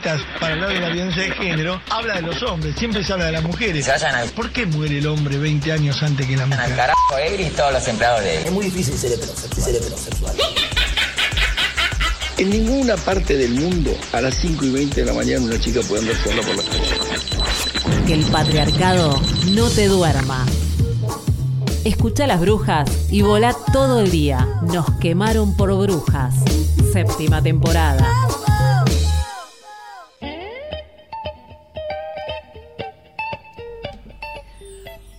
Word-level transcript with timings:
para 0.00 0.54
hablar 0.54 0.68
de 0.70 0.80
la 0.80 0.88
violencia 0.88 1.22
de 1.22 1.30
género, 1.32 1.80
habla 1.90 2.14
de 2.14 2.22
los 2.22 2.42
hombres, 2.42 2.74
siempre 2.76 3.02
se 3.04 3.12
habla 3.12 3.26
de 3.26 3.32
las 3.32 3.42
mujeres. 3.42 3.84
Se 3.84 3.90
vayan 3.90 4.14
al, 4.14 4.28
¿Por 4.30 4.50
qué 4.50 4.66
muere 4.66 4.98
el 4.98 5.06
hombre 5.06 5.38
20 5.38 5.72
años 5.72 6.02
antes 6.02 6.26
que 6.26 6.36
la 6.36 6.42
al 6.44 6.48
mujer? 6.50 6.76
carajo 6.76 7.18
Egri 7.18 7.44
y 7.44 7.50
todos 7.50 7.72
los 7.72 7.88
empleados 7.88 8.22
de 8.22 8.42
Es 8.42 8.52
muy 8.52 8.66
difícil 8.66 8.96
ser 8.96 9.12
heterosexual. 9.12 9.64
Ser 9.64 9.76
heterosexual. 9.76 10.36
En 12.38 12.50
ninguna 12.50 12.96
parte 12.96 13.36
del 13.36 13.52
mundo 13.52 13.96
a 14.12 14.20
las 14.20 14.34
5 14.34 14.64
y 14.66 14.70
20 14.70 15.00
de 15.00 15.06
la 15.06 15.14
mañana 15.14 15.44
una 15.44 15.58
chica 15.58 15.80
puede 15.80 16.02
andar 16.02 16.16
sola 16.22 16.42
por 16.42 16.56
la 16.56 16.62
calle. 16.62 18.06
Que 18.06 18.12
el 18.14 18.24
patriarcado 18.26 19.20
no 19.52 19.70
te 19.70 19.88
duerma. 19.88 20.44
Escucha 21.84 22.24
a 22.24 22.26
las 22.26 22.40
brujas 22.40 22.90
y 23.10 23.22
volá 23.22 23.56
todo 23.72 24.00
el 24.00 24.10
día. 24.10 24.46
Nos 24.62 24.90
quemaron 24.98 25.56
por 25.56 25.74
brujas. 25.78 26.34
Séptima 26.92 27.42
temporada. 27.42 28.25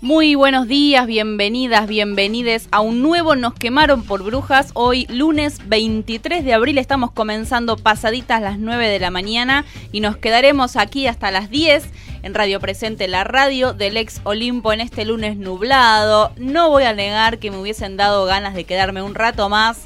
Muy 0.07 0.35
buenos 0.35 0.69
días, 0.69 1.06
bienvenidas, 1.06 1.85
bienvenides 1.85 2.69
a 2.72 2.79
un 2.79 3.01
nuevo 3.01 3.35
Nos 3.35 3.53
quemaron 3.53 4.03
por 4.03 4.23
brujas. 4.23 4.72
Hoy 4.73 5.06
lunes 5.09 5.59
23 5.68 6.45
de 6.45 6.53
abril 6.53 6.78
estamos 6.78 7.12
comenzando 7.12 7.75
pasaditas 7.75 8.41
las 8.41 8.57
9 8.57 8.88
de 8.88 9.00
la 9.01 9.12
mañana 9.12 9.66
y 9.91 10.00
nos 10.00 10.16
quedaremos 10.16 10.78
aquí 10.78 11.07
hasta 11.07 11.29
las 11.29 11.50
10 11.50 11.90
en 12.23 12.34
Radio 12.34 12.62
Presente, 12.62 13.09
la 13.09 13.25
radio 13.25 13.73
del 13.73 13.97
ex 13.97 14.22
Olimpo 14.23 14.72
en 14.72 14.79
este 14.79 15.03
lunes 15.03 15.35
nublado. 15.35 16.31
No 16.38 16.69
voy 16.69 16.84
a 16.85 16.94
negar 16.94 17.38
que 17.38 17.51
me 17.51 17.57
hubiesen 17.57 17.97
dado 17.97 18.24
ganas 18.24 18.53
de 18.56 18.63
quedarme 18.63 19.01
un 19.01 19.13
rato 19.13 19.50
más 19.50 19.81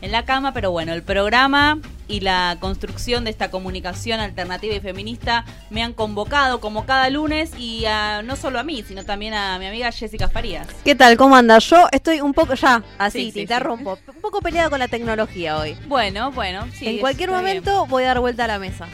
en 0.00 0.10
la 0.10 0.24
cama, 0.24 0.54
pero 0.54 0.70
bueno, 0.70 0.94
el 0.94 1.02
programa 1.02 1.80
y 2.08 2.20
la 2.20 2.56
construcción 2.60 3.24
de 3.24 3.30
esta 3.30 3.50
comunicación 3.50 4.20
alternativa 4.20 4.74
y 4.74 4.80
feminista 4.80 5.44
me 5.70 5.82
han 5.82 5.92
convocado 5.92 6.60
como 6.60 6.86
cada 6.86 7.10
lunes 7.10 7.50
y 7.58 7.84
a- 7.86 8.22
no 8.22 8.36
solo 8.36 8.58
a 8.58 8.62
mí, 8.62 8.84
sino 8.86 9.04
también 9.04 9.34
a 9.34 9.58
mi 9.58 9.66
amiga 9.66 9.90
Jessica 9.92 10.28
Farías. 10.28 10.68
¿Qué 10.84 10.94
tal? 10.94 11.16
¿Cómo 11.16 11.36
andas? 11.36 11.64
Yo 11.68 11.88
estoy 11.92 12.20
un 12.20 12.32
poco 12.32 12.54
ya, 12.54 12.82
así, 12.98 13.18
Sí, 13.18 13.26
te 13.28 13.32
sí, 13.32 13.40
interrumpo, 13.40 13.98
un 14.14 14.20
poco 14.20 14.40
peleada 14.40 14.70
con 14.70 14.78
la 14.78 14.88
tecnología 14.88 15.58
hoy. 15.58 15.76
Bueno, 15.86 16.30
bueno, 16.32 16.66
sí. 16.74 16.86
en 16.86 16.98
cualquier 16.98 17.30
bien. 17.30 17.40
momento 17.40 17.86
voy 17.86 18.04
a 18.04 18.08
dar 18.08 18.20
vuelta 18.20 18.44
a 18.44 18.48
la 18.48 18.58
mesa. 18.58 18.86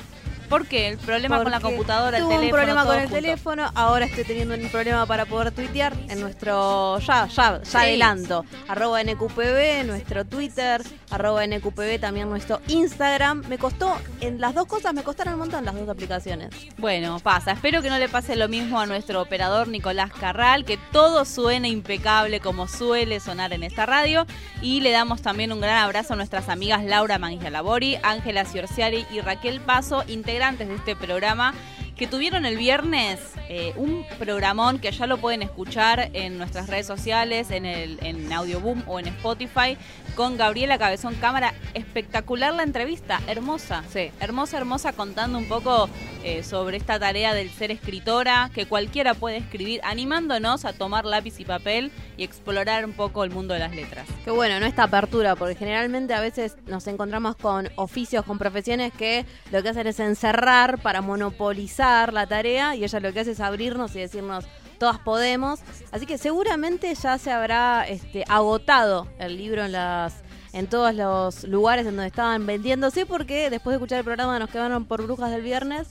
¿Por 0.53 0.67
qué? 0.67 0.89
El 0.89 0.99
problema 0.99 1.43
con 1.43 1.51
la 1.51 1.61
computadora, 1.61 2.19
el 2.19 2.25
tuve 2.25 2.35
teléfono. 2.35 2.45
un 2.45 2.61
problema 2.61 2.83
todo 2.83 2.93
con 2.93 3.01
el 3.01 3.09
junto. 3.09 3.23
teléfono, 3.23 3.71
ahora 3.75 4.05
estoy 4.05 4.25
teniendo 4.25 4.55
un 4.55 4.69
problema 4.69 5.07
para 5.07 5.25
poder 5.25 5.51
tuitear 5.51 5.95
en 6.11 6.21
nuestro, 6.21 6.99
ya, 6.99 7.27
ya, 7.27 7.59
ya 7.59 7.65
Sí. 7.65 7.77
adelanto, 7.79 8.45
arroba 8.69 9.01
NQPB, 9.03 9.85
nuestro 9.87 10.27
Twitter, 10.27 10.83
arroba 11.09 11.43
NQPB, 11.47 11.99
también 11.99 12.29
nuestro 12.29 12.61
Instagram. 12.69 13.45
Me 13.49 13.57
costó, 13.57 13.97
en 14.21 14.43
las 14.43 14.55
dos 14.55 14.67
cosas 14.67 14.93
me 14.93 15.03
costaron 15.03 15.33
un 15.33 15.41
montón 15.41 15.65
las 15.65 15.75
dos 15.75 15.89
aplicaciones. 15.89 16.51
Bueno, 16.77 17.19
pasa. 17.21 17.53
Espero 17.53 17.81
que 17.81 17.89
no 17.89 17.97
le 17.97 18.11
pase 18.11 18.37
lo 18.37 18.47
mismo 18.51 18.79
a 18.79 18.85
nuestro 18.85 19.23
operador 19.23 19.69
Nicolás 19.69 20.11
Carral, 20.13 20.67
que 20.67 20.79
todo 20.93 21.25
suene 21.25 21.71
impecable 21.71 22.41
como 22.41 22.69
suele 22.69 23.21
sonar 23.21 23.55
en 23.55 23.63
esta 23.63 23.87
radio. 23.87 24.27
Y 24.61 24.83
le 24.83 24.91
damos 24.91 25.23
también 25.23 25.51
un 25.51 25.63
gran 25.63 25.79
abrazo 25.79 26.13
a 26.13 26.17
nuestras 26.17 26.51
amigas 26.51 26.85
Laura 26.85 27.17
Mangialabori, 27.19 27.97
Ángela 28.03 28.45
Ciorciari 28.45 29.07
y 29.11 29.23
Raquel 29.23 29.63
Paso, 29.63 30.05
integrantes 30.09 30.42
de 30.43 30.75
este 30.75 30.97
programa, 30.97 31.55
que 32.03 32.09
tuvieron 32.09 32.45
el 32.47 32.57
viernes 32.57 33.21
eh, 33.49 33.75
un 33.77 34.05
programón 34.19 34.81
que 34.81 34.91
ya 34.91 35.07
lo 35.07 35.19
pueden 35.19 35.41
escuchar 35.41 36.11
en 36.15 36.37
nuestras 36.37 36.67
redes 36.67 36.85
sociales, 36.85 37.53
en, 37.53 37.65
el, 37.65 38.01
en 38.03 38.33
Audioboom 38.33 38.83
o 38.89 38.99
en 38.99 39.07
Spotify, 39.07 39.79
con 40.17 40.37
Gabriela 40.37 40.79
Cabezón 40.79 41.15
Cámara. 41.15 41.55
Espectacular 41.75 42.55
la 42.55 42.65
entrevista, 42.65 43.21
hermosa. 43.29 43.85
Sí. 43.89 44.11
Hermosa, 44.19 44.57
hermosa, 44.57 44.93
contando 44.95 45.39
un 45.39 45.47
poco 45.47 45.89
eh, 46.25 46.43
sobre 46.43 46.77
esta 46.77 46.99
tarea 46.99 47.35
del 47.35 47.51
ser 47.51 47.71
escritora, 47.71 48.51
que 48.53 48.67
cualquiera 48.67 49.15
puede 49.15 49.37
escribir, 49.37 49.81
animándonos 49.85 50.65
a 50.65 50.73
tomar 50.73 51.05
lápiz 51.05 51.39
y 51.39 51.45
papel 51.45 51.93
y 52.17 52.25
explorar 52.25 52.85
un 52.85 52.95
poco 52.95 53.23
el 53.23 53.31
mundo 53.31 53.55
de 53.55 53.61
las 53.61 53.77
letras. 53.77 54.09
Qué 54.25 54.33
bueno, 54.33 54.59
¿no? 54.59 54.67
Esta 54.67 54.85
apertura, 54.85 55.37
porque 55.37 55.55
generalmente 55.55 56.15
a 56.15 56.21
veces 56.21 56.57
nos 56.67 56.85
encontramos 56.89 57.37
con 57.37 57.69
oficios, 57.77 58.25
con 58.25 58.39
profesiones 58.39 58.93
que 58.93 59.25
lo 59.53 59.63
que 59.63 59.69
hacen 59.69 59.87
es 59.87 60.01
encerrar 60.01 60.81
para 60.81 61.01
monopolizar 61.01 61.92
la 62.13 62.27
tarea 62.27 62.75
y 62.75 62.85
ella 62.85 63.01
lo 63.01 63.13
que 63.13 63.21
hace 63.21 63.33
es 63.33 63.41
abrirnos 63.41 63.95
y 63.97 64.01
decirnos 64.01 64.45
todas 64.79 64.99
podemos. 64.99 65.61
Así 65.93 66.07
que 66.07 66.19
seguramente 66.19 66.93
ya 66.95 67.19
se 67.19 67.31
habrá 67.31 67.87
este, 67.89 68.25
agotado 68.29 69.07
el 69.19 69.37
libro 69.37 69.65
en 69.65 69.73
las 69.73 70.23
en 70.53 70.67
todos 70.67 70.95
los 70.95 71.45
lugares 71.45 71.87
en 71.87 71.97
donde 71.97 72.09
estaban 72.09 72.45
vendiéndose 72.47 73.07
porque 73.07 73.49
después 73.49 73.73
de 73.73 73.77
escuchar 73.77 73.99
el 73.99 74.05
programa 74.05 74.39
nos 74.39 74.51
quedaron 74.51 74.85
por 74.85 75.03
brujas 75.03 75.31
del 75.31 75.41
viernes, 75.41 75.89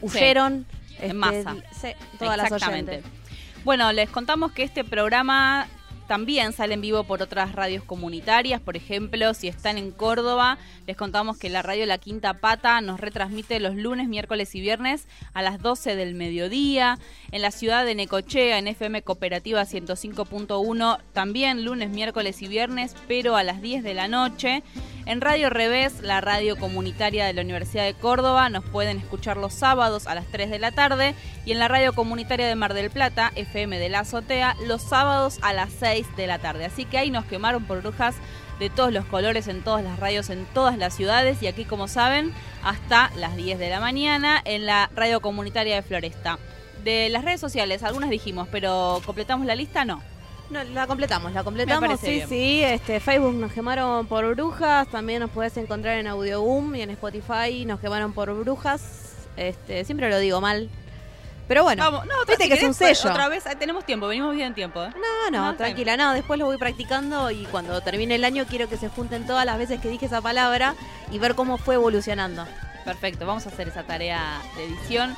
huyeron 0.00 0.66
este, 0.92 1.06
en 1.06 1.16
masa. 1.16 1.56
sí, 1.78 1.88
todas 2.18 2.38
las 2.38 2.52
oyentes. 2.52 3.04
Bueno, 3.64 3.92
les 3.92 4.08
contamos 4.08 4.52
que 4.52 4.62
este 4.62 4.82
programa 4.82 5.68
también 6.12 6.52
sale 6.52 6.74
en 6.74 6.82
vivo 6.82 7.04
por 7.04 7.22
otras 7.22 7.52
radios 7.54 7.84
comunitarias. 7.84 8.60
Por 8.60 8.76
ejemplo, 8.76 9.32
si 9.32 9.48
están 9.48 9.78
en 9.78 9.92
Córdoba, 9.92 10.58
les 10.86 10.94
contamos 10.94 11.38
que 11.38 11.48
la 11.48 11.62
radio 11.62 11.86
La 11.86 11.96
Quinta 11.96 12.34
Pata 12.34 12.82
nos 12.82 13.00
retransmite 13.00 13.58
los 13.60 13.76
lunes, 13.76 14.08
miércoles 14.08 14.54
y 14.54 14.60
viernes 14.60 15.08
a 15.32 15.40
las 15.40 15.58
12 15.62 15.96
del 15.96 16.14
mediodía. 16.14 16.98
En 17.30 17.40
la 17.40 17.50
ciudad 17.50 17.86
de 17.86 17.94
Necochea, 17.94 18.58
en 18.58 18.68
FM 18.68 19.00
Cooperativa 19.00 19.62
105.1, 19.62 20.98
también 21.14 21.64
lunes, 21.64 21.88
miércoles 21.88 22.42
y 22.42 22.46
viernes, 22.46 22.94
pero 23.08 23.34
a 23.34 23.42
las 23.42 23.62
10 23.62 23.82
de 23.82 23.94
la 23.94 24.06
noche. 24.06 24.62
En 25.06 25.20
Radio 25.20 25.50
Revés, 25.50 26.00
la 26.02 26.20
radio 26.20 26.56
comunitaria 26.56 27.24
de 27.24 27.32
la 27.32 27.42
Universidad 27.42 27.84
de 27.84 27.94
Córdoba, 27.94 28.50
nos 28.50 28.64
pueden 28.64 28.98
escuchar 28.98 29.36
los 29.36 29.52
sábados 29.54 30.06
a 30.06 30.14
las 30.14 30.26
3 30.26 30.50
de 30.50 30.58
la 30.58 30.70
tarde 30.72 31.14
y 31.44 31.52
en 31.52 31.58
la 31.58 31.68
radio 31.68 31.92
comunitaria 31.92 32.46
de 32.46 32.54
Mar 32.54 32.74
del 32.74 32.90
Plata, 32.90 33.32
FM 33.34 33.78
de 33.78 33.88
la 33.88 34.00
Azotea, 34.00 34.54
los 34.66 34.82
sábados 34.82 35.38
a 35.42 35.54
las 35.54 35.72
6 35.72 36.01
de 36.16 36.26
la 36.26 36.38
tarde. 36.38 36.64
Así 36.64 36.84
que 36.84 36.98
ahí 36.98 37.10
nos 37.10 37.24
quemaron 37.24 37.64
por 37.64 37.80
brujas 37.80 38.16
de 38.58 38.70
todos 38.70 38.92
los 38.92 39.04
colores 39.06 39.48
en 39.48 39.62
todas 39.62 39.82
las 39.82 39.98
radios 39.98 40.30
en 40.30 40.44
todas 40.46 40.78
las 40.78 40.94
ciudades 40.94 41.42
y 41.42 41.48
aquí 41.48 41.64
como 41.64 41.88
saben 41.88 42.32
hasta 42.62 43.10
las 43.16 43.34
10 43.34 43.58
de 43.58 43.70
la 43.70 43.80
mañana 43.80 44.40
en 44.44 44.66
la 44.66 44.90
radio 44.94 45.20
comunitaria 45.20 45.74
de 45.74 45.82
Floresta. 45.82 46.38
De 46.84 47.08
las 47.08 47.24
redes 47.24 47.40
sociales, 47.40 47.82
algunas 47.82 48.10
dijimos, 48.10 48.48
pero 48.50 49.00
completamos 49.04 49.46
la 49.46 49.54
lista, 49.54 49.84
no. 49.84 50.02
No, 50.50 50.62
la 50.64 50.86
completamos, 50.86 51.32
la 51.32 51.44
completamos. 51.44 51.98
Sí, 52.00 52.10
bien. 52.10 52.28
sí. 52.28 52.62
Este, 52.62 53.00
Facebook 53.00 53.34
nos 53.34 53.52
quemaron 53.52 54.06
por 54.06 54.34
brujas. 54.34 54.86
También 54.88 55.20
nos 55.20 55.30
podés 55.30 55.56
encontrar 55.56 55.96
en 55.98 56.06
Audioboom 56.06 56.74
y 56.74 56.82
en 56.82 56.90
Spotify 56.90 57.64
nos 57.64 57.80
quemaron 57.80 58.12
por 58.12 58.32
brujas. 58.34 59.14
Este, 59.36 59.84
siempre 59.84 60.10
lo 60.10 60.18
digo 60.18 60.40
mal. 60.40 60.68
Pero 61.48 61.64
bueno, 61.64 61.82
Vamos, 61.82 62.06
no, 62.06 62.14
otra, 62.20 62.36
viste 62.36 62.44
si 62.44 62.48
que 62.50 62.54
es 62.56 62.62
un 62.62 62.74
sello. 62.74 63.10
Otra 63.10 63.28
vez, 63.28 63.46
ah, 63.46 63.54
tenemos 63.56 63.84
tiempo, 63.84 64.06
venimos 64.06 64.34
bien 64.34 64.48
en 64.48 64.54
tiempo. 64.54 64.82
¿eh? 64.82 64.90
No, 64.94 65.30
no, 65.30 65.52
No, 65.52 65.56
tranquila, 65.56 65.96
no, 65.96 66.12
después 66.12 66.38
lo 66.38 66.46
voy 66.46 66.56
practicando 66.56 67.30
y 67.30 67.44
cuando 67.46 67.80
termine 67.80 68.14
el 68.14 68.24
año 68.24 68.46
quiero 68.48 68.68
que 68.68 68.76
se 68.76 68.88
junten 68.88 69.26
todas 69.26 69.44
las 69.44 69.58
veces 69.58 69.80
que 69.80 69.88
dije 69.88 70.06
esa 70.06 70.20
palabra 70.20 70.74
y 71.10 71.18
ver 71.18 71.34
cómo 71.34 71.58
fue 71.58 71.74
evolucionando. 71.74 72.46
Perfecto, 72.84 73.26
vamos 73.26 73.46
a 73.46 73.50
hacer 73.50 73.68
esa 73.68 73.82
tarea 73.84 74.40
de 74.56 74.64
edición. 74.64 75.16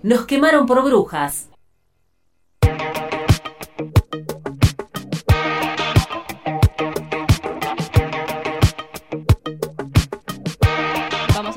Nos 0.02 0.26
quemaron 0.26 0.66
por 0.66 0.82
brujas. 0.84 1.48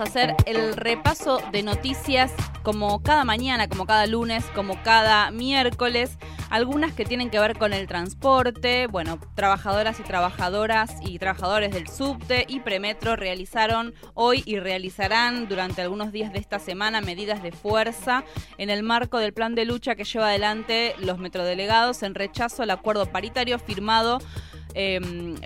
Hacer 0.03 0.35
el 0.45 0.73
repaso 0.75 1.39
de 1.51 1.63
noticias 1.63 2.31
como 2.63 3.01
cada 3.01 3.23
mañana, 3.25 3.67
como 3.67 3.85
cada 3.85 4.05
lunes, 4.07 4.43
como 4.55 4.81
cada 4.83 5.31
miércoles. 5.31 6.17
Algunas 6.49 6.93
que 6.93 7.05
tienen 7.05 7.29
que 7.29 7.39
ver 7.39 7.57
con 7.57 7.71
el 7.71 7.87
transporte. 7.87 8.87
Bueno, 8.87 9.19
trabajadoras 9.35 9.99
y 9.99 10.03
trabajadoras 10.03 10.95
y 11.01 11.17
trabajadores 11.17 11.71
del 11.71 11.87
subte 11.87 12.45
y 12.47 12.59
premetro 12.59 13.15
realizaron 13.15 13.93
hoy 14.13 14.43
y 14.45 14.59
realizarán 14.59 15.47
durante 15.47 15.81
algunos 15.81 16.11
días 16.11 16.33
de 16.33 16.39
esta 16.39 16.59
semana 16.59 16.99
medidas 17.01 17.41
de 17.41 17.51
fuerza 17.51 18.25
en 18.57 18.69
el 18.69 18.83
marco 18.83 19.19
del 19.19 19.33
plan 19.33 19.55
de 19.55 19.65
lucha 19.65 19.95
que 19.95 20.03
lleva 20.03 20.27
adelante 20.27 20.95
los 20.99 21.19
metrodelegados 21.19 22.03
en 22.03 22.15
rechazo 22.15 22.63
al 22.63 22.71
acuerdo 22.71 23.05
paritario 23.05 23.57
firmado 23.57 24.19
eh, 24.75 24.99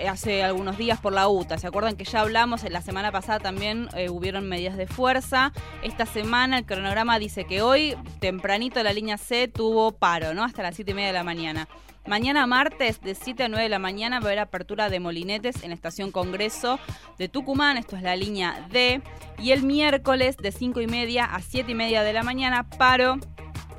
hace 0.10 0.44
algunos 0.44 0.78
días 0.78 1.00
por 1.00 1.14
la 1.14 1.28
UTA. 1.28 1.58
¿Se 1.58 1.68
acuerdan 1.68 1.96
que 1.96 2.06
ya 2.06 2.22
hablamos? 2.22 2.64
La 2.70 2.82
semana 2.82 3.12
pasada 3.12 3.40
también 3.40 3.90
eh, 3.96 4.10
hubieron 4.10 4.48
medidas 4.48 4.78
de 4.78 4.88
fuerza. 4.88 5.52
Esta 5.84 6.06
semana 6.06 6.60
el 6.60 6.66
cronograma 6.66 7.20
dice 7.20 7.46
que 7.46 7.62
hoy, 7.62 7.96
tempranito, 8.20 8.82
la 8.84 8.94
línea 8.94 9.18
C 9.18 9.48
tuvo 9.48 9.92
paro, 9.92 10.34
¿no? 10.34 10.44
Hasta 10.44 10.64
las 10.64 10.76
7 10.76 10.92
y 10.92 10.94
media 10.94 11.08
de 11.08 11.14
la 11.14 11.24
mañana. 11.24 11.68
Mañana 12.08 12.46
martes 12.46 13.02
de 13.02 13.16
7 13.16 13.46
a 13.46 13.48
9 13.48 13.64
de 13.64 13.70
la 13.70 13.80
mañana 13.80 14.20
va 14.20 14.26
a 14.26 14.28
haber 14.28 14.40
apertura 14.40 14.90
de 14.90 15.00
molinetes 15.00 15.64
en 15.64 15.70
la 15.70 15.76
estación 15.76 16.12
Congreso 16.12 16.80
de 17.18 17.30
Tucumán, 17.30 17.78
esto 17.78 17.96
es 17.96 18.04
la 18.04 18.16
línea 18.16 18.68
D. 18.72 19.02
Y 19.40 19.52
el 19.52 19.64
miércoles 19.64 20.38
de 20.38 20.52
5 20.52 20.82
y 20.82 20.88
media 20.88 21.26
a 21.26 21.42
7 21.42 21.72
y 21.72 21.76
media 21.76 22.04
de 22.04 22.14
la 22.14 22.22
mañana 22.22 22.70
paro 22.70 23.18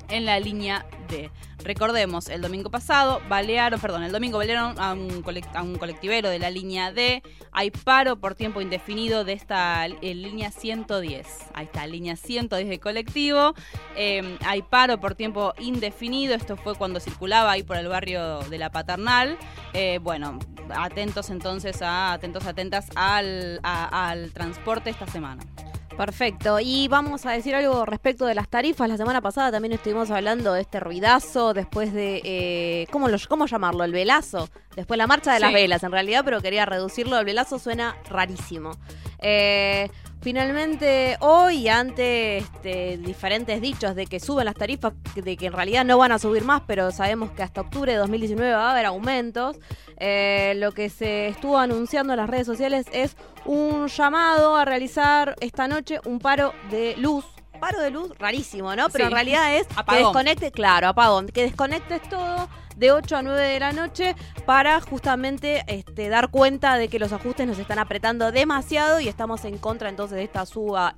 en 0.08 0.24
la 0.24 0.40
línea 0.40 0.86
D. 1.08 1.30
Recordemos, 1.64 2.28
el 2.28 2.42
domingo 2.42 2.70
pasado 2.70 3.20
balearon, 3.28 3.80
perdón, 3.80 4.02
el 4.04 4.12
domingo 4.12 4.38
balearon 4.38 4.78
a 4.78 4.92
un, 4.92 5.24
a 5.54 5.62
un 5.62 5.76
colectivero 5.76 6.28
de 6.28 6.38
la 6.38 6.50
línea 6.50 6.92
D. 6.92 7.22
Hay 7.50 7.70
paro 7.70 8.16
por 8.16 8.34
tiempo 8.34 8.60
indefinido 8.60 9.24
de 9.24 9.32
esta 9.32 9.86
eh, 9.86 10.14
línea 10.14 10.50
110. 10.50 11.26
Ahí 11.54 11.64
está, 11.64 11.86
línea 11.86 12.16
110 12.16 12.68
de 12.68 12.78
colectivo. 12.78 13.54
Eh, 13.96 14.38
hay 14.44 14.62
paro 14.62 15.00
por 15.00 15.14
tiempo 15.14 15.54
indefinido. 15.58 16.34
Esto 16.34 16.56
fue 16.56 16.74
cuando 16.74 17.00
circulaba 17.00 17.52
ahí 17.52 17.62
por 17.62 17.76
el 17.76 17.88
barrio 17.88 18.40
de 18.40 18.58
la 18.58 18.70
Paternal. 18.70 19.38
Eh, 19.72 19.98
bueno, 20.02 20.38
atentos 20.74 21.30
entonces, 21.30 21.82
a, 21.82 22.12
atentos, 22.12 22.46
atentas 22.46 22.86
al, 22.94 23.60
al 23.62 24.32
transporte 24.32 24.90
esta 24.90 25.06
semana. 25.06 25.42
Perfecto. 25.96 26.60
Y 26.60 26.88
vamos 26.88 27.24
a 27.24 27.32
decir 27.32 27.54
algo 27.54 27.86
respecto 27.86 28.26
de 28.26 28.34
las 28.34 28.48
tarifas. 28.48 28.88
La 28.88 28.96
semana 28.96 29.22
pasada 29.22 29.50
también 29.50 29.72
estuvimos 29.72 30.10
hablando 30.10 30.52
de 30.52 30.60
este 30.60 30.78
ruidazo 30.78 31.54
después 31.54 31.92
de. 31.92 32.20
eh, 32.22 32.86
¿cómo, 32.90 33.08
lo, 33.08 33.16
¿Cómo 33.28 33.46
llamarlo? 33.46 33.82
El 33.84 33.92
velazo. 33.92 34.48
Después 34.74 34.98
la 34.98 35.06
marcha 35.06 35.32
de 35.32 35.40
las 35.40 35.54
velas, 35.54 35.82
en 35.82 35.92
realidad, 35.92 36.22
pero 36.24 36.42
quería 36.42 36.66
reducirlo. 36.66 37.18
El 37.18 37.24
velazo 37.24 37.58
suena 37.58 37.96
rarísimo. 38.10 38.72
Eh, 39.20 39.88
finalmente, 40.26 41.16
hoy, 41.20 41.68
ante 41.68 42.38
este, 42.38 42.98
diferentes 42.98 43.60
dichos 43.60 43.94
de 43.94 44.06
que 44.08 44.18
suben 44.18 44.46
las 44.46 44.56
tarifas, 44.56 44.92
de 45.14 45.36
que 45.36 45.46
en 45.46 45.52
realidad 45.52 45.84
no 45.84 45.98
van 45.98 46.10
a 46.10 46.18
subir 46.18 46.42
más, 46.42 46.62
pero 46.66 46.90
sabemos 46.90 47.30
que 47.30 47.44
hasta 47.44 47.60
octubre 47.60 47.92
de 47.92 47.98
2019 47.98 48.52
va 48.52 48.70
a 48.70 48.72
haber 48.72 48.86
aumentos, 48.86 49.56
eh, 49.98 50.54
lo 50.56 50.72
que 50.72 50.90
se 50.90 51.28
estuvo 51.28 51.56
anunciando 51.58 52.12
en 52.12 52.16
las 52.16 52.28
redes 52.28 52.44
sociales 52.44 52.86
es 52.90 53.16
un 53.44 53.86
llamado 53.86 54.56
a 54.56 54.64
realizar 54.64 55.36
esta 55.38 55.68
noche 55.68 56.00
un 56.04 56.18
paro 56.18 56.52
de 56.72 56.96
luz. 56.96 57.24
Paro 57.60 57.78
de 57.80 57.90
luz 57.92 58.10
rarísimo, 58.18 58.74
¿no? 58.74 58.88
Pero 58.88 59.04
Sí. 59.04 59.06
en 59.06 59.12
realidad 59.12 59.54
es 59.54 59.68
que 59.68 59.74
Apagón. 59.76 60.02
desconecte, 60.06 60.50
claro, 60.50 60.88
apagón, 60.88 61.28
que 61.28 61.42
desconectes 61.42 62.02
todo 62.10 62.48
de 62.76 62.92
8 62.92 63.16
a 63.16 63.22
9 63.22 63.42
de 63.42 63.60
la 63.60 63.72
noche 63.72 64.14
para 64.44 64.80
justamente 64.80 65.64
este, 65.66 66.08
dar 66.08 66.30
cuenta 66.30 66.78
de 66.78 66.88
que 66.88 66.98
los 66.98 67.12
ajustes 67.12 67.46
nos 67.46 67.58
están 67.58 67.78
apretando 67.78 68.30
demasiado 68.30 69.00
y 69.00 69.08
estamos 69.08 69.44
en 69.44 69.58
contra 69.58 69.88
entonces 69.88 70.16
de 70.16 70.24
esta 70.24 70.46
suba 70.46 70.94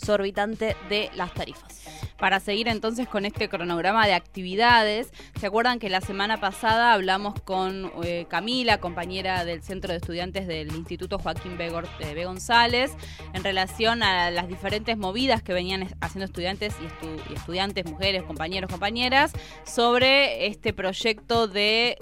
exorbitante 0.00 0.76
de 0.88 1.10
las 1.14 1.32
tarifas. 1.34 1.80
Para 2.18 2.40
seguir 2.40 2.68
entonces 2.68 3.08
con 3.08 3.24
este 3.24 3.48
cronograma 3.48 4.06
de 4.06 4.14
actividades, 4.14 5.10
¿se 5.38 5.46
acuerdan 5.46 5.78
que 5.78 5.88
la 5.88 6.00
semana 6.00 6.38
pasada 6.38 6.92
hablamos 6.92 7.40
con 7.42 7.90
eh, 8.02 8.26
Camila, 8.28 8.78
compañera 8.78 9.44
del 9.44 9.62
Centro 9.62 9.92
de 9.92 9.98
Estudiantes 9.98 10.46
del 10.46 10.74
Instituto 10.74 11.18
Joaquín 11.18 11.56
B. 11.56 11.72
Eh. 12.00 12.24
González, 12.24 12.92
en 13.32 13.42
relación 13.42 14.02
a 14.02 14.30
las 14.30 14.48
diferentes 14.48 14.98
movidas 14.98 15.42
que 15.42 15.52
venían 15.52 15.88
haciendo 16.00 16.26
estudiantes 16.26 16.74
y, 16.80 17.32
y 17.32 17.36
estudiantes, 17.36 17.86
mujeres, 17.86 18.22
compañeros, 18.22 18.70
compañeras, 18.70 19.32
sobre 19.64 20.46
este 20.46 20.72
proyecto 20.72 21.46
de 21.46 21.96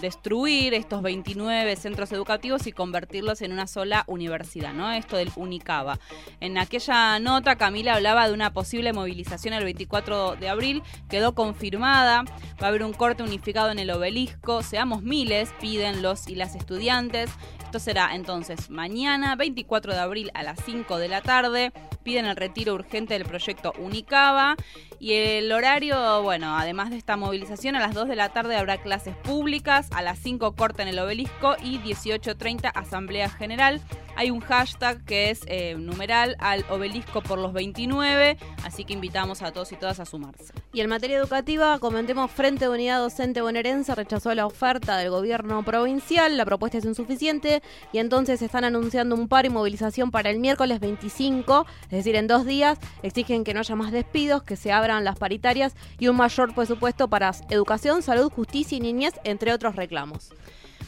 destruir 0.00 0.74
estos 0.74 1.02
29 1.02 1.76
centros 1.76 2.12
educativos 2.12 2.66
y 2.66 2.72
convertirlos 2.72 3.42
en 3.42 3.52
una 3.52 3.66
sola 3.66 4.04
universidad, 4.06 4.72
¿no? 4.72 4.92
Esto 4.92 5.16
del 5.16 5.30
Unicaba. 5.36 5.98
En 6.40 6.58
aquella 6.58 7.18
nota, 7.18 7.56
Camila 7.56 7.94
hablaba 7.94 8.26
de 8.28 8.34
una 8.34 8.52
posible 8.52 8.92
movilización 8.92 9.54
el 9.54 9.64
24 9.64 10.36
de 10.36 10.48
abril, 10.48 10.82
quedó 11.08 11.34
confirmada, 11.34 12.24
va 12.62 12.66
a 12.66 12.68
haber 12.68 12.82
un 12.82 12.92
corte 12.92 13.22
unificado 13.22 13.70
en 13.70 13.78
el 13.78 13.90
obelisco, 13.90 14.62
seamos 14.62 15.02
miles, 15.02 15.52
piden 15.60 16.02
los 16.02 16.28
y 16.28 16.34
las 16.34 16.54
estudiantes. 16.54 17.30
Esto 17.62 17.80
será 17.80 18.14
entonces 18.14 18.70
mañana, 18.70 19.34
24 19.34 19.92
de 19.92 19.98
abril 19.98 20.30
a 20.34 20.42
las 20.42 20.58
5 20.64 20.98
de 20.98 21.08
la 21.08 21.20
tarde. 21.20 21.72
Piden 22.04 22.26
el 22.26 22.36
retiro 22.36 22.74
urgente 22.74 23.14
del 23.14 23.24
proyecto 23.24 23.72
Unicaba. 23.78 24.56
Y 24.98 25.12
el 25.12 25.52
horario, 25.52 26.22
bueno, 26.22 26.56
además 26.56 26.90
de 26.90 26.96
esta 26.96 27.16
movilización, 27.16 27.76
a 27.76 27.80
las 27.80 27.94
2 27.94 28.08
de 28.08 28.16
la 28.16 28.30
tarde 28.30 28.56
habrá 28.56 28.78
clases 28.78 29.14
públicas, 29.16 29.88
a 29.92 30.02
las 30.02 30.18
5 30.18 30.56
corte 30.56 30.82
en 30.82 30.88
el 30.88 30.98
obelisco 30.98 31.56
y 31.62 31.78
18.30 31.78 32.72
asamblea 32.74 33.28
general. 33.28 33.80
Hay 34.16 34.30
un 34.30 34.40
hashtag 34.40 35.04
que 35.04 35.30
es 35.30 35.42
eh, 35.46 35.74
numeral 35.78 36.36
al 36.38 36.64
obelisco 36.70 37.22
por 37.22 37.38
los 37.38 37.52
29, 37.52 38.38
así 38.64 38.84
que 38.84 38.94
invitamos 38.94 39.42
a 39.42 39.52
todos 39.52 39.70
y 39.72 39.76
todas 39.76 40.00
a 40.00 40.06
sumarse. 40.06 40.54
Y 40.72 40.80
en 40.80 40.88
materia 40.88 41.18
educativa, 41.18 41.78
comentemos, 41.78 42.30
Frente 42.30 42.64
de 42.64 42.70
Unidad 42.70 42.98
Docente 43.00 43.42
Bonaerense 43.42 43.94
rechazó 43.94 44.34
la 44.34 44.46
oferta 44.46 44.96
del 44.96 45.10
gobierno 45.10 45.62
provincial, 45.64 46.36
la 46.36 46.46
propuesta 46.46 46.78
es 46.78 46.86
insuficiente 46.86 47.62
y 47.92 47.98
entonces 47.98 48.40
están 48.40 48.64
anunciando 48.64 49.14
un 49.14 49.28
paro 49.28 49.48
y 49.48 49.50
movilización 49.50 50.10
para 50.10 50.30
el 50.30 50.38
miércoles 50.38 50.80
25, 50.80 51.66
es 51.84 51.90
decir, 51.90 52.16
en 52.16 52.26
dos 52.26 52.46
días, 52.46 52.78
exigen 53.02 53.44
que 53.44 53.52
no 53.52 53.60
haya 53.60 53.76
más 53.76 53.92
despidos, 53.92 54.42
que 54.42 54.56
se 54.56 54.72
abran 54.72 55.04
las 55.04 55.18
paritarias 55.18 55.74
y 55.98 56.08
un 56.08 56.16
mayor 56.16 56.54
presupuesto 56.54 57.08
para 57.08 57.32
educación, 57.50 58.02
salud, 58.02 58.32
justicia 58.32 58.78
y 58.78 58.80
niñez, 58.80 59.14
entre 59.24 59.52
otros 59.52 59.76
reclamos. 59.76 60.30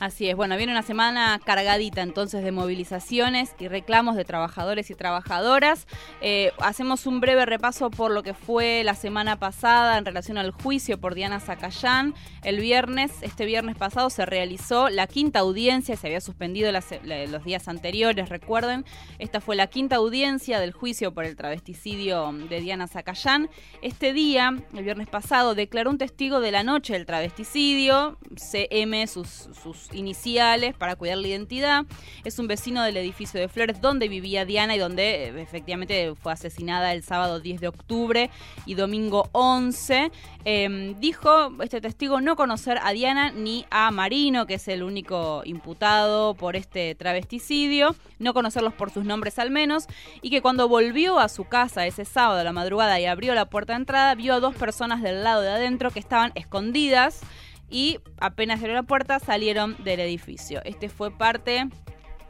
Así 0.01 0.31
es, 0.31 0.37
bueno, 0.37 0.57
viene 0.57 0.71
una 0.71 0.83
semana 0.83 1.41
cargadita 1.45 2.03
entonces 2.03 2.45
de 2.45 2.53
movilizaciones 2.53 3.57
y 3.59 3.67
reclamos 3.67 4.15
de 4.15 4.25
trabajadores 4.25 4.91
y 4.91 4.95
trabajadoras. 4.95 5.89
Eh, 6.21 6.53
hacemos 6.61 7.07
un 7.07 7.21
breve 7.21 7.45
repaso 7.47 7.91
por 7.91 8.13
lo 8.13 8.23
que 8.23 8.33
fue 8.33 8.85
la 8.85 8.95
semana 8.95 9.41
pasada 9.41 9.99
en 9.99 10.05
relación 10.05 10.39
al 10.39 10.53
juicio 10.53 11.01
por 11.01 11.17
Diana 11.17 11.41
Zacayán. 11.41 12.15
El 12.45 12.61
viernes, 12.61 13.11
este 13.23 13.45
viernes 13.45 13.77
pasado, 13.77 14.09
se 14.09 14.25
realizó 14.25 14.89
la 14.89 15.09
quinta 15.09 15.41
audiencia, 15.41 15.97
se 15.97 16.07
había 16.07 16.21
suspendido 16.21 16.71
los 16.71 17.45
días 17.45 17.67
anteriores, 17.67 18.29
recuerden. 18.29 18.85
Esta 19.19 19.41
fue 19.41 19.57
la 19.57 19.67
quinta 19.67 19.97
audiencia 19.97 20.61
del 20.61 20.71
juicio 20.71 21.13
por 21.13 21.25
el 21.25 21.35
travesticidio 21.35 22.33
de 22.33 22.61
Diana 22.61 22.87
Zacayán. 22.87 23.51
Este 23.83 24.13
día, 24.13 24.63
el 24.75 24.85
viernes 24.85 25.09
pasado, 25.09 25.57
declaró 25.57 25.91
un 25.91 25.99
testigo 25.99 26.39
de 26.39 26.53
la 26.53 26.63
noche 26.63 26.93
del 26.93 27.05
travesticidio, 27.05 28.17
CM, 28.37 29.05
sus, 29.09 29.49
iniciales, 29.93 30.75
para 30.75 30.97
cuidar 30.97 31.19
la 31.19 31.29
identidad. 31.29 31.85
Es 32.25 32.39
un 32.39 32.47
vecino 32.49 32.83
del 32.83 32.97
edificio 32.97 33.41
de 33.41 33.49
Flores 33.49 33.81
donde 33.81 34.09
vivía 34.09 34.45
Diana 34.45 34.77
y 34.77 34.79
donde 34.79 35.29
eh, 35.29 35.43
efectivamente 35.43 36.15
fue 36.15 36.33
asesinada 36.33 36.93
el 36.93 37.03
sábado 37.03 37.41
10 37.41 37.61
de 37.61 37.69
octubre 37.69 38.31
y 38.67 38.75
domingo 38.75 39.29
11. 39.33 40.11
Eh, 40.45 40.95
dijo 40.99 41.51
este 41.63 41.81
testigo 41.81 42.21
no 42.21 42.37
conocer 42.37 42.79
a 42.83 42.93
Diana 42.93 43.33
ni 43.33 43.67
a 43.71 43.91
Marino, 43.91 44.47
que 44.47 44.55
es 44.55 44.69
el 44.69 44.83
único 44.83 45.43
imputado 45.45 46.35
por 46.35 46.57
este 46.57 46.95
travesticidio, 46.95 47.95
no 48.19 48.35
conocerlos 48.35 48.75
por 48.75 48.91
sus 48.91 49.05
nombres 49.05 49.39
al 49.39 49.51
menos, 49.51 49.87
y 50.23 50.31
que 50.31 50.43
cuando 50.43 50.69
volvió 50.69 51.19
a 51.19 51.29
su 51.29 51.45
casa 51.45 51.87
ese 51.87 52.05
sábado 52.05 52.41
a 52.41 52.45
la 52.45 52.53
madrugada 52.53 53.01
y 53.01 53.07
abrió 53.07 53.35
la 53.35 53.47
puerta 53.47 53.73
de 53.73 53.79
entrada, 53.79 54.15
vio 54.15 54.35
a 54.35 54.41
dos 54.41 54.55
personas 54.55 55.03
del 55.03 55.25
lado 55.25 55.43
de 55.43 55.51
adentro 55.51 55.91
que 55.91 56.01
estaban 56.01 56.33
escondidas 56.35 57.21
y 57.71 57.99
apenas 58.21 58.61
abrió 58.61 58.75
la 58.75 58.83
puerta 58.83 59.19
salieron 59.19 59.77
del 59.85 60.01
edificio. 60.01 60.61
Este 60.65 60.89
fue 60.89 61.11
parte 61.11 61.69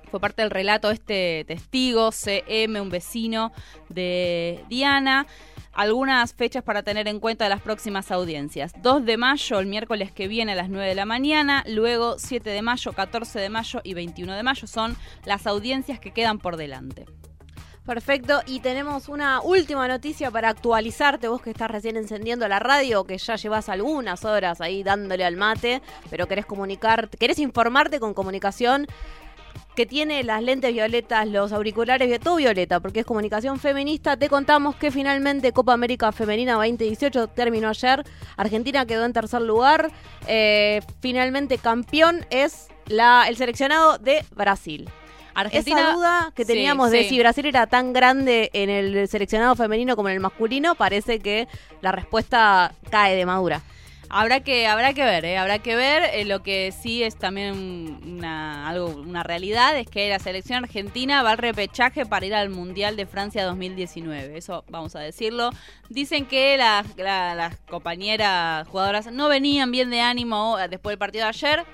fue 0.09 0.21
parte 0.21 0.43
del 0.43 0.51
relato 0.51 0.89
de 0.89 0.95
este 0.95 1.45
testigo, 1.47 2.11
CM, 2.13 2.81
un 2.81 2.91
vecino 2.91 3.53
de 3.89 4.65
Diana. 4.69 5.27
Algunas 5.73 6.35
fechas 6.35 6.65
para 6.65 6.83
tener 6.83 7.07
en 7.07 7.21
cuenta 7.21 7.45
de 7.45 7.51
las 7.51 7.61
próximas 7.61 8.11
audiencias. 8.11 8.73
2 8.83 9.05
de 9.05 9.17
mayo, 9.17 9.61
el 9.61 9.67
miércoles 9.67 10.11
que 10.11 10.27
viene 10.27 10.53
a 10.53 10.57
las 10.57 10.71
9 10.71 10.89
de 10.89 10.95
la 10.95 11.05
mañana. 11.05 11.63
Luego 11.69 12.19
7 12.19 12.51
de 12.51 12.63
mayo, 12.63 12.93
14 12.93 13.39
de 13.39 13.49
mayo 13.49 13.81
y 13.85 13.95
21 13.95 14.35
de 14.35 14.43
mayo 14.43 14.67
son 14.67 14.97
las 15.25 15.47
audiencias 15.47 16.01
que 16.01 16.13
quedan 16.13 16.39
por 16.39 16.57
delante. 16.57 17.05
Perfecto, 17.89 18.43
y 18.45 18.61
tenemos 18.61 19.09
una 19.09 19.41
última 19.41 19.89
noticia 19.89 20.31
para 20.31 20.51
actualizarte, 20.51 21.27
vos 21.27 21.41
que 21.41 21.49
estás 21.49 21.71
recién 21.71 21.97
encendiendo 21.97 22.47
la 22.47 22.59
radio, 22.59 23.05
que 23.05 23.17
ya 23.17 23.37
llevas 23.37 23.71
algunas 23.71 24.27
horas 24.27 24.61
ahí 24.61 24.83
dándole 24.83 25.25
al 25.25 25.37
mate, 25.37 25.81
pero 26.11 26.29
querés 26.29 26.45
comunicar, 26.45 27.09
querés 27.09 27.39
informarte 27.39 27.99
con 27.99 28.13
comunicación 28.13 28.87
que 29.75 29.87
tiene 29.87 30.23
las 30.23 30.43
lentes 30.43 30.71
violetas, 30.71 31.27
los 31.29 31.51
auriculares, 31.51 32.11
vi- 32.11 32.19
todo 32.19 32.37
violeta, 32.37 32.79
porque 32.79 33.01
es 33.01 33.07
comunicación 33.07 33.59
feminista. 33.59 34.19
Te 34.19 34.29
contamos 34.29 34.77
que 34.77 34.91
finalmente 34.91 35.53
Copa 35.53 35.73
América 35.73 36.13
Femenina 36.13 36.57
2018 36.57 37.29
terminó 37.29 37.71
ayer. 37.71 38.05
Argentina 38.37 38.85
quedó 38.85 39.07
en 39.07 39.15
tercer 39.15 39.41
lugar. 39.41 39.91
Eh, 40.27 40.83
finalmente 41.01 41.57
campeón 41.57 42.27
es 42.29 42.69
la, 42.87 43.25
el 43.29 43.37
seleccionado 43.39 43.97
de 43.97 44.27
Brasil. 44.35 44.91
Argentina, 45.41 45.81
Esa 45.81 45.93
duda 45.93 46.33
que 46.35 46.45
Sí, 46.45 46.53
teníamos 46.53 46.91
de 46.91 47.03
sí. 47.05 47.09
si 47.11 47.19
Brasil 47.19 47.47
era 47.47 47.67
tan 47.67 47.93
grande 47.93 48.51
en 48.53 48.71
el 48.71 49.09
seleccionado 49.09 49.55
femenino 49.57 49.97
como 49.97 50.09
en 50.09 50.15
el 50.17 50.21
masculino, 50.21 50.75
parece 50.75 51.19
que 51.21 51.49
la 51.81 51.93
respuesta 51.93 52.73
cae 52.91 53.15
de 53.17 53.27
madura. 53.27 53.63
Habrá 54.11 54.41
que, 54.41 54.67
habrá 54.67 54.95
que 54.95 55.05
ver, 55.05 55.27
¿eh? 55.27 55.37
habrá 55.37 55.59
que 55.59 55.77
ver. 55.77 56.03
Eh, 56.15 56.25
lo 56.25 56.43
que 56.43 56.73
sí 56.73 57.03
es 57.03 57.17
también 57.17 58.01
una, 58.07 58.67
algo, 58.67 58.87
una 58.87 59.23
realidad 59.23 59.77
es 59.79 59.87
que 59.87 60.09
la 60.09 60.19
selección 60.19 60.65
argentina 60.65 61.23
va 61.23 61.33
al 61.33 61.37
repechaje 61.39 62.07
para 62.07 62.25
ir 62.25 62.35
al 62.35 62.49
Mundial 62.49 62.97
de 62.97 63.05
Francia 63.05 63.45
2019. 63.45 64.39
Eso 64.39 64.65
vamos 64.71 64.97
a 64.97 65.01
decirlo. 65.01 65.51
Dicen 65.91 66.25
que 66.25 66.57
las, 66.57 66.87
la- 66.97 67.35
las 67.35 67.57
compañeras 67.69 68.67
jugadoras 68.69 69.13
no 69.13 69.29
venían 69.29 69.71
bien 69.71 69.91
de 69.91 70.01
ánimo 70.01 70.57
después 70.71 70.93
del 70.93 70.99
partido 70.99 71.25
de 71.25 71.29
ayer. 71.29 71.65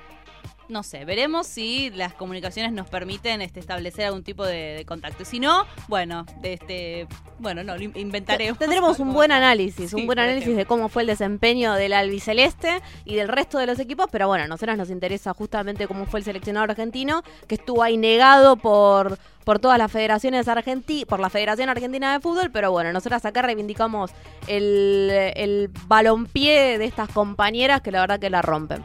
No 0.66 0.83
sé, 0.83 1.04
veremos 1.04 1.47
si 1.47 1.90
las 1.90 2.14
comunicaciones 2.14 2.73
nos 2.73 2.88
permiten 2.88 3.42
este, 3.42 3.61
establecer 3.61 4.06
algún 4.06 4.23
tipo 4.25 4.47
de, 4.47 4.75
de 4.76 4.85
contacto. 4.87 5.25
Si 5.26 5.38
no, 5.38 5.66
bueno, 5.88 6.25
este, 6.42 7.06
bueno, 7.38 7.62
no, 7.62 7.76
lo 7.76 7.83
in- 7.83 7.92
inventaremos. 7.97 8.59
Tendremos 8.59 8.99
un 8.99 9.12
buen 9.12 9.30
análisis, 9.30 9.90
Sí, 9.90 9.97
un 9.97 10.06
buen 10.06 10.18
análisis 10.18 10.56
de 10.56 10.64
cómo 10.64 10.88
fue 10.88 11.02
el 11.02 11.09
desempeño 11.09 11.75
del 11.75 11.92
albiceleste 11.92 12.80
y 13.04 13.14
del 13.14 13.28
resto 13.28 13.59
de 13.59 13.66
los 13.66 13.78
equipos, 13.78 14.06
pero 14.11 14.26
bueno, 14.26 14.44
a 14.44 14.49
nosotras 14.49 14.78
nos 14.78 14.88
interesa 14.88 15.35
justamente 15.35 15.87
cómo 15.87 16.06
fue 16.06 16.21
el 16.21 16.25
seleccionado 16.25 16.64
argentino, 16.71 17.23
que 17.47 17.56
estuvo 17.56 17.83
ahí 17.83 17.99
negado 17.99 18.56
por, 18.56 19.18
por 19.44 19.59
todas 19.59 19.76
las 19.76 19.92
federaciones 19.92 20.49
argentinas, 20.49 21.04
por 21.04 21.21
la 21.21 21.28
Federación 21.28 21.68
Argentina 21.68 22.14
de 22.14 22.21
Fútbol, 22.21 22.50
pero 22.50 22.71
bueno, 22.73 22.90
nosotras 22.90 23.23
acá 23.26 23.42
reivindicamos 23.42 24.12
el, 24.47 25.11
el 25.37 25.71
balompié 25.87 26.78
de 26.78 26.87
estas 26.87 27.11
compañeras 27.11 27.83
que 27.83 27.90
la 27.90 28.00
verdad 28.00 28.18
que 28.18 28.30
la 28.30 28.40
rompen. 28.40 28.83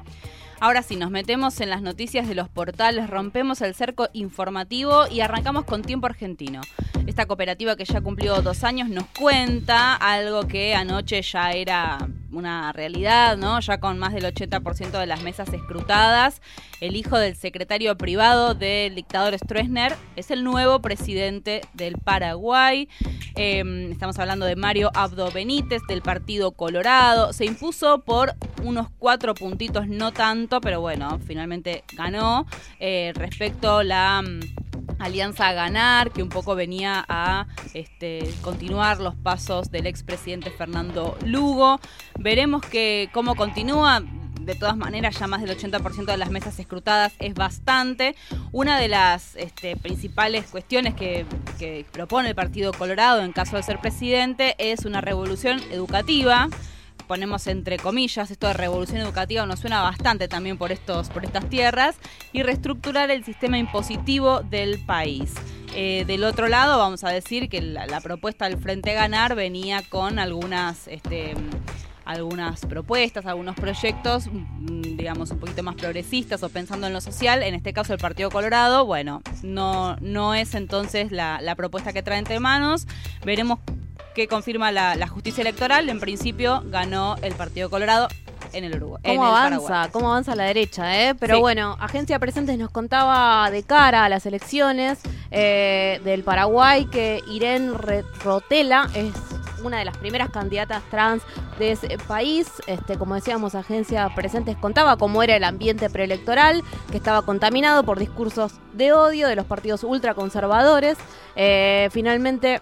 Ahora 0.61 0.83
sí, 0.83 0.97
nos 0.97 1.09
metemos 1.09 1.61
en 1.61 1.69
las 1.69 1.81
noticias 1.81 2.27
de 2.27 2.35
los 2.35 2.49
portales, 2.49 3.09
rompemos 3.09 3.61
el 3.61 3.73
cerco 3.73 4.09
informativo 4.11 5.07
y 5.07 5.21
arrancamos 5.21 5.63
con 5.63 5.83
Tiempo 5.83 6.07
Argentino. 6.07 6.59
Esta 7.08 7.25
cooperativa 7.25 7.75
que 7.75 7.86
ya 7.86 8.01
cumplió 8.01 8.41
dos 8.41 8.63
años 8.63 8.89
nos 8.89 9.06
cuenta 9.18 9.96
algo 9.96 10.48
que 10.48 10.75
anoche 10.75 11.22
ya 11.22 11.51
era 11.51 12.08
una 12.32 12.72
realidad, 12.72 13.38
¿no? 13.38 13.60
Ya 13.60 13.79
con 13.79 13.98
más 13.98 14.13
del 14.13 14.25
80% 14.25 15.00
de 15.00 15.06
las 15.06 15.22
mesas 15.24 15.51
escrutadas. 15.51 16.41
El 16.82 16.96
hijo 16.96 17.18
del 17.18 17.36
secretario 17.36 17.98
privado 17.98 18.53
del 18.53 18.96
dictador 18.96 19.38
Stroessner 19.38 19.96
es 20.15 20.32
el 20.32 20.44
nuevo 20.44 20.82
presidente 20.82 21.62
del 21.74 21.98
Paraguay. 21.98 22.88
Eh, 23.36 23.89
estamos 23.91 24.20
hablando 24.20 24.46
de 24.46 24.56
Mario 24.56 24.91
Abdo 24.94 25.32
Benítez 25.32 25.82
del 25.88 26.01
Partido 26.01 26.51
Colorado. 26.51 27.34
Se 27.34 27.46
impuso 27.46 28.01
por 28.01 28.36
unos 28.63 28.88
cuatro 28.98 29.34
puntitos, 29.34 29.88
no 29.88 30.12
tanto, 30.12 30.62
pero 30.62 30.82
bueno, 30.82 31.20
finalmente 31.25 31.84
ganó. 31.94 32.46
Eh, 32.79 33.12
respecto 33.15 33.84
la 33.84 34.22
mm, 34.22 34.68
Alianza 34.98 35.48
a 35.48 35.53
Ganar, 35.53 36.12
que 36.12 36.24
un 36.24 36.29
poco 36.29 36.55
venía 36.55 37.05
a 37.08 37.48
este, 37.74 38.29
continuar 38.41 39.00
los 39.00 39.15
pasos 39.15 39.72
del 39.72 39.88
expresidente 39.88 40.51
Fernando 40.51 41.17
Lugo. 41.25 41.79
Veremos 42.17 42.62
que 42.65 43.10
cómo 43.13 43.36
continúa. 43.36 44.01
De 44.39 44.55
todas 44.55 44.77
maneras, 44.77 45.19
ya 45.19 45.27
más 45.27 45.41
del 45.43 45.55
80% 45.55 46.05
de 46.05 46.17
las 46.17 46.31
mesas 46.31 46.58
escrutadas 46.58 47.13
es 47.19 47.36
bastante. 47.36 48.15
Una 48.51 48.79
de 48.79 48.88
las 48.88 49.36
este, 49.36 49.75
principales 49.75 50.48
cuestiones 50.48 50.96
que, 50.96 51.25
que 51.60 51.86
propone 51.91 52.29
el 52.29 52.36
Partido 52.36 52.74
Colorado 52.74 53.22
en 53.22 53.31
caso 53.31 53.58
de 53.58 53.63
ser 53.63 53.79
presidente 53.79 54.55
es 54.58 54.86
una 54.86 55.01
revolución 55.01 55.62
educativa 55.72 56.50
ponemos 57.09 57.47
entre 57.47 57.77
comillas, 57.77 58.29
esto 58.29 58.45
de 58.45 58.53
revolución 58.53 58.99
educativa 58.99 59.43
nos 59.47 59.61
suena 59.61 59.81
bastante 59.81 60.27
también 60.27 60.59
por, 60.59 60.71
estos, 60.71 61.09
por 61.09 61.25
estas 61.25 61.49
tierras, 61.49 61.95
y 62.33 62.43
reestructurar 62.43 63.09
el 63.09 63.25
sistema 63.25 63.57
impositivo 63.57 64.41
del 64.41 64.77
país. 64.85 65.33
Eh, 65.73 66.03
del 66.05 66.23
otro 66.23 66.47
lado, 66.47 66.77
vamos 66.77 67.03
a 67.03 67.09
decir 67.09 67.49
que 67.49 67.61
la, 67.61 67.99
propuesta 68.01 68.47
del 68.47 68.59
Frente 68.59 68.93
Ganar 68.93 69.33
venía 69.35 69.81
con 69.89 70.19
algunas... 70.19 70.87
Este, 70.87 71.33
algunas 72.05 72.65
propuestas, 72.65 73.27
algunos 73.27 73.55
proyectos, 73.55 74.25
mm, 74.25 74.81
digamos, 74.97 75.29
un 75.29 75.37
poquito 75.37 75.61
más 75.61 75.75
progresistas 75.75 76.41
o 76.41 76.49
pensando 76.49 76.87
en 76.87 76.93
lo 76.93 77.01
social. 77.01 77.43
En 77.43 77.53
este 77.53 77.71
caso, 77.71 77.93
el 77.93 77.99
Partido 77.99 78.31
Colorado, 78.31 78.83
bueno, 78.83 79.21
no, 79.43 79.95
no 79.97 80.33
es 80.33 80.55
entonces 80.55 81.11
la, 81.11 81.39
la 81.39 81.53
propuesta 81.53 81.93
que 81.93 82.01
trae 82.01 82.17
entre 82.17 82.39
manos. 82.39 82.87
Veremos 83.23 83.59
qué 84.19 84.27
confirma 84.27 84.69
la, 84.73 84.95
la 84.95 85.07
justicia 85.07 85.41
electoral. 85.41 85.88
En 85.88 86.01
principio, 86.01 86.61
ganó 86.65 87.15
el 87.21 87.33
Partido 87.35 87.69
Colorado 87.69 88.09
en 88.51 88.65
el 88.65 88.75
Uruguay. 88.75 89.01
¿Cómo 89.05 89.25
avanza? 89.25 89.59
Paraguay. 89.67 89.89
¿Cómo 89.93 90.09
avanza 90.11 90.35
la 90.35 90.43
derecha? 90.43 91.01
Eh? 91.09 91.15
Pero 91.15 91.35
Sí. 91.35 91.39
bueno, 91.41 91.77
Agencia 91.79 92.19
Presentes 92.19 92.57
nos 92.57 92.69
contaba 92.69 93.49
de 93.49 93.63
cara 93.63 94.03
a 94.03 94.09
las 94.09 94.25
elecciones 94.25 94.99
eh, 95.31 96.01
del 96.03 96.23
Paraguay 96.23 96.85
que 96.88 97.21
Irene 97.29 97.71
Re- 97.77 98.03
Rotela 98.23 98.89
es 98.93 99.13
una 99.63 99.77
de 99.79 99.85
las 99.85 99.95
primeras 99.97 100.31
candidatas 100.31 100.81
trans 100.89 101.21
de 101.57 101.71
ese 101.73 101.97
país. 102.07 102.47
Este, 102.67 102.97
como 102.97 103.15
decíamos, 103.15 103.55
Agencia 103.55 104.09
Presentes 104.15 104.57
contaba 104.57 104.97
cómo 104.97 105.23
era 105.23 105.35
el 105.38 105.43
ambiente 105.45 105.89
preelectoral, 105.89 106.61
que 106.91 106.97
estaba 106.97 107.21
contaminado 107.21 107.83
por 107.83 107.99
discursos 107.99 108.53
de 108.73 108.91
odio 108.91 109.27
de 109.29 109.35
los 109.38 109.45
partidos 109.45 109.83
ultraconservadores. 109.83 110.97
Eh, 111.35 111.88
finalmente 111.91 112.61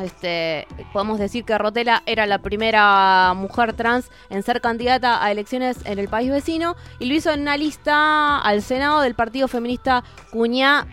este, 0.00 0.66
podemos 0.92 1.18
decir 1.18 1.44
que 1.44 1.56
Rotela 1.58 2.02
era 2.06 2.26
la 2.26 2.38
primera 2.38 3.32
mujer 3.34 3.74
trans 3.74 4.10
en 4.28 4.42
ser 4.42 4.60
candidata 4.60 5.24
a 5.24 5.30
elecciones 5.30 5.78
en 5.84 5.98
el 5.98 6.08
país 6.08 6.30
vecino 6.30 6.76
y 6.98 7.06
lo 7.06 7.14
hizo 7.14 7.30
en 7.30 7.42
una 7.42 7.56
lista 7.56 8.38
al 8.38 8.62
Senado 8.62 9.00
del 9.00 9.14
partido 9.14 9.48
feminista 9.48 10.04
Cuñá 10.30 10.86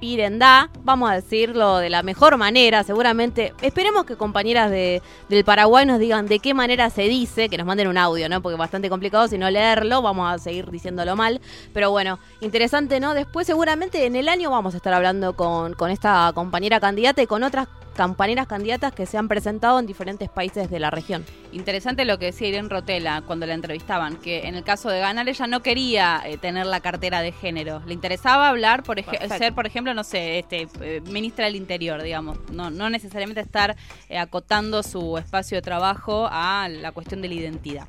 Pirendá, 0.00 0.68
vamos 0.82 1.10
a 1.10 1.14
decirlo 1.14 1.78
de 1.78 1.88
la 1.88 2.02
mejor 2.02 2.36
manera, 2.36 2.84
seguramente. 2.84 3.54
Esperemos 3.62 4.04
que 4.04 4.16
compañeras 4.16 4.70
de, 4.70 5.02
del 5.30 5.42
Paraguay 5.42 5.86
nos 5.86 5.98
digan 5.98 6.26
de 6.26 6.38
qué 6.38 6.52
manera 6.52 6.90
se 6.90 7.02
dice, 7.02 7.48
que 7.48 7.56
nos 7.56 7.66
manden 7.66 7.88
un 7.88 7.96
audio, 7.96 8.28
¿no? 8.28 8.42
Porque 8.42 8.54
es 8.54 8.58
bastante 8.58 8.90
complicado 8.90 9.26
si 9.26 9.38
no 9.38 9.50
leerlo, 9.50 10.02
vamos 10.02 10.30
a 10.30 10.38
seguir 10.38 10.70
diciéndolo 10.70 11.16
mal. 11.16 11.40
Pero 11.72 11.90
bueno, 11.90 12.18
interesante, 12.42 13.00
¿no? 13.00 13.14
Después 13.14 13.46
seguramente 13.46 14.04
en 14.04 14.16
el 14.16 14.28
año 14.28 14.50
vamos 14.50 14.74
a 14.74 14.76
estar 14.76 14.92
hablando 14.92 15.34
con, 15.34 15.72
con 15.72 15.90
esta 15.90 16.30
compañera 16.34 16.78
candidata 16.78 17.22
y 17.22 17.26
con 17.26 17.42
otras 17.42 17.66
compañeras 17.96 18.46
candidatas 18.46 18.92
que 18.92 19.06
se 19.06 19.18
han 19.18 19.28
presentado 19.28 19.78
en 19.78 19.86
diferentes 19.86 20.28
países 20.28 20.70
de 20.70 20.78
la 20.78 20.90
región. 20.90 21.24
Interesante 21.52 22.04
lo 22.04 22.18
que 22.18 22.26
decía 22.26 22.48
Irene 22.48 22.68
Rotela 22.68 23.22
cuando 23.26 23.46
la 23.46 23.54
entrevistaban, 23.54 24.16
que 24.16 24.46
en 24.46 24.54
el 24.54 24.64
caso 24.64 24.88
de 24.90 25.00
ganar 25.00 25.28
ella 25.28 25.46
no 25.46 25.62
quería 25.62 26.22
eh, 26.24 26.36
tener 26.38 26.66
la 26.66 26.80
cartera 26.80 27.22
de 27.22 27.32
género. 27.32 27.82
Le 27.86 27.94
interesaba 27.94 28.48
hablar, 28.48 28.82
por 28.82 29.02
ser, 29.02 29.54
por 29.54 29.66
ejemplo, 29.66 29.94
no 29.94 30.04
sé, 30.04 30.38
este, 30.38 30.68
eh, 30.80 31.00
ministra 31.06 31.46
del 31.46 31.56
Interior, 31.56 32.02
digamos. 32.02 32.38
No, 32.50 32.70
no 32.70 32.90
necesariamente 32.90 33.40
estar 33.40 33.76
eh, 34.08 34.18
acotando 34.18 34.82
su 34.82 35.18
espacio 35.18 35.56
de 35.56 35.62
trabajo 35.62 36.28
a 36.30 36.68
la 36.68 36.92
cuestión 36.92 37.22
de 37.22 37.28
la 37.28 37.34
identidad. 37.34 37.88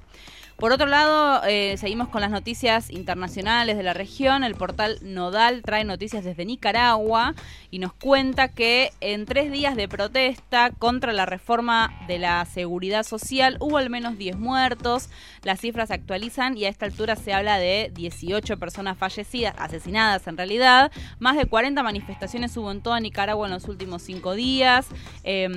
Por 0.58 0.72
otro 0.72 0.88
lado, 0.88 1.44
eh, 1.48 1.76
seguimos 1.78 2.08
con 2.08 2.22
las 2.22 2.32
noticias 2.32 2.90
internacionales 2.90 3.78
de 3.78 3.84
la 3.84 3.94
región. 3.94 4.44
El 4.44 4.56
portal 4.56 4.98
Nodal 5.04 5.62
trae 5.62 5.84
noticias 5.84 6.24
desde 6.24 6.46
Nicaragua 6.46 7.36
y 7.70 7.78
nos 7.78 7.94
cuenta 7.94 8.48
que 8.48 8.92
en 9.00 9.26
tres 9.26 9.52
días 9.52 9.76
de 9.76 9.88
protesta 9.88 10.72
contra 10.72 11.14
la 11.14 11.28
reforma 11.28 11.94
de 12.08 12.18
la 12.18 12.44
seguridad 12.46 13.04
social 13.04 13.58
hubo 13.60 13.78
al 13.78 13.92
menos 13.92 14.18
10 14.18 14.40
muertos. 14.40 15.10
Las 15.44 15.60
cifras 15.60 15.90
se 15.90 15.94
actualizan 15.94 16.58
y 16.58 16.66
a 16.66 16.70
esta 16.70 16.88
altura 16.88 17.16
se 17.16 17.34
habla 17.34 17.60
de 17.60 17.92
18 17.94 18.58
personas 18.58 18.98
fallecidas, 18.98 19.54
asesinadas 19.60 20.26
en 20.26 20.38
realidad. 20.38 20.92
Más 21.20 21.38
de 21.38 21.46
40 21.46 21.84
manifestaciones 21.84 22.58
hubo 22.58 22.72
en 22.72 22.82
toda 22.82 23.00
Nicaragua 23.00 23.46
en 23.46 23.54
los 23.54 23.68
últimos 23.68 24.02
cinco 24.02 24.34
días. 24.34 24.88
Eh, 25.24 25.48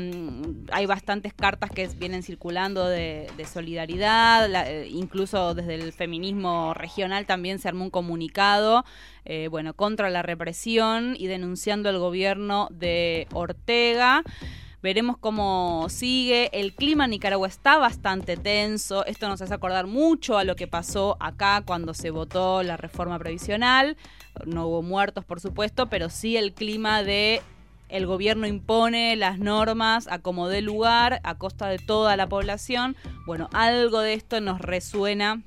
hay 0.73 0.85
bastantes 0.85 1.33
cartas 1.33 1.71
que 1.71 1.88
vienen 1.88 2.23
circulando 2.23 2.87
de, 2.87 3.30
solidaridad. 3.50 4.50
eh, 4.69 4.89
incluso 4.90 5.54
desde 5.54 5.75
el 5.76 5.92
feminismo 5.92 6.75
regional 6.75 7.26
también 7.26 7.59
se 7.59 7.68
armó 7.68 7.85
un 7.85 7.90
comunicado 7.90 8.85
eh, 9.25 9.49
bueno, 9.49 9.75
contra 9.75 10.11
la 10.11 10.23
represión 10.23 11.14
y 11.18 11.26
denunciando 11.26 11.88
el 11.88 11.99
gobierno 11.99 12.68
de 12.70 13.26
Ortega. 13.32 14.23
Veremos 14.82 15.18
cómo 15.18 15.87
sigue. 15.90 16.49
El 16.59 16.75
clima 16.75 17.04
en 17.04 17.11
Nicaragua 17.11 17.47
está 17.47 17.76
bastante 17.76 18.38
tenso. 18.38 19.04
Esto 19.04 19.28
nos 19.28 19.42
hace 19.42 19.52
acordar 19.52 19.87
mucho 19.87 20.38
a 20.38 20.44
lo 20.44 20.56
que 20.56 20.66
pasó 20.66 21.18
acá 21.20 21.62
cuando 21.66 21.92
se 21.92 22.11
votó 22.11 22.62
la 22.62 22.78
reforma 22.78 23.18
previsional. 23.18 23.99
No 24.47 24.68
hubo 24.68 24.80
muertos, 24.82 25.25
por 25.26 25.38
supuesto, 25.38 25.88
pero 25.88 26.09
sí 26.09 26.38
el 26.38 26.54
clima 26.54 27.02
de 27.02 27.42
el 27.90 28.07
gobierno 28.07 28.46
impone 28.46 29.16
las 29.16 29.38
normas 29.38 30.09
a 30.09 30.18
como 30.20 30.48
dé 30.48 30.62
lugar 30.62 31.20
a 31.24 31.37
costa 31.37 31.66
de 31.68 31.79
toda 31.79 32.16
la 32.16 32.26
población. 32.26 32.96
Bueno, 33.26 33.48
algo 33.53 34.00
de 34.00 34.14
esto 34.14 34.40
nos 34.40 34.61
resuena 34.61 35.42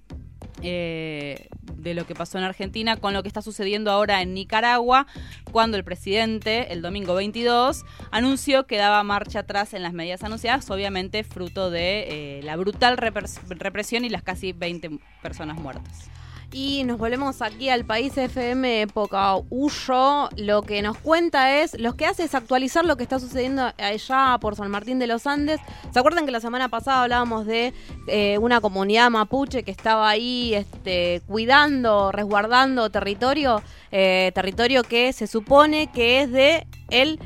eh, 0.61 1.47
de 1.75 1.93
lo 1.93 2.05
que 2.07 2.15
pasó 2.15 2.37
en 2.37 2.45
Argentina 2.45 2.95
con 2.97 3.13
lo 3.13 3.21
que 3.21 3.27
está 3.27 3.41
sucediendo 3.41 3.91
ahora 3.91 4.21
en 4.21 4.33
Nicaragua, 4.33 5.07
cuando 5.51 5.75
el 5.75 5.83
presidente, 5.83 6.71
el 6.71 6.81
domingo 6.81 7.15
22, 7.15 7.83
anunció 8.11 8.65
que 8.65 8.77
daba 8.77 9.03
marcha 9.03 9.39
atrás 9.39 9.73
en 9.73 9.83
las 9.83 9.91
medidas 9.93 10.23
anunciadas, 10.23 10.69
obviamente 10.69 11.23
fruto 11.25 11.69
de 11.69 12.37
eh, 12.39 12.43
la 12.43 12.55
brutal 12.55 12.97
repres- 12.97 13.41
represión 13.49 14.05
y 14.05 14.09
las 14.09 14.23
casi 14.23 14.53
20 14.53 14.99
personas 15.21 15.57
muertas. 15.57 16.09
Y 16.55 16.83
nos 16.83 16.99
volvemos 16.99 17.41
aquí 17.41 17.69
al 17.69 17.83
país 17.83 18.15
FM 18.15 18.83
época 18.83 19.37
Huyo. 19.49 20.29
Lo 20.37 20.61
que 20.61 20.83
nos 20.83 20.99
cuenta 20.99 21.57
es, 21.57 21.79
lo 21.79 21.95
que 21.95 22.05
hace 22.05 22.25
es 22.25 22.35
actualizar 22.35 22.85
lo 22.85 22.95
que 22.95 23.01
está 23.01 23.19
sucediendo 23.19 23.73
allá 23.79 24.37
por 24.39 24.55
San 24.55 24.69
Martín 24.69 24.99
de 24.99 25.07
los 25.07 25.25
Andes. 25.25 25.59
¿Se 25.91 25.97
acuerdan 25.97 26.27
que 26.27 26.31
la 26.31 26.39
semana 26.39 26.69
pasada 26.69 27.01
hablábamos 27.01 27.47
de 27.47 27.73
eh, 28.05 28.37
una 28.37 28.61
comunidad 28.61 29.09
mapuche 29.09 29.63
que 29.63 29.71
estaba 29.71 30.07
ahí 30.07 30.53
este, 30.53 31.23
cuidando, 31.25 32.11
resguardando 32.11 32.91
territorio? 32.91 33.63
Eh, 33.91 34.31
territorio 34.35 34.83
que 34.83 35.11
se 35.11 35.25
supone 35.25 35.87
que 35.87 36.21
es 36.21 36.31
de 36.31 36.67
el 36.91 37.19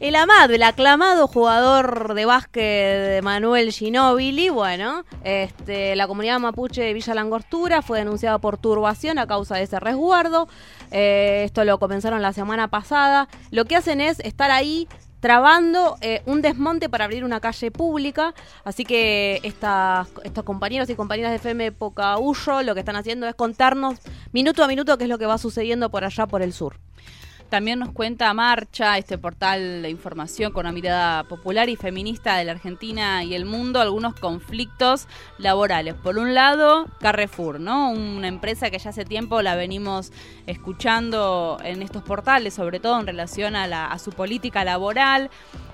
el 0.00 0.16
amado, 0.16 0.54
el 0.54 0.62
aclamado 0.62 1.28
jugador 1.28 2.14
de 2.14 2.24
básquet 2.24 3.22
Manuel 3.22 3.70
Ginóbili, 3.70 4.48
bueno, 4.48 5.04
este, 5.24 5.94
la 5.94 6.06
comunidad 6.06 6.40
mapuche 6.40 6.80
de 6.80 6.94
Villa 6.94 7.14
Langostura 7.14 7.82
fue 7.82 7.98
denunciada 7.98 8.38
por 8.38 8.56
turbación 8.56 9.18
a 9.18 9.26
causa 9.26 9.56
de 9.56 9.64
ese 9.64 9.78
resguardo. 9.78 10.48
Eh, 10.90 11.42
esto 11.44 11.64
lo 11.64 11.78
comenzaron 11.78 12.22
la 12.22 12.32
semana 12.32 12.68
pasada. 12.68 13.28
Lo 13.50 13.66
que 13.66 13.76
hacen 13.76 14.00
es 14.00 14.20
estar 14.20 14.50
ahí 14.50 14.88
trabando 15.20 15.98
eh, 16.00 16.22
un 16.24 16.40
desmonte 16.40 16.88
para 16.88 17.04
abrir 17.04 17.22
una 17.22 17.40
calle 17.40 17.70
pública. 17.70 18.32
Así 18.64 18.86
que 18.86 19.40
estas, 19.42 20.08
estos 20.24 20.44
compañeros 20.44 20.88
y 20.88 20.94
compañeras 20.94 21.30
de 21.32 21.36
FM 21.36 21.72
Pocahuyo 21.72 22.62
lo 22.62 22.72
que 22.72 22.80
están 22.80 22.96
haciendo 22.96 23.26
es 23.26 23.34
contarnos 23.34 23.98
minuto 24.32 24.64
a 24.64 24.66
minuto 24.66 24.96
qué 24.96 25.04
es 25.04 25.10
lo 25.10 25.18
que 25.18 25.26
va 25.26 25.36
sucediendo 25.36 25.90
por 25.90 26.04
allá 26.04 26.26
por 26.26 26.40
el 26.40 26.54
sur. 26.54 26.76
También 27.50 27.80
nos 27.80 27.90
cuenta 27.90 28.32
Marcha, 28.32 28.96
este 28.96 29.18
portal 29.18 29.82
de 29.82 29.90
información 29.90 30.52
con 30.52 30.66
una 30.66 30.72
mirada 30.72 31.24
popular 31.24 31.68
y 31.68 31.74
feminista 31.74 32.36
de 32.36 32.44
la 32.44 32.52
Argentina 32.52 33.24
y 33.24 33.34
el 33.34 33.44
mundo, 33.44 33.80
algunos 33.80 34.14
conflictos 34.14 35.08
laborales. 35.36 35.94
Por 35.94 36.16
un 36.18 36.32
lado, 36.32 36.86
Carrefour, 37.00 37.58
¿no? 37.58 37.90
Una 37.90 38.28
empresa 38.28 38.70
que 38.70 38.78
ya 38.78 38.90
hace 38.90 39.04
tiempo 39.04 39.42
la 39.42 39.56
venimos 39.56 40.12
escuchando 40.46 41.58
en 41.64 41.82
estos 41.82 42.04
portales, 42.04 42.54
sobre 42.54 42.78
todo 42.78 43.00
en 43.00 43.08
relación 43.08 43.56
a, 43.56 43.90
a 43.90 43.98
su 43.98 44.12
política 44.12 44.62
laboral. 44.62 45.28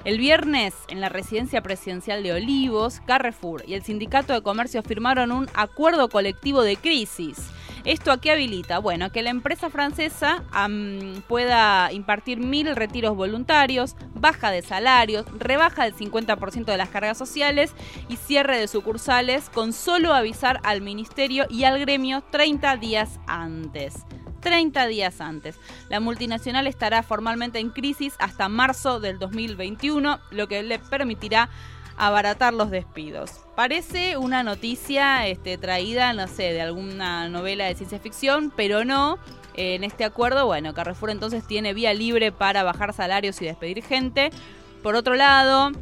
El 0.05 0.17
viernes, 0.17 0.73
en 0.89 1.03
la 1.03 1.11
residencia 1.11 1.61
presidencial 1.61 2.23
de 2.23 2.33
Olivos, 2.33 3.01
Carrefour 3.07 3.65
y 3.67 3.75
el 3.75 3.83
Sindicato 3.83 4.33
de 4.33 4.41
Comercio 4.41 4.83
firmaron 4.83 5.31
un 5.31 5.47
acuerdo 5.53 6.09
colectivo 6.09 6.62
de 6.62 6.77
crisis. 6.77 7.51
¿Esto 7.87 8.11
a 8.11 8.20
qué 8.20 8.33
habilita? 8.33 8.81
Bueno, 8.81 9.12
que 9.12 9.22
la 9.22 9.31
empresa 9.31 9.70
francesa 9.70 10.42
pueda 11.29 11.92
impartir 11.92 12.40
mil 12.40 12.75
retiros 12.75 13.14
voluntarios, 13.14 13.94
baja 14.12 14.51
de 14.51 14.62
salarios, 14.62 15.25
rebaja 15.38 15.85
del 15.85 15.94
50% 15.94 16.64
de 16.64 16.77
las 16.77 16.88
cargas 16.88 17.16
sociales 17.16 17.75
y 18.09 18.16
cierre 18.16 18.59
de 18.59 18.66
sucursales 18.66 19.49
con 19.51 19.72
solo 19.72 20.14
avisar 20.14 20.59
al 20.64 20.81
ministerio 20.81 21.46
y 21.49 21.62
al 21.62 21.79
gremio 21.79 22.25
30 22.33 22.77
días 22.79 23.20
antes. 23.29 24.05
30 24.40 24.87
días 24.88 25.20
antes. 25.20 25.57
La 25.88 26.01
multinacional 26.01 26.66
estará 26.66 27.05
formalmente 27.05 27.61
en 27.61 27.70
crisis 27.70 28.14
hasta 28.18 28.49
marzo 28.49 28.99
del 28.99 29.20
2021, 29.20 30.18
lo 30.33 30.49
que 30.49 30.64
le 30.64 30.81
permitirá 30.81 31.51
abaratar 31.97 32.53
los 32.55 32.71
despidos. 32.71 33.41
Parece 33.55 34.17
una 34.17 34.43
noticia 34.43 35.27
este, 35.27 35.59
traída, 35.59 36.13
no 36.13 36.29
sé, 36.29 36.53
de 36.53 36.61
alguna 36.61 37.29
novela 37.29 37.67
de 37.67 37.75
ciencia 37.75 37.99
ficción, 37.99 38.53
pero 38.55 38.85
no. 38.85 39.19
En 39.55 39.85
este 39.85 40.05
acuerdo, 40.05 40.45
bueno, 40.45 40.75
Carrefour 40.75 41.11
entonces 41.11 41.47
tiene 41.47 41.73
vía 41.73 41.95
libre 41.95 42.31
para 42.33 42.63
bajar 42.63 42.93
salarios 42.93 43.41
y 43.41 43.47
despedir 43.47 43.83
gente. 43.83 44.31
Por 44.83 44.95
otro 44.95 45.15
lado, 45.15 45.73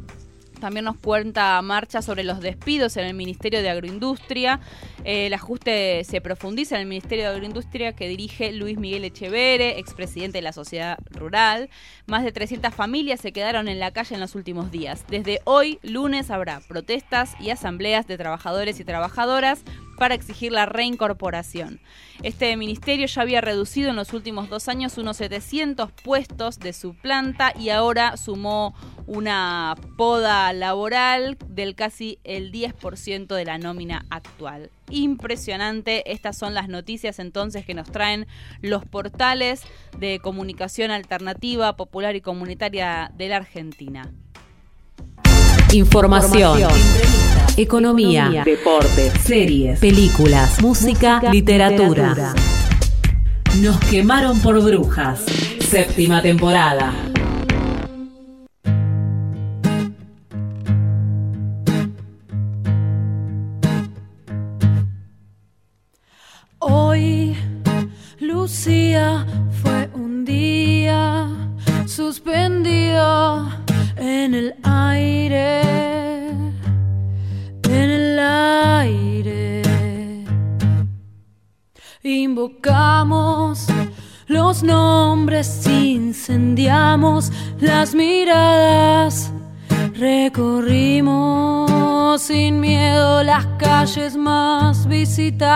también 0.59 0.85
nos 0.85 0.97
cuenta 0.97 1.61
Marcha 1.61 2.01
sobre 2.01 2.23
los 2.23 2.39
despidos 2.39 2.97
en 2.97 3.05
el 3.05 3.13
Ministerio 3.13 3.61
de 3.61 3.69
Agroindustria. 3.69 4.59
Eh, 5.03 5.27
el 5.27 5.33
ajuste 5.33 6.03
se 6.03 6.21
profundiza 6.21 6.75
en 6.75 6.81
el 6.81 6.87
Ministerio 6.87 7.25
de 7.25 7.31
Agroindustria 7.31 7.93
que 7.93 8.07
dirige 8.07 8.51
Luis 8.51 8.77
Miguel 8.77 9.05
Echevere, 9.05 9.79
expresidente 9.79 10.39
de 10.39 10.41
la 10.41 10.53
Sociedad 10.53 10.97
Rural. 11.11 11.69
Más 12.05 12.23
de 12.23 12.31
300 12.31 12.73
familias 12.73 13.19
se 13.19 13.31
quedaron 13.31 13.67
en 13.67 13.79
la 13.79 13.91
calle 13.91 14.15
en 14.15 14.21
los 14.21 14.35
últimos 14.35 14.71
días. 14.71 15.05
Desde 15.09 15.41
hoy, 15.43 15.79
lunes, 15.83 16.31
habrá 16.31 16.61
protestas 16.61 17.35
y 17.39 17.49
asambleas 17.49 18.07
de 18.07 18.17
trabajadores 18.17 18.79
y 18.79 18.83
trabajadoras 18.83 19.63
para 19.97 20.15
exigir 20.15 20.51
la 20.51 20.65
reincorporación. 20.65 21.79
Este 22.23 22.55
ministerio 22.57 23.07
ya 23.07 23.21
había 23.21 23.41
reducido 23.41 23.89
en 23.89 23.95
los 23.95 24.13
últimos 24.13 24.49
dos 24.49 24.67
años 24.67 24.97
unos 24.97 25.17
700 25.17 25.91
puestos 25.91 26.59
de 26.59 26.73
su 26.73 26.93
planta 26.93 27.53
y 27.59 27.69
ahora 27.69 28.17
sumó 28.17 28.75
una 29.07 29.75
poda 29.97 30.51
laboral 30.53 31.37
del 31.47 31.75
casi 31.75 32.19
el 32.23 32.51
10% 32.51 33.35
de 33.35 33.45
la 33.45 33.57
nómina 33.57 34.05
actual. 34.09 34.71
Impresionante, 34.89 36.11
estas 36.11 36.37
son 36.37 36.53
las 36.53 36.69
noticias 36.69 37.19
entonces 37.19 37.65
que 37.65 37.73
nos 37.73 37.91
traen 37.91 38.27
los 38.61 38.85
portales 38.85 39.61
de 39.97 40.19
comunicación 40.19 40.91
alternativa, 40.91 41.75
popular 41.75 42.15
y 42.15 42.21
comunitaria 42.21 43.11
de 43.15 43.29
la 43.29 43.37
Argentina. 43.37 44.11
Información, 45.75 46.61
economía, 47.57 48.43
deportes, 48.45 49.11
series, 49.21 49.77
películas, 49.77 50.61
música, 50.61 51.21
literatura. 51.33 52.33
Nos 53.59 53.77
quemaron 53.81 54.39
por 54.39 54.63
brujas. 54.63 55.25
Séptima 55.59 56.21
temporada. 56.21 56.93
Hoy, 66.59 67.35
Lucía, 68.21 69.25
fue 69.61 69.89
un 69.93 70.23
día. 70.23 71.27
Suspendido 71.85 73.51
en 73.97 74.33
el 74.33 74.55
Los 84.27 84.63
nombres, 84.63 85.67
incendiamos 85.67 87.31
las 87.59 87.93
miradas, 87.93 89.31
recorrimos 89.93 91.71
sin 92.21 92.59
miedo 92.59 93.23
las 93.23 93.45
calles 93.57 94.15
más 94.17 94.87
visitadas. 94.87 95.55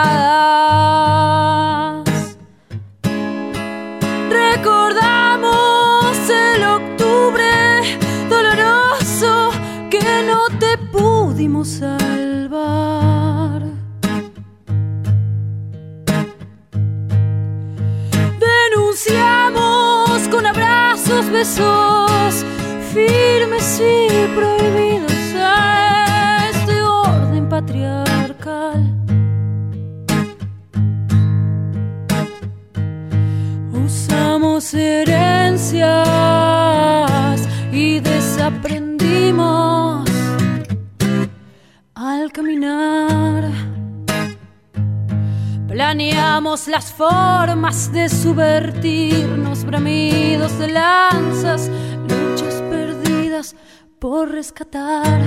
Besos 21.40 22.46
firmes 22.94 23.80
y 23.80 24.28
prohibidos 24.36 25.34
a 25.36 26.50
este 26.52 26.82
orden 26.82 27.48
patriarcal. 27.48 28.09
Las 46.68 46.94
formas 46.94 47.92
de 47.92 48.10
subvertirnos, 48.10 49.64
bramidos 49.64 50.60
de 50.60 50.68
lanzas, 50.68 51.72
luchas 52.08 52.62
perdidas 52.70 53.56
por 53.98 54.30
rescatar. 54.30 55.20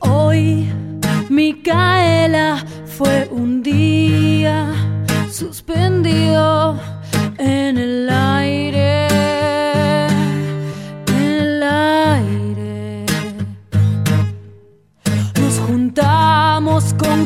Hoy, 0.00 0.70
Micaela 1.30 2.62
fue 2.84 3.26
un 3.30 3.62
día 3.62 4.66
suspendido 5.30 6.78
en 7.38 7.78
el 7.78 8.03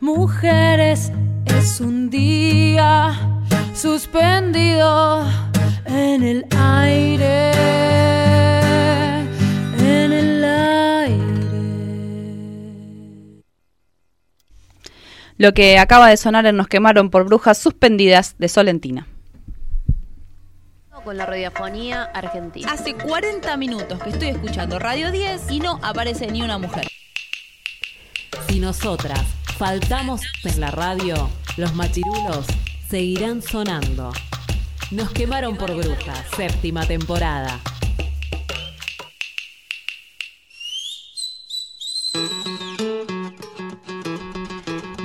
mujeres, 0.00 1.12
es 1.46 1.80
un 1.80 2.10
día 2.10 3.16
suspendido 3.74 5.24
en 5.86 6.22
el 6.22 6.46
aire, 6.56 7.49
Lo 15.40 15.54
que 15.54 15.78
acaba 15.78 16.10
de 16.10 16.18
sonar 16.18 16.44
en 16.44 16.58
Nos 16.58 16.68
quemaron 16.68 17.08
por 17.08 17.24
brujas 17.24 17.56
suspendidas 17.56 18.36
de 18.36 18.46
Solentina. 18.46 19.06
Con 21.02 21.16
la 21.16 21.24
radiofonía 21.24 22.02
argentina. 22.02 22.70
Hace 22.70 22.92
40 22.92 23.56
minutos 23.56 24.02
que 24.02 24.10
estoy 24.10 24.28
escuchando 24.28 24.78
Radio 24.78 25.10
10 25.10 25.50
y 25.50 25.60
no 25.60 25.80
aparece 25.82 26.26
ni 26.26 26.42
una 26.42 26.58
mujer. 26.58 26.86
Si 28.50 28.60
nosotras 28.60 29.22
faltamos 29.56 30.20
en 30.44 30.60
la 30.60 30.72
radio, 30.72 31.30
los 31.56 31.74
machirulos 31.74 32.44
seguirán 32.90 33.40
sonando. 33.40 34.12
Nos 34.90 35.10
quemaron 35.10 35.56
por 35.56 35.74
brujas, 35.74 36.22
séptima 36.36 36.84
temporada. 36.84 37.58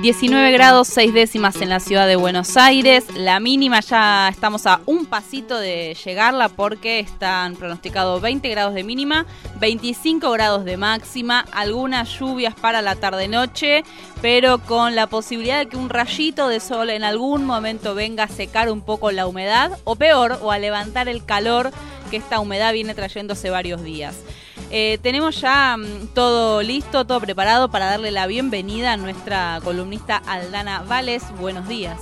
19 0.06 0.52
grados 0.52 0.86
6 0.86 1.12
décimas 1.12 1.60
en 1.60 1.68
la 1.68 1.80
ciudad 1.80 2.06
de 2.06 2.14
Buenos 2.14 2.56
Aires. 2.56 3.06
La 3.16 3.40
mínima 3.40 3.80
ya 3.80 4.28
estamos 4.28 4.64
a 4.64 4.80
un 4.86 5.04
pasito 5.04 5.58
de 5.58 5.96
llegarla 6.04 6.48
porque 6.48 7.00
están 7.00 7.56
pronosticados 7.56 8.22
20 8.22 8.48
grados 8.48 8.74
de 8.74 8.84
mínima, 8.84 9.26
25 9.58 10.30
grados 10.30 10.64
de 10.64 10.76
máxima, 10.76 11.44
algunas 11.50 12.20
lluvias 12.20 12.54
para 12.54 12.82
la 12.82 12.94
tarde-noche, 12.94 13.82
pero 14.22 14.58
con 14.58 14.94
la 14.94 15.08
posibilidad 15.08 15.58
de 15.58 15.66
que 15.66 15.76
un 15.76 15.88
rayito 15.88 16.46
de 16.46 16.60
sol 16.60 16.90
en 16.90 17.02
algún 17.02 17.44
momento 17.44 17.96
venga 17.96 18.22
a 18.22 18.28
secar 18.28 18.70
un 18.70 18.82
poco 18.82 19.10
la 19.10 19.26
humedad 19.26 19.76
o 19.82 19.96
peor, 19.96 20.38
o 20.40 20.52
a 20.52 20.60
levantar 20.60 21.08
el 21.08 21.24
calor 21.24 21.72
que 22.12 22.18
esta 22.18 22.38
humedad 22.38 22.72
viene 22.72 22.94
trayéndose 22.94 23.50
varios 23.50 23.82
días. 23.82 24.14
Eh, 24.70 24.98
tenemos 25.02 25.40
ya 25.40 25.76
mm, 25.76 26.08
todo 26.14 26.60
listo, 26.62 27.04
todo 27.06 27.20
preparado 27.20 27.70
para 27.70 27.86
darle 27.86 28.10
la 28.10 28.26
bienvenida 28.26 28.92
a 28.92 28.96
nuestra 28.96 29.60
columnista 29.62 30.16
Aldana 30.26 30.82
Vales. 30.82 31.22
Buenos 31.38 31.68
días. 31.68 31.98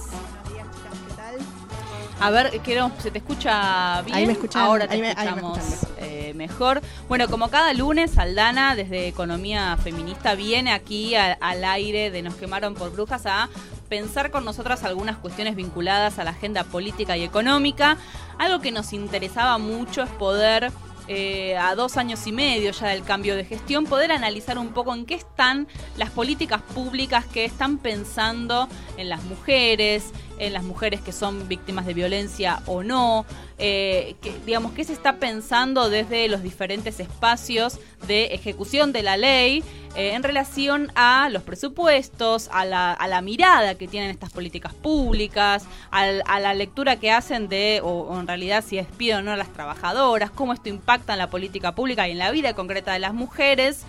A 2.20 2.30
ver, 2.30 2.60
quiero, 2.64 2.90
¿se 3.02 3.10
te 3.10 3.18
escucha 3.18 4.00
bien? 4.02 4.16
Ahí 4.16 4.26
me 4.26 4.32
escuchan, 4.32 4.62
Ahora 4.62 4.86
te 4.86 4.94
ahí 4.94 5.00
me- 5.02 5.08
ahí 5.08 5.14
me 5.16 5.22
escuchamos 5.24 5.58
eh, 5.98 6.32
mejor. 6.34 6.80
Bueno, 7.08 7.28
como 7.28 7.48
cada 7.50 7.72
lunes, 7.74 8.16
Aldana, 8.16 8.74
desde 8.76 9.08
Economía 9.08 9.76
Feminista, 9.82 10.34
viene 10.34 10.72
aquí 10.72 11.16
a- 11.16 11.36
al 11.40 11.64
aire 11.64 12.10
de 12.10 12.22
Nos 12.22 12.34
Quemaron 12.36 12.74
por 12.74 12.92
Brujas 12.92 13.26
a 13.26 13.50
pensar 13.90 14.30
con 14.30 14.44
nosotras 14.44 14.84
algunas 14.84 15.18
cuestiones 15.18 15.54
vinculadas 15.56 16.18
a 16.18 16.24
la 16.24 16.30
agenda 16.30 16.64
política 16.64 17.16
y 17.16 17.24
económica. 17.24 17.98
Algo 18.38 18.60
que 18.60 18.70
nos 18.72 18.92
interesaba 18.94 19.58
mucho 19.58 20.02
es 20.02 20.10
poder 20.10 20.70
eh, 21.08 21.56
a 21.56 21.74
dos 21.74 21.96
años 21.96 22.26
y 22.26 22.32
medio 22.32 22.70
ya 22.70 22.88
del 22.88 23.04
cambio 23.04 23.36
de 23.36 23.44
gestión, 23.44 23.84
poder 23.84 24.12
analizar 24.12 24.58
un 24.58 24.72
poco 24.72 24.94
en 24.94 25.04
qué 25.06 25.14
están 25.14 25.68
las 25.96 26.10
políticas 26.10 26.62
públicas 26.62 27.26
que 27.26 27.44
están 27.44 27.78
pensando 27.78 28.68
en 28.96 29.08
las 29.08 29.22
mujeres, 29.24 30.12
en 30.38 30.52
las 30.52 30.62
mujeres 30.62 31.00
que 31.00 31.12
son 31.12 31.48
víctimas 31.48 31.86
de 31.86 31.94
violencia 31.94 32.60
o 32.66 32.82
no, 32.82 33.24
eh, 33.58 34.16
que, 34.20 34.34
digamos, 34.44 34.72
qué 34.72 34.84
se 34.84 34.92
está 34.92 35.16
pensando 35.16 35.88
desde 35.88 36.28
los 36.28 36.42
diferentes 36.42 37.00
espacios 37.00 37.78
de 38.06 38.26
ejecución 38.26 38.92
de 38.92 39.02
la 39.02 39.16
ley 39.16 39.62
eh, 39.96 40.14
en 40.14 40.22
relación 40.22 40.90
a 40.96 41.28
los 41.30 41.42
presupuestos, 41.42 42.48
a 42.52 42.64
la, 42.64 42.92
a 42.92 43.06
la 43.06 43.20
mirada 43.20 43.76
que 43.76 43.86
tienen 43.86 44.10
estas 44.10 44.30
políticas 44.30 44.74
públicas, 44.74 45.64
a 45.90 46.40
la 46.40 46.54
lectura 46.54 46.96
que 46.96 47.12
hacen 47.12 47.48
de, 47.48 47.80
o, 47.82 47.88
o 47.88 48.20
en 48.20 48.26
realidad 48.26 48.64
si 48.66 48.76
despido 48.76 49.18
o 49.18 49.22
no 49.22 49.30
a 49.30 49.36
las 49.36 49.52
trabajadoras, 49.52 50.30
cómo 50.30 50.52
esto 50.52 50.68
impacta 50.68 51.12
en 51.12 51.20
la 51.20 51.30
política 51.30 51.74
pública 51.74 52.08
y 52.08 52.12
en 52.12 52.18
la 52.18 52.30
vida 52.30 52.54
concreta 52.54 52.92
de 52.92 52.98
las 52.98 53.14
mujeres, 53.14 53.84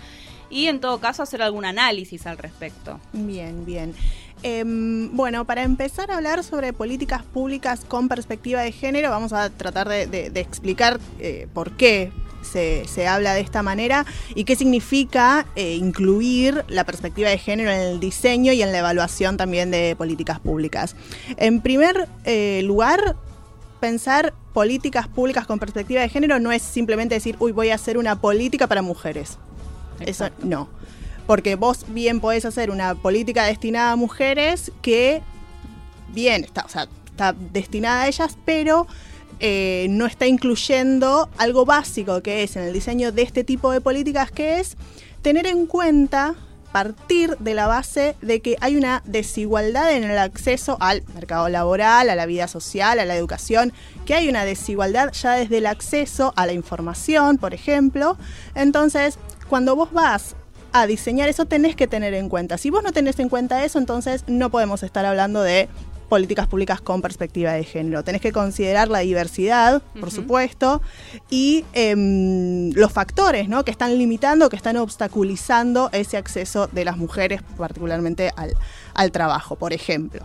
y 0.50 0.66
en 0.66 0.80
todo 0.80 1.00
caso 1.00 1.22
hacer 1.22 1.42
algún 1.42 1.64
análisis 1.64 2.26
al 2.26 2.38
respecto. 2.38 3.00
Bien, 3.12 3.64
bien. 3.64 3.94
Em, 4.50 5.10
bueno, 5.16 5.44
para 5.44 5.64
empezar 5.64 6.12
a 6.12 6.18
hablar 6.18 6.44
sobre 6.44 6.72
políticas 6.72 7.24
públicas 7.24 7.80
con 7.84 8.06
perspectiva 8.08 8.60
de 8.62 8.70
género, 8.70 9.10
vamos 9.10 9.32
a 9.32 9.50
tratar 9.50 9.88
de, 9.88 10.06
de- 10.06 10.30
de 10.30 10.38
explicar 10.40 11.00
eh, 11.18 11.48
por 11.52 11.72
qué 11.72 12.12
se, 12.42 12.84
se 12.86 13.08
habla 13.08 13.34
de 13.34 13.40
esta 13.40 13.64
manera 13.64 14.06
y 14.36 14.44
qué 14.44 14.54
significa 14.54 15.46
eh, 15.56 15.74
incluir 15.74 16.64
la 16.68 16.84
perspectiva 16.84 17.28
de 17.28 17.38
género 17.38 17.72
en 17.72 17.80
el 17.80 17.98
diseño 17.98 18.52
y 18.52 18.62
en 18.62 18.70
la 18.70 18.78
evaluación 18.78 19.36
también 19.36 19.72
de 19.72 19.96
políticas 19.96 20.38
públicas. 20.38 20.94
En 21.38 21.60
primer 21.60 22.06
eh, 22.24 22.60
lugar, 22.62 23.16
pensar 23.80 24.32
políticas 24.52 25.08
públicas 25.08 25.44
con 25.48 25.58
perspectiva 25.58 26.02
de 26.02 26.08
género 26.08 26.38
no 26.38 26.52
es 26.52 26.62
simplemente 26.62 27.16
decir, 27.16 27.34
uy, 27.40 27.50
voy 27.50 27.70
a 27.70 27.74
hacer 27.74 27.98
una 27.98 28.20
política 28.20 28.68
para 28.68 28.80
mujeres. 28.80 29.38
Eso 29.98 30.28
no. 30.44 30.68
Porque 31.26 31.56
vos 31.56 31.84
bien 31.88 32.20
podés 32.20 32.44
hacer 32.44 32.70
una 32.70 32.94
política 32.94 33.44
destinada 33.44 33.92
a 33.92 33.96
mujeres 33.96 34.72
que, 34.82 35.22
bien, 36.12 36.44
está, 36.44 36.64
o 36.64 36.68
sea, 36.68 36.88
está 37.06 37.32
destinada 37.32 38.02
a 38.02 38.08
ellas, 38.08 38.38
pero 38.44 38.86
eh, 39.40 39.86
no 39.90 40.06
está 40.06 40.26
incluyendo 40.26 41.28
algo 41.36 41.66
básico 41.66 42.22
que 42.22 42.42
es 42.42 42.56
en 42.56 42.62
el 42.62 42.72
diseño 42.72 43.12
de 43.12 43.22
este 43.22 43.44
tipo 43.44 43.70
de 43.70 43.80
políticas, 43.80 44.30
que 44.30 44.60
es 44.60 44.76
tener 45.22 45.46
en 45.46 45.66
cuenta 45.66 46.36
partir 46.76 47.36
de 47.38 47.54
la 47.54 47.66
base 47.66 48.16
de 48.20 48.40
que 48.40 48.56
hay 48.60 48.76
una 48.76 49.02
desigualdad 49.06 49.92
en 49.92 50.04
el 50.04 50.18
acceso 50.18 50.76
al 50.80 51.02
mercado 51.14 51.48
laboral, 51.48 52.10
a 52.10 52.14
la 52.14 52.26
vida 52.26 52.48
social, 52.48 52.98
a 52.98 53.06
la 53.06 53.16
educación, 53.16 53.72
que 54.04 54.14
hay 54.14 54.28
una 54.28 54.44
desigualdad 54.44 55.10
ya 55.12 55.32
desde 55.32 55.58
el 55.58 55.66
acceso 55.66 56.34
a 56.36 56.44
la 56.44 56.52
información, 56.52 57.38
por 57.38 57.54
ejemplo. 57.54 58.18
Entonces, 58.54 59.18
cuando 59.48 59.74
vos 59.74 59.90
vas 59.92 60.36
a 60.80 60.86
diseñar 60.86 61.28
eso, 61.28 61.46
tenés 61.46 61.76
que 61.76 61.86
tener 61.86 62.14
en 62.14 62.28
cuenta. 62.28 62.58
Si 62.58 62.70
vos 62.70 62.82
no 62.82 62.92
tenés 62.92 63.18
en 63.18 63.28
cuenta 63.28 63.64
eso, 63.64 63.78
entonces 63.78 64.24
no 64.26 64.50
podemos 64.50 64.82
estar 64.82 65.04
hablando 65.04 65.42
de 65.42 65.68
políticas 66.08 66.46
públicas 66.46 66.80
con 66.80 67.02
perspectiva 67.02 67.52
de 67.52 67.64
género. 67.64 68.04
Tenés 68.04 68.20
que 68.20 68.32
considerar 68.32 68.88
la 68.88 69.00
diversidad, 69.00 69.82
por 69.98 70.10
supuesto, 70.10 70.80
y 71.30 71.64
em, 71.72 72.70
los 72.72 72.92
factores 72.92 73.48
¿no? 73.48 73.64
que 73.64 73.70
están 73.70 73.98
limitando, 73.98 74.48
que 74.48 74.56
están 74.56 74.76
obstaculizando 74.76 75.90
ese 75.92 76.16
acceso 76.16 76.68
de 76.68 76.84
las 76.84 76.96
mujeres, 76.96 77.42
particularmente 77.56 78.30
al, 78.36 78.54
al 78.94 79.10
trabajo, 79.10 79.56
por 79.56 79.72
ejemplo. 79.72 80.24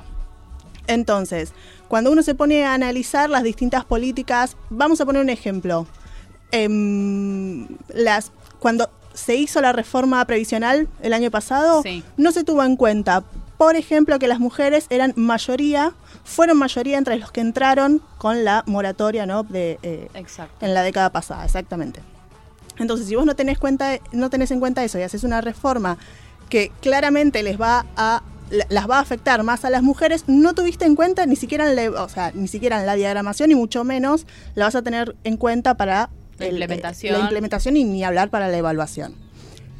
Entonces, 0.87 1.53
cuando 1.87 2.11
uno 2.11 2.23
se 2.23 2.35
pone 2.35 2.65
a 2.65 2.73
analizar 2.73 3.29
las 3.29 3.43
distintas 3.43 3.85
políticas, 3.85 4.55
vamos 4.69 5.01
a 5.01 5.05
poner 5.05 5.21
un 5.21 5.29
ejemplo. 5.29 5.87
Em, 6.51 7.67
las, 7.89 8.31
cuando 8.59 8.89
se 9.13 9.35
hizo 9.35 9.61
la 9.61 9.71
reforma 9.73 10.23
previsional 10.25 10.87
el 11.01 11.13
año 11.13 11.31
pasado, 11.31 11.81
Sí. 11.83 12.03
no 12.17 12.31
se 12.31 12.43
tuvo 12.43 12.63
en 12.63 12.75
cuenta, 12.75 13.23
por 13.57 13.75
ejemplo, 13.75 14.17
que 14.19 14.27
las 14.27 14.39
mujeres 14.39 14.85
eran 14.89 15.13
mayoría, 15.15 15.93
fueron 16.23 16.57
mayoría 16.57 16.97
entre 16.97 17.17
los 17.17 17.31
que 17.31 17.41
entraron 17.41 18.01
con 18.17 18.43
la 18.43 18.63
moratoria 18.65 19.25
¿no? 19.25 19.43
de, 19.43 19.77
eh, 19.83 20.07
en 20.61 20.73
la 20.73 20.81
década 20.83 21.11
pasada, 21.11 21.45
exactamente. 21.45 22.01
Entonces, 22.77 23.07
si 23.07 23.15
vos 23.15 23.25
no 23.25 23.35
tenés, 23.35 23.59
cuenta, 23.59 23.99
no 24.11 24.29
tenés 24.29 24.49
en 24.51 24.59
cuenta 24.59 24.83
eso 24.83 24.97
y 24.97 25.03
haces 25.03 25.23
una 25.23 25.41
reforma 25.41 25.97
que 26.49 26.71
claramente 26.81 27.43
les 27.43 27.59
va 27.59 27.85
a 27.95 28.23
la- 28.49 28.65
las 28.69 28.89
va 28.89 28.97
a 28.97 28.99
afectar 28.99 29.43
más 29.43 29.63
a 29.63 29.69
las 29.69 29.81
mujeres, 29.81 30.25
no 30.27 30.53
tuviste 30.53 30.83
en 30.85 30.95
cuenta 30.95 31.25
ni 31.25 31.37
siquiera 31.37 31.69
en 31.69 31.75
la, 31.77 32.01
o 32.03 32.09
sea, 32.09 32.31
ni 32.33 32.49
siquiera 32.49 32.79
en 32.81 32.85
la 32.85 32.95
diagramación 32.95 33.49
y 33.51 33.55
mucho 33.55 33.83
menos 33.85 34.25
la 34.55 34.65
vas 34.65 34.75
a 34.75 34.81
tener 34.81 35.15
en 35.23 35.37
cuenta 35.37 35.75
para 35.75 36.09
La 36.39 36.45
el- 36.47 36.51
implementación. 36.53 37.13
la 37.13 37.19
implementación 37.19 37.77
y 37.77 37.83
ni 37.83 38.03
hablar 38.03 38.29
para 38.29 38.47
la 38.47 38.57
evaluación. 38.57 39.15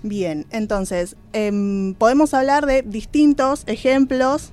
Bien, 0.04 0.46
entonces, 0.52 1.16
em, 1.34 1.94
podemos 1.94 2.34
hablar 2.34 2.66
de 2.66 2.82
distintos 2.82 3.64
ejemplos. 3.68 4.52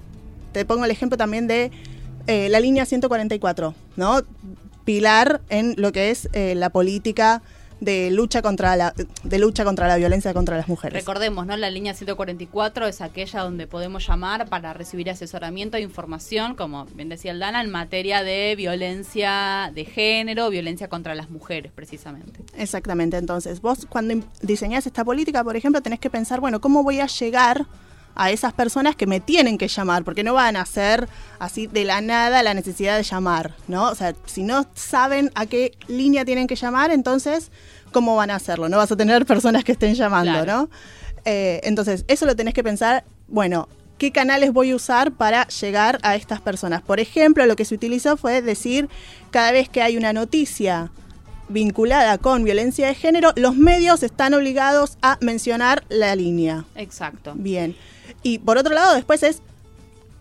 Te 0.53 0.65
pongo 0.65 0.85
el 0.85 0.91
ejemplo 0.91 1.17
también 1.17 1.47
de 1.47 1.71
eh, 2.27 2.49
la 2.51 2.61
línea 2.61 2.85
144, 2.85 3.75
¿no? 3.97 4.21
Pilar 4.85 5.41
en 5.49 5.75
lo 5.79 5.93
que 5.93 6.11
es 6.11 6.29
eh, 6.35 6.55
la 6.55 6.69
política 6.71 7.43
de 7.81 8.11
lucha 8.11 8.43
contra 8.43 8.77
la 8.77 8.95
de 9.23 9.39
lucha 9.39 9.65
contra 9.65 9.87
la 9.87 9.97
violencia 9.97 10.35
contra 10.35 10.57
las 10.57 10.69
mujeres. 10.69 10.99
Recordemos, 10.99 11.47
¿no? 11.47 11.57
La 11.57 11.71
línea 11.71 11.95
144 11.95 12.87
es 12.87 13.01
aquella 13.01 13.41
donde 13.41 13.67
podemos 13.67 14.07
llamar 14.07 14.49
para 14.49 14.73
recibir 14.73 15.11
asesoramiento 15.11 15.77
e 15.77 15.81
información, 15.81 16.55
como 16.55 16.87
bien 16.87 17.09
decía 17.09 17.33
Aldana, 17.33 17.63
en 17.63 17.71
materia 17.71 18.23
de 18.23 18.55
violencia 18.57 19.71
de 19.75 19.85
género, 19.85 20.51
violencia 20.51 20.89
contra 20.89 21.15
las 21.15 21.31
mujeres, 21.31 21.73
precisamente. 21.73 22.41
Exactamente, 22.57 23.17
entonces 23.17 23.61
vos 23.61 23.87
cuando 23.89 24.15
diseñás 24.43 24.87
esta 24.87 25.05
política, 25.05 25.45
por 25.45 25.57
ejemplo, 25.57 25.81
tenés 25.81 26.01
que 26.01 26.11
pensar, 26.11 26.41
bueno, 26.41 26.61
¿cómo 26.61 26.83
voy 26.83 27.01
a 27.01 27.07
llegar 27.07 27.67
a 28.19 28.31
esas 28.31 28.53
personas 28.53 28.95
que 28.97 29.07
me 29.07 29.21
tienen 29.21 29.57
que 29.57 29.69
llamar? 29.69 30.05
Porque 30.05 30.23
no 30.23 30.35
van 30.35 30.57
a 30.57 30.61
hacer 30.63 31.09
así 31.39 31.67
de 31.67 31.85
la 31.85 32.03
nada 32.03 32.43
la 32.43 32.53
necesidad 32.53 32.97
de 32.99 33.03
llamar, 33.03 33.55
¿no? 33.69 33.89
O 33.89 33.95
sea, 33.95 34.15
si 34.27 34.43
no 34.43 34.67
saben 34.75 35.31
a 35.35 35.47
qué 35.47 35.73
línea 35.87 36.27
tienen 36.27 36.47
que 36.47 36.57
llamar, 36.57 36.91
entonces, 36.91 37.51
¿cómo 37.93 38.17
van 38.17 38.31
a 38.31 38.35
hacerlo? 38.35 38.69
No 38.69 38.77
vas 38.77 38.93
a 38.93 38.97
tener 38.97 39.25
personas 39.25 39.65
que 39.65 39.73
estén 39.73 39.95
llamando, 39.95 40.33
Claro. 40.33 40.63
¿no? 40.63 40.71
Eh, 41.25 41.61
entonces, 41.65 42.05
eso 42.09 42.27
lo 42.27 42.37
tenés 42.37 42.55
que 42.55 42.63
pensar, 42.63 43.05
bueno, 43.29 43.69
¿qué 43.99 44.13
canales 44.13 44.53
voy 44.53 44.71
a 44.71 44.77
usar 44.77 45.13
para 45.13 45.47
llegar 45.49 45.99
a 46.03 46.15
estas 46.17 46.41
personas? 46.41 46.83
Por 46.83 47.01
ejemplo, 47.01 47.47
lo 47.47 47.57
que 47.57 47.65
se 47.65 47.75
utilizó 47.75 48.17
fue 48.17 48.43
decir, 48.43 48.89
cada 49.31 49.53
vez 49.53 49.69
que 49.69 49.83
hay 49.83 49.97
una 49.97 50.13
noticia 50.13 50.91
vinculada 51.49 52.19
con 52.19 52.45
violencia 52.45 52.87
de 52.87 52.95
género, 52.95 53.33
los 53.37 53.57
medios 53.57 54.03
están 54.03 54.35
obligados 54.35 54.99
a 55.03 55.19
mencionar 55.21 55.85
la 55.89 56.15
línea. 56.15 56.65
Exacto. 56.77 57.33
Bien. 57.37 57.75
Y 58.23 58.39
por 58.39 58.59
otro 58.59 58.75
lado, 58.75 58.95
después 58.95 59.23
es, 59.23 59.41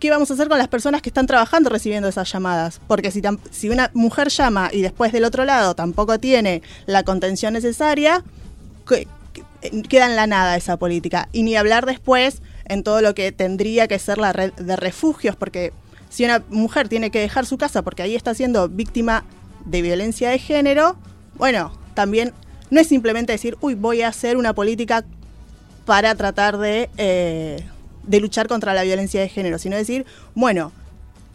¿qué 0.00 0.10
vamos 0.10 0.30
a 0.30 0.34
hacer 0.34 0.48
con 0.48 0.58
las 0.58 0.68
personas 0.68 1.02
que 1.02 1.10
están 1.10 1.26
trabajando 1.26 1.70
recibiendo 1.70 2.08
esas 2.08 2.30
llamadas? 2.32 2.80
Porque 2.86 3.10
si, 3.10 3.22
si 3.50 3.68
una 3.68 3.90
mujer 3.94 4.28
llama 4.28 4.70
y 4.72 4.82
después 4.82 5.12
del 5.12 5.24
otro 5.24 5.44
lado 5.44 5.74
tampoco 5.74 6.18
tiene 6.18 6.62
la 6.86 7.02
contención 7.02 7.52
necesaria, 7.54 8.22
que- 8.86 9.06
que- 9.32 9.82
queda 9.82 10.06
en 10.06 10.16
la 10.16 10.26
nada 10.26 10.56
esa 10.56 10.76
política. 10.76 11.28
Y 11.32 11.42
ni 11.42 11.56
hablar 11.56 11.84
después 11.86 12.42
en 12.66 12.82
todo 12.82 13.00
lo 13.00 13.14
que 13.14 13.32
tendría 13.32 13.88
que 13.88 13.98
ser 13.98 14.18
la 14.18 14.32
red 14.32 14.52
de 14.54 14.76
refugios, 14.76 15.34
porque 15.36 15.72
si 16.10 16.24
una 16.24 16.42
mujer 16.48 16.88
tiene 16.88 17.10
que 17.10 17.18
dejar 17.20 17.44
su 17.46 17.58
casa 17.58 17.82
porque 17.82 18.02
ahí 18.02 18.14
está 18.14 18.34
siendo 18.34 18.68
víctima 18.68 19.24
de 19.64 19.82
violencia 19.82 20.30
de 20.30 20.38
género, 20.38 20.96
bueno, 21.34 21.72
también 21.94 22.32
no 22.70 22.80
es 22.80 22.86
simplemente 22.86 23.32
decir, 23.32 23.56
uy, 23.60 23.74
voy 23.74 24.02
a 24.02 24.08
hacer 24.08 24.36
una 24.36 24.54
política 24.54 25.04
para 25.84 26.14
tratar 26.14 26.58
de, 26.58 26.88
eh, 26.98 27.62
de 28.08 28.20
luchar 28.20 28.48
contra 28.48 28.74
la 28.74 28.82
violencia 28.82 29.20
de 29.20 29.28
género, 29.28 29.58
sino 29.58 29.76
decir, 29.76 30.06
bueno, 30.34 30.72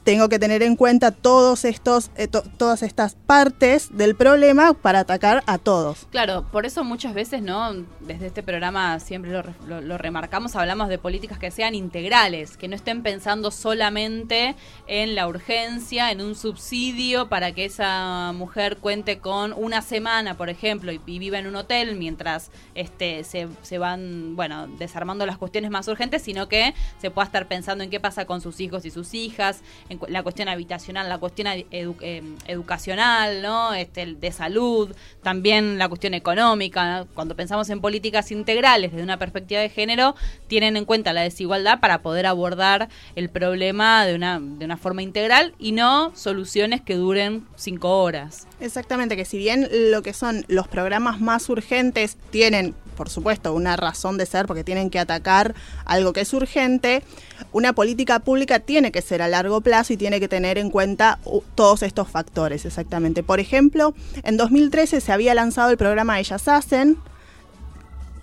tengo 0.03 0.29
que 0.29 0.39
tener 0.39 0.63
en 0.63 0.75
cuenta 0.75 1.11
todos 1.11 1.65
estos, 1.65 2.11
eh, 2.15 2.27
to- 2.27 2.43
todas 2.57 2.83
estas 2.83 3.15
partes 3.15 3.95
del 3.95 4.15
problema 4.15 4.73
para 4.73 4.99
atacar 4.99 5.43
a 5.47 5.57
todos. 5.57 6.07
Claro, 6.11 6.45
por 6.51 6.65
eso 6.65 6.83
muchas 6.83 7.13
veces, 7.13 7.41
¿no? 7.41 7.73
Desde 8.01 8.27
este 8.27 8.43
programa 8.43 8.99
siempre 8.99 9.31
lo, 9.31 9.41
re- 9.41 9.53
lo- 9.81 9.97
remarcamos, 9.97 10.55
hablamos 10.55 10.89
de 10.89 10.97
políticas 10.97 11.39
que 11.39 11.51
sean 11.51 11.75
integrales, 11.75 12.57
que 12.57 12.67
no 12.67 12.75
estén 12.75 13.01
pensando 13.03 13.51
solamente 13.51 14.55
en 14.87 15.15
la 15.15 15.27
urgencia, 15.27 16.11
en 16.11 16.21
un 16.21 16.35
subsidio 16.35 17.29
para 17.29 17.51
que 17.53 17.65
esa 17.65 18.31
mujer 18.33 18.77
cuente 18.77 19.19
con 19.19 19.53
una 19.53 19.81
semana, 19.81 20.35
por 20.35 20.49
ejemplo, 20.49 20.91
y, 20.91 20.99
y 21.05 21.19
viva 21.19 21.39
en 21.39 21.47
un 21.47 21.55
hotel 21.55 21.95
mientras 21.95 22.51
este, 22.75 23.23
se, 23.23 23.47
se 23.61 23.77
van, 23.77 24.35
bueno, 24.35 24.67
desarmando 24.79 25.25
las 25.25 25.37
cuestiones 25.37 25.71
más 25.71 25.87
urgentes, 25.87 26.21
sino 26.21 26.47
que 26.47 26.73
se 27.01 27.11
pueda 27.11 27.25
estar 27.25 27.47
pensando 27.47 27.83
en 27.83 27.89
qué 27.89 27.99
pasa 27.99 28.25
con 28.25 28.41
sus 28.41 28.59
hijos 28.59 28.85
y 28.85 28.91
sus 28.91 29.13
hijas, 29.13 29.61
la 30.07 30.23
cuestión 30.23 30.49
habitacional, 30.49 31.09
la 31.09 31.17
cuestión 31.17 31.47
eh, 31.47 32.23
educacional, 32.47 33.41
¿no? 33.41 33.73
Este, 33.73 34.05
de 34.05 34.31
salud, 34.31 34.95
también 35.21 35.77
la 35.77 35.89
cuestión 35.89 36.13
económica. 36.13 37.05
Cuando 37.13 37.35
pensamos 37.35 37.69
en 37.69 37.81
políticas 37.81 38.31
integrales 38.31 38.91
desde 38.91 39.03
una 39.03 39.17
perspectiva 39.17 39.61
de 39.61 39.69
género, 39.69 40.15
tienen 40.47 40.77
en 40.77 40.85
cuenta 40.85 41.13
la 41.13 41.21
desigualdad 41.21 41.79
para 41.79 42.01
poder 42.01 42.25
abordar 42.25 42.89
el 43.15 43.29
problema 43.29 44.05
de 44.05 44.15
una, 44.15 44.39
de 44.39 44.65
una 44.65 44.77
forma 44.77 45.01
integral 45.01 45.53
y 45.59 45.71
no 45.71 46.15
soluciones 46.15 46.81
que 46.81 46.95
duren 46.95 47.45
cinco 47.55 48.01
horas. 48.01 48.47
Exactamente, 48.59 49.15
que 49.15 49.25
si 49.25 49.37
bien 49.37 49.67
lo 49.71 50.01
que 50.01 50.13
son 50.13 50.45
los 50.47 50.67
programas 50.67 51.19
más 51.19 51.49
urgentes 51.49 52.17
tienen, 52.31 52.75
por 52.93 53.09
supuesto, 53.09 53.53
una 53.53 53.75
razón 53.75 54.17
de 54.17 54.25
ser 54.25 54.45
porque 54.45 54.63
tienen 54.63 54.89
que 54.89 54.99
atacar 54.99 55.55
algo 55.85 56.13
que 56.13 56.21
es 56.21 56.33
urgente, 56.33 57.03
una 57.51 57.73
política 57.73 58.19
pública 58.19 58.59
tiene 58.59 58.91
que 58.91 59.01
ser 59.01 59.21
a 59.21 59.27
largo 59.27 59.61
plazo 59.61 59.93
y 59.93 59.97
tiene 59.97 60.19
que 60.19 60.27
tener 60.27 60.57
en 60.57 60.69
cuenta 60.69 61.19
uh, 61.25 61.41
todos 61.55 61.83
estos 61.83 62.07
factores, 62.07 62.65
exactamente. 62.65 63.23
Por 63.23 63.39
ejemplo, 63.39 63.93
en 64.23 64.37
2013 64.37 65.01
se 65.01 65.11
había 65.11 65.33
lanzado 65.33 65.71
el 65.71 65.77
programa 65.77 66.19
Ellas 66.19 66.47
Hacen, 66.47 66.97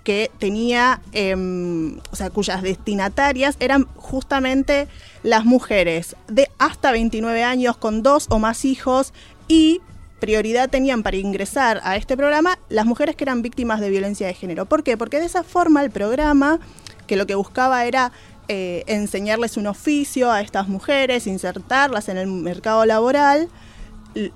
que 0.05 0.31
tenía, 0.39 1.01
em, 1.13 1.99
o 2.11 2.17
sea, 2.17 2.31
cuyas 2.31 2.63
destinatarias 2.63 3.57
eran 3.61 3.87
justamente 3.97 4.89
las 5.23 5.45
mujeres 5.45 6.17
de 6.29 6.49
hasta 6.59 6.91
29 6.91 7.45
años 7.45 7.77
con 7.77 8.03
dos 8.03 8.27
o 8.31 8.39
más 8.39 8.65
hijos 8.65 9.13
y 9.47 9.81
prioridad 10.21 10.71
tenían 10.71 11.03
para 11.03 11.17
ingresar 11.17 11.81
a 11.83 11.97
este 11.97 12.17
programa 12.17 12.59
las 12.69 12.87
mujeres 12.87 13.17
que 13.17 13.25
eran 13.25 13.43
víctimas 13.43 13.81
de 13.81 13.91
violencia 13.91 14.27
de 14.27 14.35
género. 14.35 14.67
¿Por 14.67 14.85
qué? 14.85 14.97
Porque 14.97 15.19
de 15.19 15.27
esa 15.27 15.43
forma 15.43 15.83
el 15.83 15.91
programa, 15.91 16.61
que 17.07 17.17
lo 17.17 17.27
que 17.27 17.35
buscaba 17.35 17.85
era 17.85 18.13
eh, 18.49 18.85
enseñarles 18.87 19.57
un 19.57 19.67
oficio 19.67 20.31
a 20.31 20.41
estas 20.41 20.69
mujeres, 20.69 21.27
insertarlas 21.27 22.09
en 22.09 22.19
el 22.19 22.27
mercado 22.27 22.85
laboral, 22.87 23.49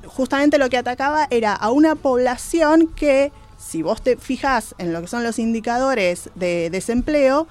justamente 0.07 0.59
lo 0.59 0.69
que 0.69 0.79
atacaba 0.79 1.27
era 1.31 1.55
a 1.55 1.71
una 1.71 1.95
población 1.97 2.89
que, 2.89 3.33
si 3.59 3.83
vos 3.83 4.03
te 4.03 4.17
fijas 4.17 4.75
en 4.79 4.93
lo 4.93 5.01
que 5.01 5.09
son 5.09 5.25
los 5.25 5.39
indicadores 5.39 6.31
de 6.35 6.71
desempleo, 6.71 7.47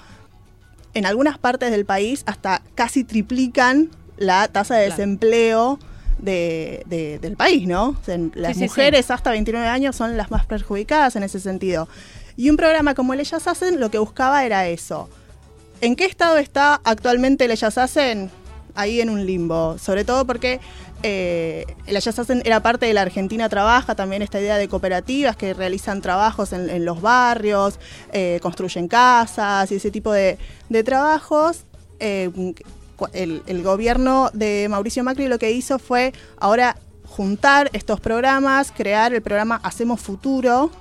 en 0.94 1.06
algunas 1.06 1.38
partes 1.38 1.72
del 1.72 1.86
país 1.86 2.24
hasta 2.26 2.62
casi 2.76 3.04
triplican 3.04 3.90
la 4.18 4.48
tasa 4.48 4.76
de 4.76 4.88
Claro. 4.88 5.93
Desempleo 6.24 6.84
de, 6.90 6.98
de- 6.98 7.20
del 7.20 7.36
país, 7.36 7.68
¿no? 7.68 7.90
O 7.90 7.98
sea, 8.06 8.18
las 8.36 8.54
Sí, 8.54 8.60
sí, 8.60 8.66
mujeres 8.70 9.12
hasta 9.12 9.32
29 9.32 9.68
años 9.68 9.96
son 9.96 10.16
las 10.18 10.32
más 10.32 10.46
perjudicadas 10.46 11.16
en 11.16 11.24
ese 11.24 11.40
sentido. 11.40 11.88
Y 12.38 12.50
un 12.50 12.58
programa 12.58 12.96
como 12.96 13.14
el 13.14 13.20
Ellas 13.20 13.48
Hacen 13.48 13.80
lo 13.80 13.92
que 13.92 13.98
buscaba 14.00 14.44
era 14.46 14.68
eso. 14.68 15.10
¿En 15.82 15.96
qué 15.96 16.06
estado 16.06 16.38
está 16.38 16.80
actualmente 16.84 17.46
el 17.46 17.52
Ellas 17.52 17.78
Hacen? 17.78 18.32
Ahí 18.76 19.02
en 19.02 19.10
un 19.10 19.26
limbo. 19.26 19.78
Sobre 19.78 20.04
todo 20.04 20.26
porque 20.26 20.60
eh, 21.04 21.66
el 21.86 21.96
Ellas 21.96 22.18
Hacen 22.18 22.42
era 22.46 22.62
parte 22.62 22.86
de 22.88 22.94
la 22.94 23.02
Argentina 23.02 23.50
Trabaja, 23.50 23.94
también 23.94 24.22
esta 24.24 24.40
idea 24.40 24.58
de 24.58 24.68
cooperativas 24.68 25.36
que 25.36 25.54
realizan 25.54 26.02
trabajos 26.02 26.54
en, 26.54 26.70
en 26.70 26.86
los 26.86 27.02
barrios, 27.02 27.80
eh, 28.14 28.40
construyen 28.42 28.88
casas 28.88 29.72
y 29.72 29.76
ese 29.76 29.92
tipo 29.92 30.12
de, 30.12 30.38
de 30.70 30.84
trabajos. 30.84 31.66
Eh, 32.00 32.32
el, 33.14 33.64
gobierno 33.64 34.30
de 34.34 34.68
Mauricio 34.70 35.04
Macri 35.04 35.28
lo 35.28 35.40
que 35.40 35.52
hizo 35.52 35.80
fue 35.80 36.14
ahora 36.38 36.78
juntar 37.06 37.70
estos 37.74 38.00
programas, 38.00 38.72
crear 38.72 39.14
el 39.14 39.22
programa 39.22 39.60
Hacemos 39.64 40.02
Futuro, 40.02 40.72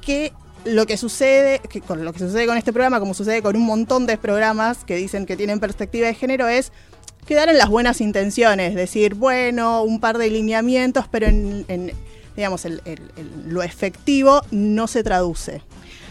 que 0.00 0.32
lo 0.64 0.86
que 0.86 0.96
sucede, 0.96 1.60
que 1.68 1.80
con 1.80 2.04
lo 2.04 2.12
que 2.12 2.20
sucede 2.20 2.46
con 2.46 2.56
este 2.56 2.72
programa, 2.72 3.00
como 3.00 3.14
sucede 3.14 3.42
con 3.42 3.56
un 3.56 3.66
montón 3.66 4.06
de 4.06 4.16
programas 4.16 4.84
que 4.84 4.96
dicen 4.96 5.26
que 5.26 5.36
tienen 5.36 5.60
perspectiva 5.60 6.06
de 6.06 6.14
género, 6.14 6.48
es 6.48 6.72
quedar 7.26 7.48
en 7.48 7.58
las 7.58 7.68
buenas 7.68 8.00
intenciones, 8.00 8.74
decir, 8.74 9.14
bueno, 9.14 9.82
un 9.82 10.00
par 10.00 10.18
de 10.18 10.30
lineamientos, 10.30 11.06
pero 11.10 11.26
en, 11.26 11.92
digamos, 12.36 12.66
lo 13.46 13.62
efectivo 13.62 14.42
no 14.50 14.86
se 14.86 15.02
traduce. 15.02 15.62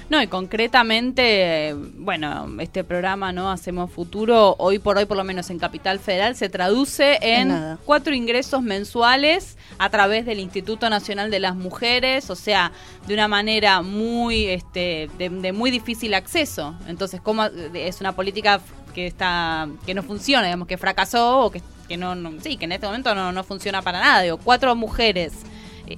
No, 0.09 0.21
y 0.21 0.27
concretamente, 0.27 1.73
bueno, 1.97 2.47
este 2.59 2.83
programa, 2.83 3.31
¿no? 3.31 3.49
Hacemos 3.51 3.89
Futuro, 3.89 4.55
hoy 4.59 4.77
por 4.79 4.97
hoy, 4.97 5.05
por 5.05 5.17
lo 5.17 5.23
menos 5.23 5.49
en 5.49 5.59
Capital 5.59 5.97
Federal, 5.99 6.35
se 6.35 6.49
traduce 6.49 7.17
En 7.21 7.49
cuatro 7.85 8.13
ingresos 8.13 8.61
mensuales 8.61 9.57
a 9.79 9.89
través 9.89 10.25
del 10.25 10.39
Instituto 10.39 10.89
Nacional 10.89 11.31
de 11.31 11.39
las 11.39 11.55
Mujeres, 11.55 12.29
o 12.29 12.35
sea, 12.35 12.71
de 13.07 13.13
una 13.13 13.27
manera 13.27 13.81
muy, 13.81 14.45
este, 14.47 15.09
de, 15.17 15.29
de 15.29 15.51
muy 15.53 15.71
difícil 15.71 16.13
acceso. 16.13 16.75
Entonces, 16.87 17.21
¿cómo 17.21 17.45
es 17.45 17.99
una 18.01 18.11
política 18.13 18.59
que 18.93 19.07
está, 19.07 19.67
que 19.85 19.93
no 19.93 20.03
funciona, 20.03 20.43
digamos, 20.45 20.67
que 20.67 20.77
fracasó 20.77 21.39
o 21.45 21.51
que, 21.51 21.61
que 21.87 21.97
no, 21.97 22.13
no- 22.13 22.33
sí, 22.41 22.57
que 22.57 22.65
en 22.65 22.73
este 22.73 22.85
momento 22.85 23.15
no, 23.15 23.31
no 23.31 23.43
funciona 23.43 23.81
para 23.81 23.99
nada? 23.99 24.21
Digo, 24.21 24.37
cuatro 24.37 24.75
mujeres 24.75 25.33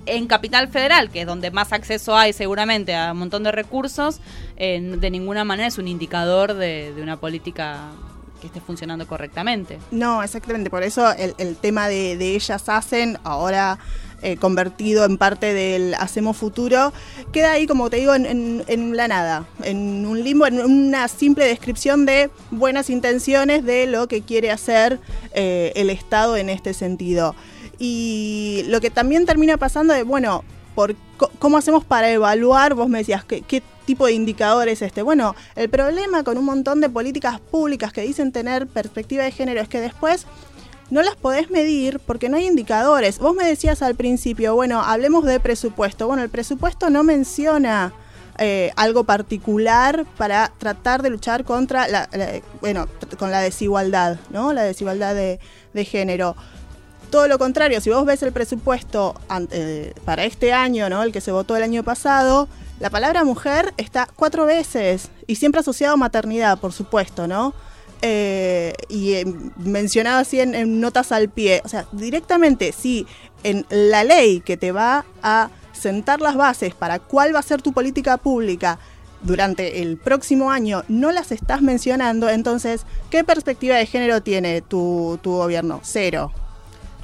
en 0.06 0.28
Capital 0.28 0.68
Federal, 0.68 1.10
que 1.10 1.22
es 1.22 1.28
donde 1.28 1.52
más 1.52 1.74
acceso 1.74 2.16
hay 2.16 2.34
seguramente 2.34 2.96
a 2.96 3.12
un 3.12 3.20
montón 3.20 3.44
de 3.44 3.52
recursos, 3.52 4.20
eh, 4.58 4.80
de 4.82 5.10
ninguna 5.10 5.44
manera 5.44 5.68
es 5.68 5.78
un 5.78 5.88
indicador 5.88 6.54
de, 6.54 6.94
una 7.02 7.18
política 7.18 7.92
que 8.42 8.48
esté 8.48 8.62
funcionando 8.62 9.08
correctamente. 9.08 9.80
No, 9.92 10.24
exactamente, 10.24 10.70
por 10.70 10.84
eso 10.84 11.12
el, 11.14 11.56
tema 11.58 11.88
de, 11.88 12.14
ellas 12.36 12.70
hacen, 12.70 13.18
ahora 13.24 13.80
eh, 14.22 14.38
convertido 14.38 15.06
en 15.06 15.18
parte 15.18 15.54
del 15.54 15.94
Hacemos 15.96 16.38
Futuro, 16.38 16.94
queda 17.32 17.54
ahí, 17.54 17.68
como 17.68 17.90
te 17.90 17.98
digo, 17.98 18.14
en 18.16 18.98
la 18.98 19.08
nada, 19.08 19.46
en 19.64 20.06
un 20.06 20.24
limbo, 20.24 20.48
en 20.48 20.60
una 20.60 21.08
simple 21.08 21.46
descripción 21.46 22.06
de 22.06 22.30
buenas 22.52 22.90
intenciones 22.90 23.64
de 23.64 23.88
lo 23.88 24.08
que 24.08 24.22
quiere 24.22 24.52
hacer 24.52 25.00
eh, 25.34 25.72
el 25.76 25.90
Estado 25.90 26.38
en 26.38 26.50
este 26.50 26.74
sentido. 26.74 27.36
Y 27.80 28.64
lo 28.68 28.82
que 28.82 28.90
también 28.90 29.26
termina 29.26 29.58
pasando 29.58 29.94
de, 29.94 30.04
bueno, 30.04 30.44
por 30.76 30.96
¿cómo 31.40 31.58
hacemos 31.58 31.84
para 31.84 32.10
evaluar? 32.12 32.74
Vos 32.74 32.90
me 32.90 33.00
decías, 33.00 33.24
¿qué, 33.24 33.64
tipo 33.86 34.08
de 34.08 34.14
indicador 34.14 34.68
es 34.68 34.82
este? 34.82 35.02
Bueno, 35.02 35.36
el 35.56 35.70
problema 35.70 36.24
con 36.24 36.38
un 36.38 36.46
montón 36.46 36.82
de 36.82 36.90
políticas 36.90 37.40
públicas 37.40 37.94
que 37.94 38.02
dicen 38.02 38.32
tener 38.32 38.68
perspectiva 38.68 39.24
de 39.24 39.32
género 39.32 39.62
es 39.62 39.70
que 39.70 39.80
después 39.80 40.26
no 40.90 41.02
las 41.02 41.16
podés 41.16 41.50
medir 41.50 42.00
porque 42.00 42.30
no 42.30 42.38
hay 42.38 42.48
indicadores. 42.48 43.20
Vos 43.20 43.36
me 43.36 43.46
decías 43.46 43.82
al 43.82 43.96
principio, 43.96 44.56
bueno, 44.56 44.82
hablemos 44.82 45.24
de 45.26 45.40
presupuesto. 45.40 46.08
Bueno, 46.08 46.24
el 46.24 46.30
presupuesto 46.30 46.90
no 46.90 47.04
menciona 47.04 47.94
eh, 48.38 48.72
algo 48.76 49.04
particular 49.04 50.06
para 50.18 50.52
tratar 50.58 51.02
de 51.02 51.10
luchar 51.10 51.46
contra 51.46 51.88
la, 51.88 52.10
bueno, 52.60 52.88
con 53.18 53.32
la 53.32 53.40
desigualdad, 53.40 54.18
¿no? 54.30 54.52
La 54.52 54.64
desigualdad 54.64 55.16
de, 55.16 55.40
de 55.74 55.86
género. 55.86 56.36
Todo 57.10 57.28
lo 57.28 57.38
contrario, 57.38 57.80
si 57.82 57.90
vos 57.90 58.06
ves 58.06 58.24
el 58.24 58.32
presupuesto 58.32 59.16
eh, 59.52 59.94
para 60.06 60.26
este 60.26 60.54
año, 60.54 60.90
¿no? 60.90 61.04
El 61.04 61.12
que 61.12 61.22
se 61.22 61.32
votó 61.32 61.56
el 61.56 61.64
año 61.64 61.84
pasado, 61.84 62.48
la 62.80 62.90
palabra 62.90 63.24
mujer 63.24 63.74
está 63.78 64.08
cuatro 64.16 64.46
veces 64.46 65.10
y 65.28 65.36
siempre 65.36 65.62
asociado 65.62 65.94
a 65.94 65.98
maternidad, 65.98 66.60
por 66.60 66.74
supuesto, 66.74 67.28
¿no? 67.28 67.54
Eh, 68.02 68.74
y 68.90 69.14
eh, 69.14 69.26
mencionaba 69.58 70.20
así 70.20 70.40
en, 70.40 70.82
notas 70.82 71.12
al 71.12 71.30
pie, 71.30 71.62
o 71.64 71.70
sea, 71.70 71.88
directamente, 71.94 72.74
si 72.74 73.08
en 73.44 73.66
la 73.70 74.04
ley 74.04 74.42
que 74.42 74.58
te 74.58 74.72
va 74.72 75.06
a 75.24 75.50
sentar 75.72 76.22
las 76.22 76.36
bases 76.36 76.74
para 76.74 77.00
cuál 77.00 77.34
va 77.34 77.40
a 77.40 77.44
ser 77.44 77.62
tu 77.62 77.72
política 77.72 78.18
pública 78.18 78.78
durante 79.22 79.82
el 79.82 79.98
próximo 79.98 80.52
año 80.52 80.84
no 80.88 81.12
las 81.12 81.32
estás 81.32 81.62
mencionando, 81.62 82.30
entonces, 82.30 82.86
¿qué 83.10 83.24
perspectiva 83.24 83.76
de 83.78 83.86
género 83.86 84.22
tiene 84.22 84.62
tu 84.62 85.18
gobierno? 85.24 85.80
Cero. 85.84 86.32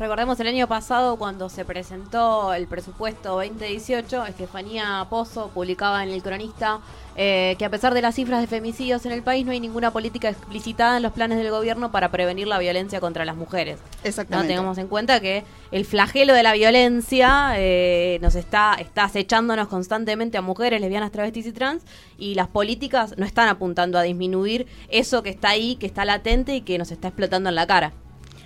Recordemos 0.01 0.39
el 0.39 0.47
año 0.47 0.67
pasado 0.67 1.15
cuando 1.15 1.47
se 1.47 1.63
presentó 1.63 2.55
el 2.55 2.65
presupuesto 2.65 3.35
2018, 3.35 4.25
Estefanía 4.25 5.05
Pozo 5.11 5.51
publicaba 5.53 6.03
en 6.03 6.09
El 6.09 6.23
Cronista 6.23 6.79
eh, 7.15 7.55
que 7.59 7.65
a 7.65 7.69
pesar 7.69 7.93
de 7.93 8.01
las 8.01 8.15
cifras 8.15 8.41
de 8.41 8.47
femicidios 8.47 9.05
en 9.05 9.11
el 9.11 9.21
país 9.21 9.45
no 9.45 9.51
hay 9.51 9.59
ninguna 9.59 9.91
política 9.91 10.27
explicitada 10.27 10.97
en 10.97 11.03
los 11.03 11.11
planes 11.11 11.37
del 11.37 11.51
gobierno 11.51 11.91
para 11.91 12.09
prevenir 12.09 12.47
la 12.47 12.57
violencia 12.57 12.99
contra 12.99 13.25
las 13.25 13.35
mujeres. 13.35 13.77
No 13.77 14.09
Exactamente. 14.09 14.47
tengamos 14.47 14.79
en 14.79 14.87
cuenta 14.87 15.19
que 15.19 15.43
el 15.71 15.85
flagelo 15.85 16.33
de 16.33 16.41
la 16.41 16.53
violencia 16.53 17.51
eh, 17.57 18.17
nos 18.23 18.33
está, 18.33 18.77
está 18.79 19.03
acechándonos 19.03 19.67
constantemente 19.67 20.35
a 20.35 20.41
mujeres, 20.41 20.81
lesbianas, 20.81 21.11
travestis 21.11 21.45
y 21.45 21.51
trans 21.51 21.83
y 22.17 22.33
las 22.33 22.47
políticas 22.47 23.13
no 23.19 23.25
están 23.27 23.49
apuntando 23.49 23.99
a 23.99 24.01
disminuir 24.01 24.65
eso 24.87 25.21
que 25.21 25.29
está 25.29 25.49
ahí, 25.49 25.75
que 25.75 25.85
está 25.85 26.05
latente 26.05 26.55
y 26.55 26.61
que 26.61 26.79
nos 26.79 26.89
está 26.89 27.09
explotando 27.09 27.49
en 27.49 27.55
la 27.55 27.67
cara. 27.67 27.93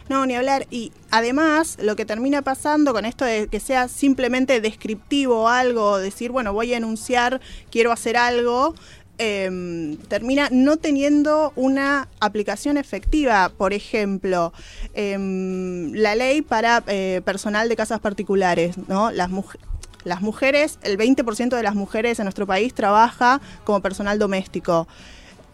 No, 0.07 0.25
ni 0.25 0.35
hablar. 0.35 0.67
Y 0.69 0.91
además, 1.09 1.77
lo 1.81 1.95
que 1.95 2.05
termina 2.05 2.41
pasando 2.43 2.93
con 2.93 3.05
esto 3.05 3.25
de 3.25 3.47
que 3.47 3.59
sea 3.59 3.87
simplemente 3.87 4.61
descriptivo 4.61 5.49
algo, 5.49 5.97
decir, 5.97 6.31
bueno, 6.31 6.53
voy 6.53 6.73
a 6.73 6.77
enunciar, 6.77 7.41
quiero 7.71 7.91
hacer 7.91 8.15
algo, 8.15 8.75
em, 9.17 9.97
termina 9.97 10.49
no 10.51 10.77
teniendo 10.77 11.53
una 11.55 12.07
aplicación 12.19 12.77
efectiva. 12.77 13.49
Por 13.57 13.73
ejemplo, 13.73 14.53
em, 14.93 15.91
la 15.93 16.13
ley 16.15 16.41
para 16.41 16.83
eh, 16.87 17.21
personal 17.25 17.67
de 17.67 17.75
casas 17.75 17.99
particulares, 17.99 18.77
¿no? 18.87 19.11
Las 19.11 19.29
mujeres. 19.29 19.65
Las 20.03 20.21
mujeres, 20.21 20.77
el 20.83 20.97
20% 20.97 21.55
de 21.55 21.63
las 21.63 21.73
mujeres 21.73 22.19
en 22.19 22.25
nuestro 22.25 22.45
país 22.45 22.75
trabaja 22.75 23.41
como 23.63 23.81
personal 23.81 24.19
doméstico. 24.19 24.87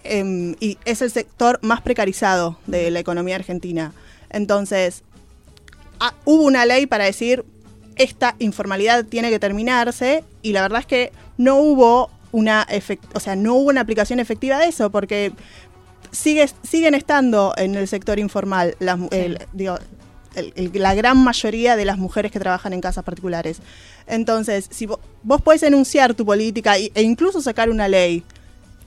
Em, 0.03 0.55
y 0.59 0.77
es 0.83 1.01
el 1.01 1.09
sector 1.09 1.57
más 1.61 1.79
precarizado 1.81 2.57
de 2.67 2.91
la 2.91 2.99
economía 2.99 3.35
argentina. 3.35 3.93
Entonces, 4.31 5.03
ah, 5.99 6.13
hubo 6.25 6.43
una 6.43 6.65
ley 6.65 6.85
para 6.87 7.05
decir 7.05 7.45
esta 7.95 8.35
informalidad 8.39 9.05
tiene 9.05 9.29
que 9.29 9.37
terminarse 9.39 10.23
y 10.41 10.53
la 10.53 10.61
verdad 10.63 10.79
es 10.79 10.85
que 10.87 11.11
no 11.37 11.57
hubo 11.57 12.09
una 12.31 12.65
o 13.13 13.19
sea, 13.19 13.35
no 13.35 13.55
hubo 13.55 13.69
una 13.69 13.81
aplicación 13.81 14.19
efectiva 14.19 14.57
de 14.57 14.67
eso 14.67 14.89
porque 14.89 15.33
sigue, 16.11 16.49
siguen 16.63 16.95
estando 16.95 17.53
en 17.57 17.75
el 17.75 17.87
sector 17.87 18.17
informal 18.19 18.75
las, 18.79 18.97
el- 19.11 19.39
digo, 19.53 19.77
el- 20.35 20.53
el- 20.55 20.71
la 20.81 20.95
gran 20.95 21.17
mayoría 21.17 21.75
de 21.75 21.83
las 21.83 21.97
mujeres 21.97 22.31
que 22.31 22.39
trabajan 22.39 22.71
en 22.73 22.79
casas 22.81 23.03
particulares. 23.03 23.57
Entonces, 24.07 24.67
si 24.71 24.87
vo- 24.87 24.99
vos 25.23 25.41
podés 25.41 25.63
enunciar 25.63 26.13
tu 26.13 26.25
política 26.25 26.79
y- 26.79 26.89
e 26.95 27.01
incluso 27.01 27.41
sacar 27.41 27.69
una 27.69 27.87
ley 27.89 28.23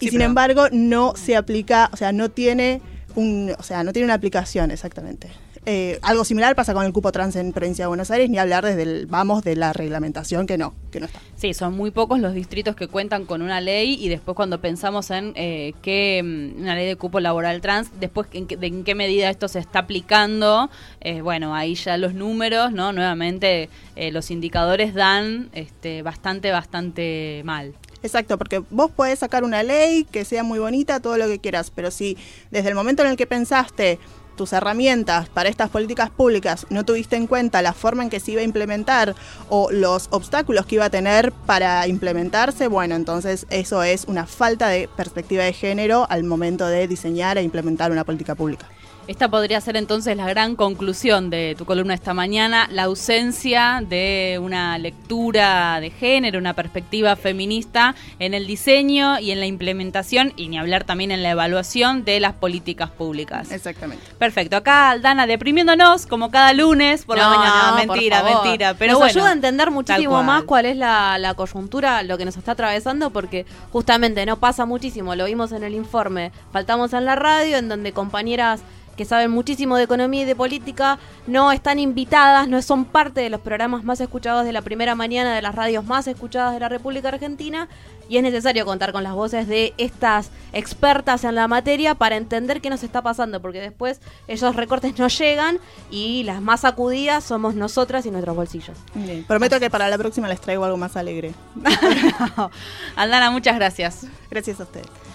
y 0.00 0.08
sin 0.08 0.20
embargo 0.22 0.66
no 0.72 1.14
se 1.16 1.36
aplica, 1.36 1.90
o 1.92 1.96
sea, 1.98 2.12
no 2.12 2.30
tiene 2.30 2.80
un, 3.14 3.54
o 3.58 3.62
sea, 3.62 3.84
no 3.84 3.92
tiene 3.92 4.04
una 4.04 4.14
aplicación 4.14 4.70
exactamente. 4.70 5.30
Eh, 5.66 5.98
algo 6.02 6.26
similar 6.26 6.54
pasa 6.54 6.74
con 6.74 6.84
el 6.84 6.92
cupo 6.92 7.10
trans 7.10 7.36
en 7.36 7.52
provincia 7.52 7.84
de 7.84 7.88
Buenos 7.88 8.10
Aires, 8.10 8.28
ni 8.28 8.36
hablar 8.38 8.66
desde 8.66 8.82
el 8.82 9.06
vamos 9.06 9.42
de 9.44 9.56
la 9.56 9.72
reglamentación 9.72 10.46
que 10.46 10.58
no, 10.58 10.74
que 10.90 11.00
no 11.00 11.06
está. 11.06 11.20
Sí, 11.36 11.54
son 11.54 11.74
muy 11.74 11.90
pocos 11.90 12.20
los 12.20 12.34
distritos 12.34 12.76
que 12.76 12.86
cuentan 12.86 13.24
con 13.24 13.40
una 13.40 13.62
ley 13.62 13.96
y 13.98 14.10
después 14.10 14.36
cuando 14.36 14.60
pensamos 14.60 15.10
en 15.10 15.32
eh, 15.36 15.72
qué 15.80 16.20
mm, 16.22 16.60
una 16.60 16.74
ley 16.74 16.86
de 16.86 16.96
cupo 16.96 17.18
laboral 17.18 17.62
trans, 17.62 17.90
después 17.98 18.28
en, 18.32 18.46
de 18.46 18.66
en 18.66 18.84
qué 18.84 18.94
medida 18.94 19.30
esto 19.30 19.48
se 19.48 19.58
está 19.58 19.80
aplicando, 19.80 20.68
eh, 21.00 21.22
bueno, 21.22 21.54
ahí 21.54 21.74
ya 21.76 21.96
los 21.96 22.12
números, 22.12 22.72
¿no? 22.72 22.92
Nuevamente 22.92 23.70
eh, 23.96 24.12
los 24.12 24.30
indicadores 24.30 24.92
dan 24.92 25.48
este, 25.54 26.02
bastante, 26.02 26.50
bastante 26.50 27.40
mal. 27.44 27.72
Exacto, 28.04 28.36
porque 28.36 28.62
vos 28.68 28.90
podés 28.90 29.20
sacar 29.20 29.44
una 29.44 29.62
ley 29.62 30.04
que 30.04 30.26
sea 30.26 30.42
muy 30.42 30.58
bonita, 30.58 31.00
todo 31.00 31.16
lo 31.16 31.26
que 31.26 31.38
quieras, 31.38 31.70
pero 31.74 31.90
si 31.90 32.18
desde 32.50 32.68
el 32.68 32.74
momento 32.74 33.02
en 33.02 33.08
el 33.08 33.16
que 33.16 33.26
pensaste 33.26 33.98
tus 34.36 34.52
herramientas 34.52 35.30
para 35.30 35.48
estas 35.48 35.70
políticas 35.70 36.10
públicas 36.10 36.66
no 36.68 36.84
tuviste 36.84 37.16
en 37.16 37.26
cuenta 37.26 37.62
la 37.62 37.72
forma 37.72 38.02
en 38.02 38.10
que 38.10 38.20
se 38.20 38.32
iba 38.32 38.42
a 38.42 38.44
implementar 38.44 39.14
o 39.48 39.70
los 39.70 40.08
obstáculos 40.10 40.66
que 40.66 40.74
iba 40.74 40.84
a 40.84 40.90
tener 40.90 41.32
para 41.32 41.88
implementarse, 41.88 42.68
bueno, 42.68 42.94
entonces 42.94 43.46
eso 43.48 43.82
es 43.82 44.04
una 44.04 44.26
falta 44.26 44.68
de 44.68 44.86
perspectiva 44.94 45.44
de 45.44 45.54
género 45.54 46.06
al 46.10 46.24
momento 46.24 46.66
de 46.66 46.86
diseñar 46.86 47.38
e 47.38 47.42
implementar 47.42 47.90
una 47.90 48.04
política 48.04 48.34
pública. 48.34 48.68
Esta 49.06 49.28
podría 49.28 49.60
ser 49.60 49.76
entonces 49.76 50.16
la 50.16 50.26
gran 50.26 50.56
conclusión 50.56 51.28
de 51.28 51.54
tu 51.58 51.66
columna 51.66 51.92
esta 51.92 52.14
mañana, 52.14 52.66
la 52.72 52.84
ausencia 52.84 53.82
de 53.86 54.40
una 54.40 54.78
lectura 54.78 55.78
de 55.80 55.90
género, 55.90 56.38
una 56.38 56.54
perspectiva 56.54 57.14
feminista 57.14 57.94
en 58.18 58.32
el 58.32 58.46
diseño 58.46 59.18
y 59.18 59.30
en 59.30 59.40
la 59.40 59.46
implementación 59.46 60.32
y 60.36 60.48
ni 60.48 60.56
hablar 60.56 60.84
también 60.84 61.10
en 61.10 61.22
la 61.22 61.32
evaluación 61.32 62.06
de 62.06 62.18
las 62.18 62.32
políticas 62.32 62.88
públicas. 62.88 63.52
Exactamente. 63.52 64.02
Perfecto, 64.18 64.56
acá 64.56 64.88
Aldana 64.88 65.26
deprimiéndonos 65.26 66.06
como 66.06 66.30
cada 66.30 66.54
lunes 66.54 67.04
por 67.04 67.18
la 67.18 67.24
No, 67.24 67.36
mañana, 67.36 67.62
no, 67.72 67.76
por 67.76 67.86
mentira, 67.88 68.20
favor. 68.22 68.44
mentira, 68.46 68.72
pero 68.72 68.92
nos 68.92 69.00
bueno, 69.00 69.10
ayuda 69.18 69.28
a 69.28 69.32
entender 69.34 69.70
muchísimo 69.70 70.12
cual. 70.12 70.24
más 70.24 70.42
cuál 70.44 70.64
es 70.64 70.78
la, 70.78 71.18
la 71.18 71.34
coyuntura, 71.34 72.02
lo 72.04 72.16
que 72.16 72.24
nos 72.24 72.38
está 72.38 72.52
atravesando, 72.52 73.10
porque 73.10 73.44
justamente 73.70 74.24
no 74.24 74.38
pasa 74.38 74.64
muchísimo, 74.64 75.14
lo 75.14 75.26
vimos 75.26 75.52
en 75.52 75.62
el 75.62 75.74
informe, 75.74 76.32
faltamos 76.54 76.94
en 76.94 77.04
la 77.04 77.16
radio, 77.16 77.58
en 77.58 77.68
donde 77.68 77.92
compañeras 77.92 78.62
que 78.96 79.04
saben 79.04 79.30
muchísimo 79.30 79.76
de 79.76 79.84
economía 79.84 80.22
y 80.22 80.24
de 80.24 80.36
política 80.36 80.98
no 81.26 81.52
están 81.52 81.78
invitadas, 81.78 82.48
no 82.48 82.60
son 82.62 82.84
parte 82.84 83.20
de 83.20 83.30
los 83.30 83.40
programas 83.40 83.84
más 83.84 84.00
escuchados 84.00 84.44
de 84.44 84.52
la 84.52 84.62
primera 84.62 84.94
mañana, 84.94 85.34
de 85.34 85.42
las 85.42 85.54
radios 85.54 85.84
más 85.84 86.06
escuchadas 86.06 86.54
de 86.54 86.60
la 86.60 86.68
República 86.68 87.08
Argentina, 87.08 87.68
y 88.08 88.18
es 88.18 88.22
necesario 88.22 88.64
contar 88.66 88.92
con 88.92 89.02
las 89.02 89.14
voces 89.14 89.48
de 89.48 89.72
estas 89.78 90.30
expertas 90.52 91.24
en 91.24 91.34
la 91.34 91.48
materia 91.48 91.94
para 91.94 92.16
entender 92.16 92.60
qué 92.60 92.70
nos 92.70 92.82
está 92.82 93.02
pasando, 93.02 93.40
porque 93.40 93.60
después 93.60 94.00
esos 94.28 94.56
recortes 94.56 94.98
no 94.98 95.08
llegan 95.08 95.58
y 95.90 96.22
las 96.24 96.40
más 96.42 96.60
sacudidas 96.60 97.24
somos 97.24 97.54
nosotras 97.54 98.04
y 98.06 98.10
nuestros 98.10 98.36
bolsillos. 98.36 98.76
Bien, 98.94 99.24
Prometo 99.24 99.58
que 99.58 99.70
para 99.70 99.88
la 99.88 99.98
próxima 99.98 100.28
les 100.28 100.40
traigo 100.40 100.64
algo 100.64 100.76
más 100.76 100.96
alegre. 100.96 101.34
Aldana, 102.96 103.30
muchas 103.30 103.56
gracias. 103.56 104.06
Gracias 104.30 104.60
a 104.60 104.64
ustedes. 104.64 105.13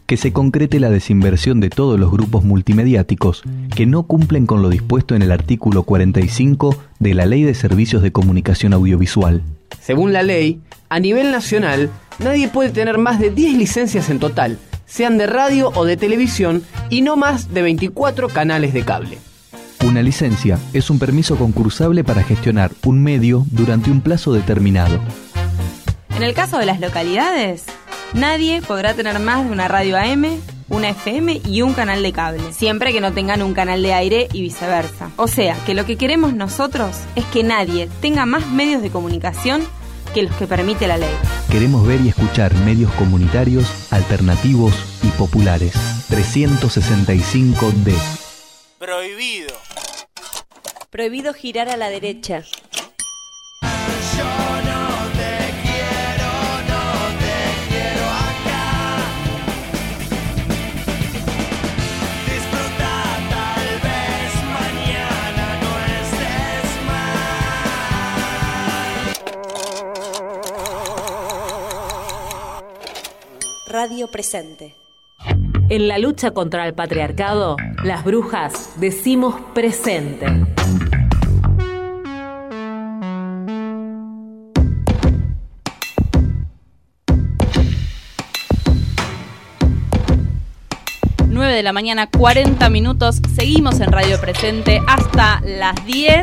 Que 0.07 0.17
se 0.17 0.33
concrete 0.33 0.79
la 0.79 0.89
desinversión 0.89 1.59
de 1.59 1.69
todos 1.69 1.99
los 1.99 2.13
grupos 2.13 2.45
multimediáticos 2.45 3.43
que 3.75 3.87
no 3.87 4.05
cumplen 4.05 4.47
con 4.47 4.63
lo 4.63 4.69
dispuesto 4.69 5.17
en 5.17 5.23
el 5.23 5.33
artículo 5.33 5.83
45 5.83 6.77
de 7.01 7.15
la 7.15 7.27
Ley 7.27 7.43
de 7.43 7.55
Servicios 7.55 8.03
de 8.03 8.13
Comunicación 8.13 8.73
Audiovisual. 8.73 9.43
Según 9.81 10.13
la 10.13 10.23
ley, 10.23 10.61
a 10.89 11.01
nivel 11.01 11.33
nacional, 11.33 11.91
nadie 12.21 12.47
puede 12.49 12.71
tener 12.71 12.99
más 12.99 13.19
de 13.19 13.31
10 13.31 13.57
licencias 13.57 14.11
en 14.11 14.21
total, 14.21 14.59
sean 14.87 15.19
de 15.19 15.27
radio 15.27 15.73
o 15.75 15.85
de 15.85 15.97
televisión, 15.97 16.63
y 16.89 17.03
no 17.03 17.17
más 17.17 17.53
de 17.53 17.63
24 17.63 18.29
canales 18.29 18.73
de 18.75 18.85
cable. 18.85 19.19
Una 19.85 20.03
licencia 20.03 20.59
es 20.75 20.91
un 20.91 20.99
permiso 20.99 21.37
concursable 21.37 22.05
para 22.05 22.23
gestionar 22.23 22.71
un 22.85 23.03
medio 23.03 23.47
durante 23.51 23.91
un 23.91 24.03
plazo 24.03 24.33
determinado. 24.33 25.01
En 26.15 26.23
el 26.23 26.35
caso 26.35 26.59
de 26.59 26.67
las 26.67 26.81
localidades, 26.81 27.65
nadie 28.13 28.61
podrá 28.61 28.93
tener 28.93 29.19
más 29.21 29.45
de 29.45 29.51
una 29.51 29.69
radio 29.69 29.97
AM, 29.97 30.27
una 30.69 30.91
FM 30.91 31.41
y 31.47 31.63
un 31.63 31.73
canal 31.73 32.03
de 32.03 32.13
cable, 32.13 32.53
siempre 32.53 32.93
que 32.93 33.01
no 33.01 33.13
tengan 33.13 33.41
un 33.43 33.55
canal 33.55 33.83
de 33.83 33.95
aire 33.95 34.29
y 34.33 34.43
viceversa. 34.43 35.11
O 35.17 35.27
sea, 35.29 35.57
que 35.65 35.75
lo 35.75 35.87
que 35.87 35.97
queremos 35.97 36.35
nosotros 36.35 36.97
es 37.17 37.25
que 37.27 37.43
nadie 37.43 37.89
tenga 38.03 38.27
más 38.27 38.47
medios 38.49 38.83
de 38.83 38.91
comunicación 38.91 39.63
que 40.13 40.23
los 40.25 40.35
que 40.35 40.47
permite 40.47 40.87
la 40.89 40.99
ley. 40.99 41.15
Queremos 41.51 41.87
ver 41.87 42.01
y 42.03 42.09
escuchar 42.09 42.55
medios 42.67 42.93
comunitarios, 42.93 43.67
alternativos 43.91 44.75
y 45.03 45.09
populares. 45.13 45.73
365D. 46.11 47.95
Prohibido. 48.79 49.70
Prohibido 50.91 51.33
girar 51.33 51.69
a 51.69 51.77
la 51.77 51.89
derecha. 51.89 52.43
Radio 73.69 74.09
presente. 74.11 74.75
En 75.69 75.87
la 75.87 75.99
lucha 75.99 76.33
contra 76.33 76.67
el 76.67 76.75
patriarcado, 76.75 77.57
las 77.85 78.03
brujas 78.05 78.73
decimos 78.81 79.41
presente. 79.55 80.50
De 91.61 91.65
la 91.65 91.75
mañana, 91.75 92.07
40 92.07 92.71
minutos. 92.71 93.21
Seguimos 93.37 93.81
en 93.81 93.93
Radio 93.93 94.19
Presente 94.19 94.81
hasta 94.87 95.43
las 95.45 95.85
10. 95.85 96.23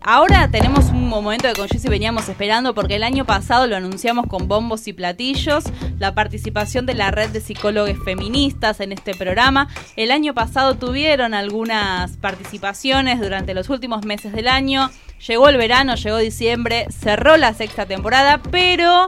Ahora 0.00 0.48
tenemos 0.48 0.84
un 0.90 1.08
momento 1.08 1.48
que 1.48 1.54
con 1.54 1.68
Jessy 1.68 1.88
veníamos 1.88 2.28
esperando 2.28 2.72
porque 2.72 2.94
el 2.94 3.02
año 3.02 3.24
pasado 3.24 3.66
lo 3.66 3.74
anunciamos 3.74 4.26
con 4.28 4.46
bombos 4.46 4.86
y 4.86 4.92
platillos, 4.92 5.64
la 5.98 6.14
participación 6.14 6.86
de 6.86 6.94
la 6.94 7.10
red 7.10 7.30
de 7.30 7.40
psicólogos 7.40 7.98
feministas 8.04 8.78
en 8.78 8.92
este 8.92 9.12
programa. 9.16 9.66
El 9.96 10.12
año 10.12 10.34
pasado 10.34 10.76
tuvieron 10.76 11.34
algunas 11.34 12.16
participaciones 12.18 13.20
durante 13.20 13.54
los 13.54 13.70
últimos 13.70 14.04
meses 14.04 14.32
del 14.32 14.46
año. 14.46 14.88
Llegó 15.26 15.48
el 15.48 15.56
verano, 15.56 15.96
llegó 15.96 16.18
diciembre, 16.18 16.86
cerró 16.90 17.36
la 17.36 17.54
sexta 17.54 17.86
temporada, 17.86 18.40
pero 18.52 19.06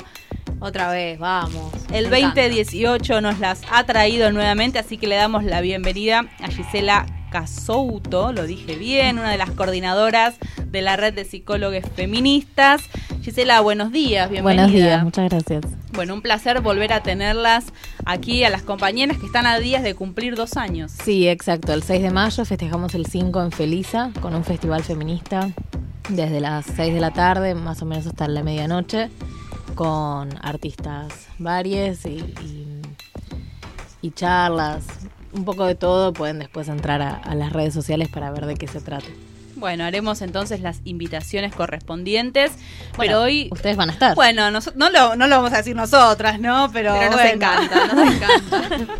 Otra 0.62 0.92
vez, 0.92 1.18
vamos. 1.18 1.72
el 1.92 2.08
Me 2.08 2.20
encanta. 2.20 2.42
2018 2.42 3.20
nos 3.20 3.40
las 3.40 3.62
ha 3.68 3.82
traído 3.82 4.30
nuevamente, 4.30 4.78
así 4.78 4.96
que 4.96 5.08
le 5.08 5.16
damos 5.16 5.42
la 5.42 5.60
bienvenida 5.60 6.26
a 6.40 6.46
Gisela 6.46 7.04
Casouto, 7.32 8.32
lo 8.32 8.46
dije 8.46 8.76
bien, 8.76 9.18
una 9.18 9.32
de 9.32 9.38
las 9.38 9.50
coordinadoras 9.50 10.36
de 10.64 10.82
la 10.82 10.94
red 10.94 11.14
de 11.14 11.24
psicólogos 11.24 11.82
feministas. 11.96 12.82
Gisela, 13.22 13.60
buenos 13.60 13.90
días, 13.90 14.30
bienvenida. 14.30 14.66
Buenos 14.66 14.72
días, 14.72 15.02
muchas 15.02 15.30
gracias. 15.30 15.62
Bueno, 15.94 16.14
un 16.14 16.22
placer 16.22 16.60
volver 16.60 16.92
a 16.92 17.02
tenerlas 17.02 17.64
aquí 18.04 18.44
a 18.44 18.50
las 18.50 18.62
compañeras 18.62 19.18
que 19.18 19.26
están 19.26 19.46
a 19.46 19.58
días 19.58 19.82
de 19.82 19.96
cumplir 19.96 20.36
dos 20.36 20.56
años. 20.56 20.92
Sí, 20.92 21.26
exacto. 21.26 21.72
El 21.72 21.82
6 21.82 22.02
de 22.02 22.10
mayo 22.12 22.44
festejamos 22.44 22.94
el 22.94 23.06
5 23.06 23.42
en 23.42 23.50
Felisa 23.50 24.12
con 24.20 24.32
un 24.36 24.44
festival 24.44 24.84
feminista 24.84 25.50
desde 26.08 26.38
las 26.40 26.66
6 26.66 26.94
de 26.94 27.00
la 27.00 27.10
tarde, 27.10 27.56
más 27.56 27.82
o 27.82 27.84
menos 27.84 28.06
hasta 28.06 28.28
la 28.28 28.44
medianoche, 28.44 29.10
con 29.74 30.30
artistas 30.42 31.28
varios 31.38 32.04
y, 32.04 32.82
charlas, 34.14 34.84
un 35.32 35.44
poco 35.44 35.64
de 35.64 35.74
todo. 35.74 36.12
Pueden 36.12 36.38
después 36.38 36.68
entrar 36.68 37.02
a 37.02 37.34
las 37.34 37.52
redes 37.52 37.74
sociales 37.74 38.08
para 38.08 38.30
ver 38.30 38.46
de 38.46 38.56
qué 38.56 38.66
se 38.66 38.80
trata. 38.80 39.08
Bueno, 39.62 39.84
haremos 39.84 40.22
entonces 40.22 40.60
las 40.60 40.80
invitaciones 40.82 41.54
correspondientes. 41.54 42.50
Bueno, 42.96 43.12
pero 43.12 43.20
hoy. 43.22 43.48
Ustedes 43.52 43.76
van 43.76 43.90
a 43.90 43.92
estar. 43.92 44.16
Bueno, 44.16 44.50
nos- 44.50 44.74
no, 44.74 44.90
lo, 44.90 45.14
no 45.14 45.28
lo 45.28 45.36
vamos 45.36 45.52
a 45.52 45.58
decir 45.58 45.76
nosotras, 45.76 46.40
¿no? 46.40 46.68
Pero, 46.72 46.92
Pero 46.92 47.06
nos 47.12 47.14
bueno. 47.14 47.30
encanta, 47.30 47.86
nos 47.94 48.12
encanta. 48.16 48.94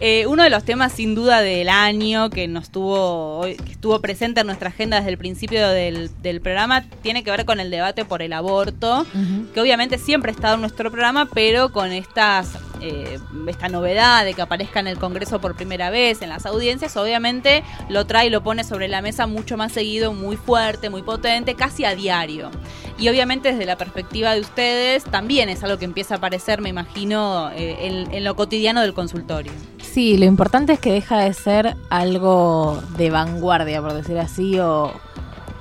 Eh, 0.00 0.26
uno 0.26 0.42
de 0.42 0.48
los 0.48 0.64
temas 0.64 0.92
sin 0.92 1.14
duda 1.14 1.42
del 1.42 1.68
año 1.68 2.30
que 2.30 2.48
nos 2.48 2.70
tuvo 2.70 3.42
que 3.42 3.72
estuvo 3.72 4.00
presente 4.00 4.40
en 4.40 4.46
nuestra 4.46 4.70
agenda 4.70 4.96
desde 4.96 5.10
el 5.10 5.18
principio 5.18 5.68
del, 5.68 6.10
del 6.22 6.40
programa 6.40 6.86
tiene 7.02 7.22
que 7.22 7.30
ver 7.30 7.44
con 7.44 7.60
el 7.60 7.70
debate 7.70 8.06
por 8.06 8.22
el 8.22 8.32
aborto, 8.32 9.04
que 9.52 9.60
obviamente 9.60 9.98
siempre 9.98 10.30
ha 10.30 10.34
estado 10.34 10.54
en 10.54 10.62
nuestro 10.62 10.90
programa, 10.90 11.28
pero 11.34 11.70
con 11.72 11.92
estas 11.92 12.48
eh, 12.80 13.18
esta 13.48 13.68
novedad 13.68 14.24
de 14.24 14.34
que 14.34 14.42
aparezca 14.42 14.80
en 14.80 14.86
el 14.86 14.98
Congreso 14.98 15.40
por 15.40 15.54
primera 15.56 15.90
vez, 15.90 16.22
en 16.22 16.28
las 16.28 16.46
audiencias, 16.46 16.96
obviamente 16.96 17.62
lo 17.88 18.06
trae 18.06 18.26
y 18.26 18.30
lo 18.30 18.42
pone 18.42 18.64
sobre 18.64 18.88
la 18.88 19.02
mesa 19.02 19.26
mucho 19.26 19.56
más 19.56 19.72
seguido, 19.72 20.12
muy 20.12 20.36
fuerte, 20.36 20.90
muy 20.90 21.02
potente, 21.02 21.54
casi 21.54 21.84
a 21.84 21.94
diario. 21.94 22.50
Y 22.98 23.08
obviamente 23.08 23.52
desde 23.52 23.64
la 23.66 23.76
perspectiva 23.76 24.34
de 24.34 24.40
ustedes 24.40 25.04
también 25.04 25.48
es 25.48 25.62
algo 25.64 25.78
que 25.78 25.84
empieza 25.86 26.14
a 26.14 26.16
aparecer, 26.18 26.60
me 26.60 26.68
imagino, 26.68 27.50
eh, 27.54 27.76
en- 27.86 28.12
en 28.12 28.24
lo 28.24 28.36
cotidiano 28.36 28.82
del 28.82 28.92
consultorio. 28.94 29.52
Sí, 29.82 30.18
lo 30.18 30.24
importante 30.26 30.74
es 30.74 30.78
que 30.80 30.92
deja 30.92 31.18
de 31.20 31.32
ser 31.34 31.76
algo 31.88 32.80
de 32.96 33.10
vanguardia, 33.10 33.80
por 33.80 33.92
decir 33.94 34.18
así, 34.18 34.58
o, 34.60 34.92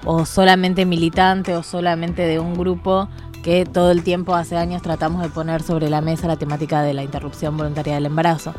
o 0.05 0.25
solamente 0.25 0.85
militante 0.85 1.55
o 1.55 1.63
solamente 1.63 2.23
de 2.23 2.39
un 2.39 2.53
grupo 2.55 3.07
que 3.43 3.65
todo 3.65 3.91
el 3.91 4.03
tiempo, 4.03 4.35
hace 4.35 4.57
años, 4.57 4.81
tratamos 4.81 5.21
de 5.21 5.29
poner 5.29 5.61
sobre 5.63 5.89
la 5.89 6.01
mesa 6.01 6.27
la 6.27 6.37
temática 6.37 6.81
de 6.81 6.93
la 6.93 7.03
interrupción 7.03 7.57
voluntaria 7.57 7.95
del 7.95 8.05
embarazo. 8.05 8.53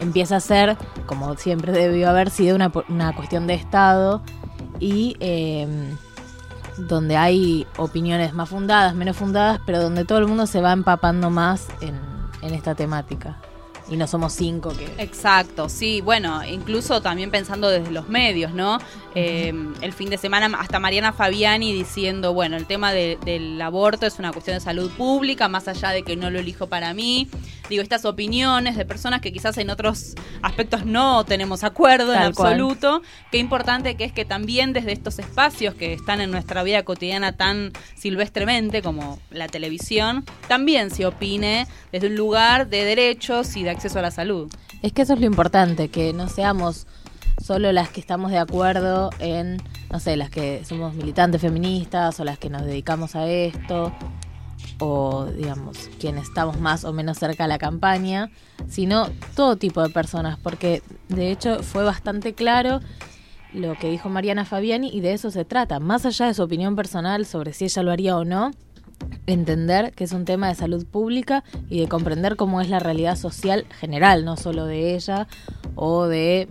Empieza 0.00 0.36
a 0.36 0.40
ser, 0.40 0.76
como 1.06 1.34
siempre 1.36 1.72
debió 1.72 2.10
haber 2.10 2.30
sido, 2.30 2.56
una, 2.56 2.72
una 2.88 3.14
cuestión 3.14 3.46
de 3.46 3.54
Estado 3.54 4.22
y 4.80 5.16
eh, 5.20 5.66
donde 6.76 7.16
hay 7.16 7.66
opiniones 7.76 8.32
más 8.34 8.48
fundadas, 8.48 8.94
menos 8.94 9.16
fundadas, 9.16 9.60
pero 9.64 9.80
donde 9.80 10.04
todo 10.04 10.18
el 10.18 10.26
mundo 10.26 10.46
se 10.46 10.60
va 10.60 10.72
empapando 10.72 11.30
más 11.30 11.68
en, 11.80 11.98
en 12.42 12.54
esta 12.54 12.74
temática. 12.74 13.38
Y 13.92 13.96
no 13.98 14.06
somos 14.06 14.32
cinco 14.32 14.70
que... 14.74 14.86
Exacto, 15.02 15.68
sí, 15.68 16.00
bueno, 16.00 16.42
incluso 16.44 17.02
también 17.02 17.30
pensando 17.30 17.68
desde 17.68 17.90
los 17.90 18.08
medios, 18.08 18.54
¿no? 18.54 18.78
Eh, 19.14 19.52
el 19.82 19.92
fin 19.92 20.08
de 20.08 20.16
semana 20.16 20.50
hasta 20.58 20.80
Mariana 20.80 21.12
Fabiani 21.12 21.74
diciendo, 21.74 22.32
bueno, 22.32 22.56
el 22.56 22.64
tema 22.66 22.92
de- 22.92 23.18
del 23.26 23.60
aborto 23.60 24.06
es 24.06 24.18
una 24.18 24.32
cuestión 24.32 24.56
de 24.56 24.60
salud 24.60 24.90
pública, 24.92 25.48
más 25.48 25.68
allá 25.68 25.90
de 25.90 26.02
que 26.04 26.16
no 26.16 26.30
lo 26.30 26.38
elijo 26.38 26.68
para 26.68 26.94
mí. 26.94 27.28
Digo, 27.68 27.82
estas 27.82 28.06
opiniones 28.06 28.76
de 28.78 28.86
personas 28.86 29.20
que 29.20 29.30
quizás 29.32 29.58
en 29.58 29.68
otros 29.68 30.14
aspectos 30.40 30.86
no 30.86 31.24
tenemos 31.24 31.62
acuerdo 31.62 32.14
en 32.14 32.32
cual. 32.32 32.52
absoluto, 32.54 33.02
qué 33.30 33.36
importante 33.38 33.94
que 33.96 34.04
es 34.04 34.12
que 34.12 34.24
también 34.24 34.72
desde 34.72 34.92
estos 34.92 35.18
espacios 35.18 35.74
que 35.74 35.92
están 35.92 36.22
en 36.22 36.30
nuestra 36.30 36.62
vida 36.62 36.82
cotidiana 36.82 37.32
tan 37.36 37.72
silvestremente 37.94 38.80
como 38.80 39.18
la 39.30 39.48
televisión, 39.48 40.24
también 40.48 40.90
se 40.90 41.04
opine 41.04 41.66
desde 41.92 42.06
un 42.06 42.16
lugar 42.16 42.68
de 42.68 42.84
derechos 42.84 43.54
y 43.56 43.62
de 43.62 43.70
acceso 43.70 43.81
a 43.96 44.02
la 44.02 44.10
salud. 44.10 44.50
Es 44.82 44.92
que 44.92 45.02
eso 45.02 45.14
es 45.14 45.20
lo 45.20 45.26
importante, 45.26 45.88
que 45.88 46.12
no 46.12 46.28
seamos 46.28 46.86
solo 47.42 47.72
las 47.72 47.88
que 47.90 48.00
estamos 48.00 48.30
de 48.30 48.38
acuerdo 48.38 49.10
en, 49.18 49.58
no 49.90 50.00
sé, 50.00 50.16
las 50.16 50.30
que 50.30 50.64
somos 50.64 50.94
militantes 50.94 51.40
feministas 51.40 52.18
o 52.20 52.24
las 52.24 52.38
que 52.38 52.50
nos 52.50 52.64
dedicamos 52.64 53.16
a 53.16 53.26
esto 53.26 53.92
o 54.78 55.26
digamos 55.26 55.90
quienes 56.00 56.24
estamos 56.24 56.60
más 56.60 56.84
o 56.84 56.92
menos 56.92 57.18
cerca 57.18 57.44
a 57.44 57.48
la 57.48 57.58
campaña, 57.58 58.30
sino 58.68 59.08
todo 59.34 59.56
tipo 59.56 59.82
de 59.82 59.90
personas, 59.90 60.38
porque 60.38 60.82
de 61.08 61.30
hecho 61.30 61.62
fue 61.62 61.84
bastante 61.84 62.34
claro 62.34 62.80
lo 63.52 63.74
que 63.74 63.90
dijo 63.90 64.08
Mariana 64.08 64.44
Fabiani 64.44 64.88
y 64.92 65.00
de 65.00 65.12
eso 65.12 65.30
se 65.30 65.44
trata, 65.44 65.78
más 65.78 66.06
allá 66.06 66.26
de 66.26 66.34
su 66.34 66.42
opinión 66.42 66.74
personal 66.74 67.26
sobre 67.26 67.52
si 67.52 67.64
ella 67.64 67.82
lo 67.82 67.92
haría 67.92 68.16
o 68.16 68.24
no, 68.24 68.50
entender 69.26 69.92
que 69.92 70.04
es 70.04 70.12
un 70.12 70.24
tema 70.24 70.48
de 70.48 70.54
salud 70.54 70.86
pública 70.86 71.44
y 71.68 71.80
de 71.80 71.88
comprender 71.88 72.36
cómo 72.36 72.60
es 72.60 72.68
la 72.68 72.78
realidad 72.78 73.16
social 73.16 73.66
general, 73.80 74.24
no 74.24 74.36
solo 74.36 74.66
de 74.66 74.94
ella 74.94 75.26
o 75.74 76.06
de 76.06 76.48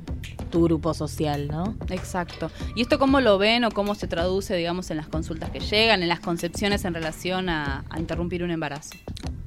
tu 0.49 0.63
grupo 0.63 0.93
social, 0.93 1.47
¿no? 1.47 1.75
Exacto. 1.89 2.51
¿Y 2.75 2.81
esto 2.81 2.99
cómo 2.99 3.21
lo 3.21 3.37
ven 3.37 3.63
o 3.63 3.71
cómo 3.71 3.95
se 3.95 4.07
traduce, 4.07 4.55
digamos, 4.55 4.91
en 4.91 4.97
las 4.97 5.07
consultas 5.07 5.49
que 5.49 5.59
llegan, 5.59 6.03
en 6.03 6.09
las 6.09 6.19
concepciones 6.19 6.85
en 6.85 6.93
relación 6.93 7.49
a, 7.49 7.85
a 7.89 7.99
interrumpir 7.99 8.43
un 8.43 8.51
embarazo? 8.51 8.91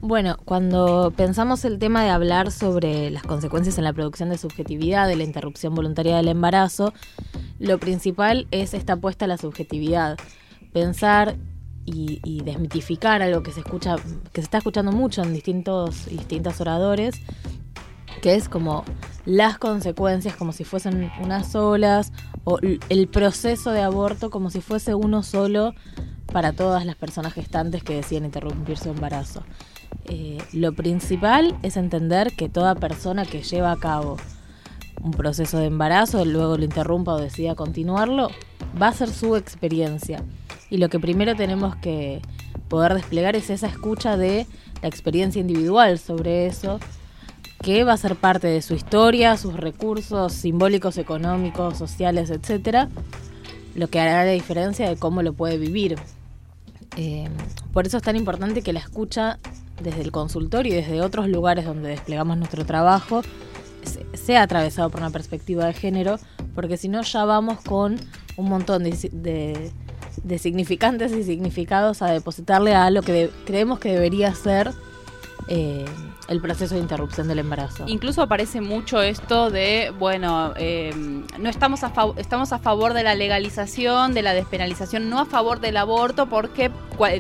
Bueno, 0.01 0.37
cuando 0.45 1.13
pensamos 1.17 1.65
el 1.65 1.79
tema 1.79 2.03
de 2.05 2.11
hablar 2.11 2.51
sobre 2.51 3.11
las 3.11 3.23
consecuencias 3.23 3.79
en 3.79 3.85
la 3.85 3.93
producción 3.93 4.29
de 4.29 4.39
subjetividad 4.39 5.09
de 5.09 5.17
la 5.17 5.25
interrupción 5.25 5.75
voluntaria 5.75 6.17
del 6.17 6.29
embarazo, 6.29 6.93
lo 7.59 7.79
principal 7.79 8.47
es 8.51 8.75
esta 8.75 8.95
apuesta 8.95 9.25
a 9.25 9.29
la 9.29 9.39
subjetividad. 9.39 10.19
Pensar 10.73 11.37
y, 11.87 12.21
y 12.25 12.43
desmitificar 12.43 13.23
algo 13.23 13.43
que 13.43 13.53
se 13.53 13.61
escucha, 13.61 13.97
que 14.33 14.41
se 14.41 14.45
está 14.45 14.59
escuchando 14.59 14.93
mucho 14.93 15.23
en 15.23 15.33
distintos, 15.33 16.07
distintos 16.07 16.61
oradores, 16.61 17.15
que 18.23 18.35
es 18.35 18.49
como 18.49 18.85
las 19.27 19.59
consecuencias 19.59 20.37
como 20.37 20.53
si 20.53 20.65
fuesen 20.65 21.11
unas 21.21 21.53
solas, 21.53 22.13
o 22.45 22.59
el 22.89 23.09
proceso 23.09 23.73
de 23.73 23.83
aborto 23.83 24.31
como 24.31 24.51
si 24.51 24.61
fuese 24.61 24.95
uno 24.95 25.23
solo 25.23 25.75
para 26.33 26.53
todas 26.53 26.85
las 26.85 26.97
personas 26.97 27.33
gestantes 27.33 27.83
que 27.83 27.95
deciden 27.95 28.27
interrumpir 28.27 28.77
su 28.77 28.91
embarazo. 28.91 29.45
Eh, 30.07 30.39
lo 30.53 30.75
principal 30.75 31.57
es 31.63 31.77
entender 31.77 32.33
que 32.37 32.49
toda 32.49 32.75
persona 32.75 33.25
que 33.25 33.43
lleva 33.43 33.73
a 33.73 33.77
cabo 33.77 34.17
un 35.05 35.11
proceso 35.11 35.59
de 35.59 35.67
embarazo, 35.67 36.25
luego 36.25 36.57
lo 36.57 36.65
interrumpa 36.65 37.13
o 37.13 37.21
decida 37.21 37.55
continuarlo, 37.55 38.31
va 38.81 38.89
a 38.89 38.93
ser 38.93 39.11
su 39.11 39.37
experiencia. 39.37 40.25
Y 40.71 40.79
lo 40.79 40.89
que 40.89 40.99
primero 40.99 41.37
tenemos 41.37 41.77
que 41.77 42.23
poder 42.69 42.95
desplegar 42.95 43.37
es 43.37 43.51
esa 43.51 43.67
escucha 43.67 44.17
de 44.17 44.47
la 44.81 44.89
experiencia 44.89 45.41
individual 45.41 45.99
sobre 45.99 46.47
eso, 46.47 46.81
que 47.63 47.85
va 47.85 47.93
a 47.93 47.99
ser 47.99 48.17
parte 48.17 48.47
de 48.47 48.63
su 48.63 48.75
historia, 48.75 49.37
sus 49.37 49.55
recursos 49.55 50.33
simbólicos, 50.33 50.97
económicos, 50.97 51.77
sociales, 51.77 52.31
etcétera, 52.31 52.89
lo 53.75 53.89
que 53.89 54.01
hará 54.01 54.25
la 54.25 54.33
diferencia 54.33 54.89
de 54.89 54.97
cómo 54.97 55.23
lo 55.23 55.35
puede 55.35 55.59
vivir. 55.59 55.97
Eh, 56.97 57.29
por 57.73 57.87
eso 57.87 57.99
es 57.99 58.03
tan 58.03 58.17
importante 58.17 58.63
que 58.63 58.73
la 58.73 58.81
escucha 58.81 59.39
desde 59.83 60.01
el 60.01 60.13
consultorio 60.13 60.73
y 60.73 60.77
desde 60.77 61.03
otros 61.03 61.29
lugares 61.29 61.67
donde 61.67 61.91
desplegamos 61.91 62.39
nuestro 62.39 62.65
trabajo 62.65 63.23
sea 64.15 64.43
atravesado 64.43 64.91
por 64.91 65.01
una 65.01 65.11
perspectiva 65.11 65.67
de 65.67 65.73
género, 65.75 66.19
porque 66.55 66.77
si 66.77 66.89
no 66.89 67.03
ya 67.03 67.25
vamos 67.25 67.61
con 67.63 67.97
un 68.37 68.49
montón 68.49 68.85
de, 68.85 68.93
si- 68.93 69.11
de- 69.11 69.71
de 70.23 70.39
significantes 70.39 71.13
y 71.13 71.23
significados 71.25 72.03
a 72.03 72.07
depositarle 72.07 72.75
a 72.75 72.91
lo 72.91 73.03
que 73.03 73.31
creemos 73.47 73.79
que 73.79 73.93
debería 73.93 74.35
ser 74.35 74.73
eh, 75.49 75.85
el 76.29 76.41
proceso 76.41 76.75
de 76.75 76.81
interrupción 76.81 77.29
del 77.29 77.41
embarazo. 77.41 77.85
Incluso 77.87 78.23
aparece 78.23 78.63
mucho 78.63 79.03
esto 79.03 79.51
de, 79.51 79.93
bueno, 79.99 80.55
eh, 80.57 80.91
no 81.39 81.51
estamos 81.51 81.85
a, 81.85 81.93
estamos 82.17 82.53
a 82.55 82.59
favor 82.59 82.95
de 82.95 83.03
la 83.03 83.15
legalización, 83.15 84.15
de 84.15 84.23
la 84.23 84.33
despenalización, 84.33 85.11
no 85.11 85.19
a 85.21 85.27
favor 85.27 85.61
del 85.61 85.77
aborto, 85.77 86.27
porque, 86.31 86.71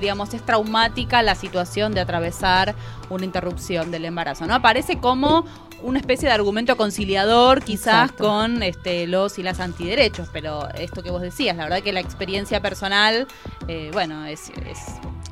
digamos, 0.01 0.33
es 0.33 0.43
traumática 0.43 1.21
la 1.23 1.35
situación 1.35 1.93
de 1.93 2.01
atravesar 2.01 2.75
una 3.11 3.27
interrupción 3.27 3.91
del 3.91 4.07
embarazo, 4.07 4.47
¿no? 4.47 4.55
Aparece 4.55 4.97
como 4.99 5.45
una 5.85 5.99
especie 5.99 6.29
de 6.29 6.35
argumento 6.35 6.77
conciliador, 6.77 7.63
quizás 7.63 8.11
Exacto. 8.11 8.25
con 8.25 8.63
este, 8.63 9.07
los 9.07 9.39
y 9.39 9.43
las 9.43 9.61
antiderechos, 9.61 10.29
pero 10.33 10.69
esto 10.71 11.03
que 11.03 11.11
vos 11.11 11.21
decías, 11.21 11.57
la 11.57 11.65
verdad 11.65 11.83
que 11.83 11.93
la 11.93 12.01
experiencia 12.01 12.61
personal, 12.61 13.27
eh, 13.69 13.91
bueno, 13.93 14.25
es, 14.25 14.49
es 14.67 14.79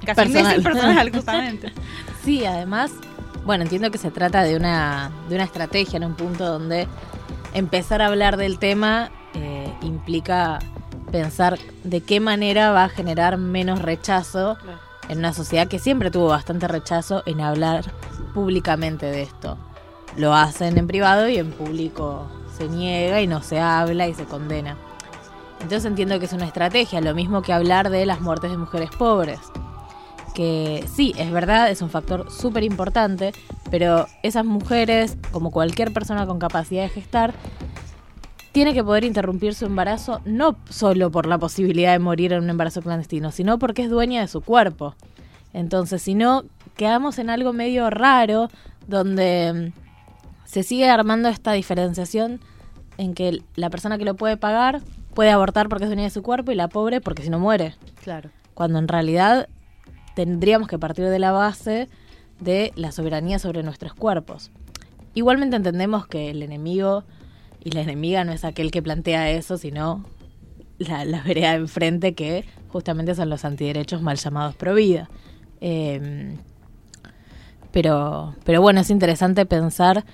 casi 0.04 0.14
Personal. 0.14 0.56
es 0.58 0.62
personal, 0.62 1.10
justamente. 1.14 1.72
Sí, 2.22 2.44
además, 2.44 2.90
bueno, 3.46 3.62
entiendo 3.64 3.90
que 3.90 3.96
se 3.96 4.10
trata 4.10 4.42
de 4.42 4.54
una, 4.56 5.10
de 5.30 5.36
una 5.36 5.44
estrategia 5.44 5.96
en 5.96 6.04
un 6.04 6.14
punto 6.14 6.44
donde 6.44 6.86
empezar 7.54 8.02
a 8.02 8.06
hablar 8.08 8.36
del 8.36 8.58
tema 8.58 9.10
eh, 9.34 9.72
implica 9.80 10.58
pensar 11.10 11.58
de 11.82 12.02
qué 12.02 12.20
manera 12.20 12.72
va 12.72 12.84
a 12.84 12.88
generar 12.90 13.38
menos 13.38 13.80
rechazo 13.80 14.58
en 15.08 15.18
una 15.18 15.32
sociedad 15.32 15.66
que 15.66 15.78
siempre 15.78 16.10
tuvo 16.10 16.26
bastante 16.28 16.68
rechazo 16.68 17.22
en 17.24 17.40
hablar 17.40 17.84
públicamente 18.34 19.06
de 19.06 19.22
esto. 19.22 19.56
Lo 20.16 20.34
hacen 20.34 20.76
en 20.78 20.86
privado 20.86 21.28
y 21.28 21.38
en 21.38 21.50
público 21.52 22.28
se 22.56 22.68
niega 22.68 23.20
y 23.20 23.26
no 23.26 23.42
se 23.42 23.60
habla 23.60 24.08
y 24.08 24.14
se 24.14 24.24
condena. 24.24 24.76
Entonces 25.60 25.84
entiendo 25.84 26.18
que 26.18 26.26
es 26.26 26.32
una 26.32 26.46
estrategia, 26.46 27.00
lo 27.00 27.14
mismo 27.14 27.42
que 27.42 27.52
hablar 27.52 27.88
de 27.88 28.04
las 28.04 28.20
muertes 28.20 28.50
de 28.50 28.58
mujeres 28.58 28.90
pobres. 28.90 29.40
que 30.34 30.84
sí, 30.92 31.12
es 31.18 31.30
verdad, 31.30 31.70
es 31.70 31.82
un 31.82 31.90
factor 31.90 32.30
súper 32.30 32.64
importante, 32.64 33.32
pero 33.70 34.06
esas 34.22 34.46
mujeres, 34.46 35.18
como 35.30 35.50
cualquier 35.50 35.92
persona 35.92 36.26
con 36.26 36.38
capacidad 36.38 36.82
de 36.82 36.88
gestar, 36.88 37.34
tiene 38.52 38.74
que 38.74 38.82
poder 38.82 39.04
interrumpir 39.04 39.54
su 39.54 39.66
embarazo 39.66 40.20
no 40.24 40.56
solo 40.68 41.10
por 41.10 41.26
la 41.26 41.38
posibilidad 41.38 41.92
de 41.92 41.98
morir 41.98 42.32
en 42.32 42.44
un 42.44 42.50
embarazo 42.50 42.82
clandestino, 42.82 43.30
sino 43.30 43.58
porque 43.58 43.82
es 43.82 43.90
dueña 43.90 44.22
de 44.22 44.28
su 44.28 44.40
cuerpo. 44.40 44.94
Entonces, 45.52 46.02
si 46.02 46.14
no, 46.14 46.44
quedamos 46.76 47.18
en 47.18 47.30
algo 47.30 47.52
medio 47.52 47.90
raro 47.90 48.48
donde 48.86 49.72
se 50.52 50.62
sigue 50.62 50.86
armando 50.90 51.30
esta 51.30 51.52
diferenciación 51.52 52.38
en 52.98 53.14
que 53.14 53.42
la 53.56 53.70
persona 53.70 53.96
que 53.96 54.04
lo 54.04 54.16
puede 54.16 54.36
pagar 54.36 54.82
puede 55.14 55.30
abortar 55.30 55.70
porque 55.70 55.84
es 55.84 55.88
dueña 55.88 56.02
de 56.02 56.10
su 56.10 56.22
cuerpo 56.22 56.52
y 56.52 56.54
la 56.54 56.68
pobre 56.68 57.00
porque 57.00 57.22
si 57.22 57.30
no 57.30 57.38
muere. 57.38 57.74
Claro. 58.04 58.28
Cuando 58.52 58.78
en 58.78 58.86
realidad 58.86 59.48
tendríamos 60.14 60.68
que 60.68 60.78
partir 60.78 61.06
de 61.06 61.18
la 61.18 61.32
base 61.32 61.88
de 62.38 62.70
la 62.76 62.92
soberanía 62.92 63.38
sobre 63.38 63.62
nuestros 63.62 63.94
cuerpos. 63.94 64.50
Igualmente 65.14 65.56
entendemos 65.56 66.06
que 66.06 66.28
el 66.28 66.42
enemigo 66.42 67.04
y 67.64 67.70
la 67.70 67.80
enemiga 67.80 68.22
no 68.24 68.32
es 68.32 68.44
aquel 68.44 68.70
que 68.70 68.82
plantea 68.82 69.30
eso, 69.30 69.56
sino 69.56 70.04
la, 70.76 71.06
la 71.06 71.22
vereda 71.22 71.52
de 71.52 71.56
enfrente 71.60 72.12
que 72.12 72.44
justamente 72.68 73.14
son 73.14 73.30
los 73.30 73.46
antiderechos 73.46 74.02
mal 74.02 74.18
llamados 74.18 74.54
pro 74.56 74.74
vida. 74.74 75.08
Eh, 75.62 76.36
pero, 77.70 78.34
pero 78.44 78.60
bueno, 78.60 78.82
es 78.82 78.90
interesante 78.90 79.46
pensar 79.46 80.04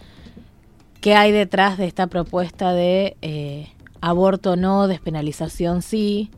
qué 1.00 1.14
hay 1.14 1.32
detrás 1.32 1.78
de 1.78 1.86
esta 1.86 2.06
propuesta 2.06 2.72
de 2.72 3.16
eh, 3.22 3.68
aborto 4.00 4.56
no, 4.56 4.88
despenalización 4.88 5.82
sí, 5.82 6.30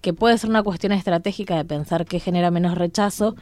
que 0.00 0.12
puede 0.12 0.38
ser 0.38 0.50
una 0.50 0.62
cuestión 0.62 0.92
estratégica 0.92 1.56
de 1.56 1.64
pensar 1.64 2.06
qué 2.06 2.20
genera 2.20 2.50
menos 2.50 2.76
rechazo, 2.76 3.34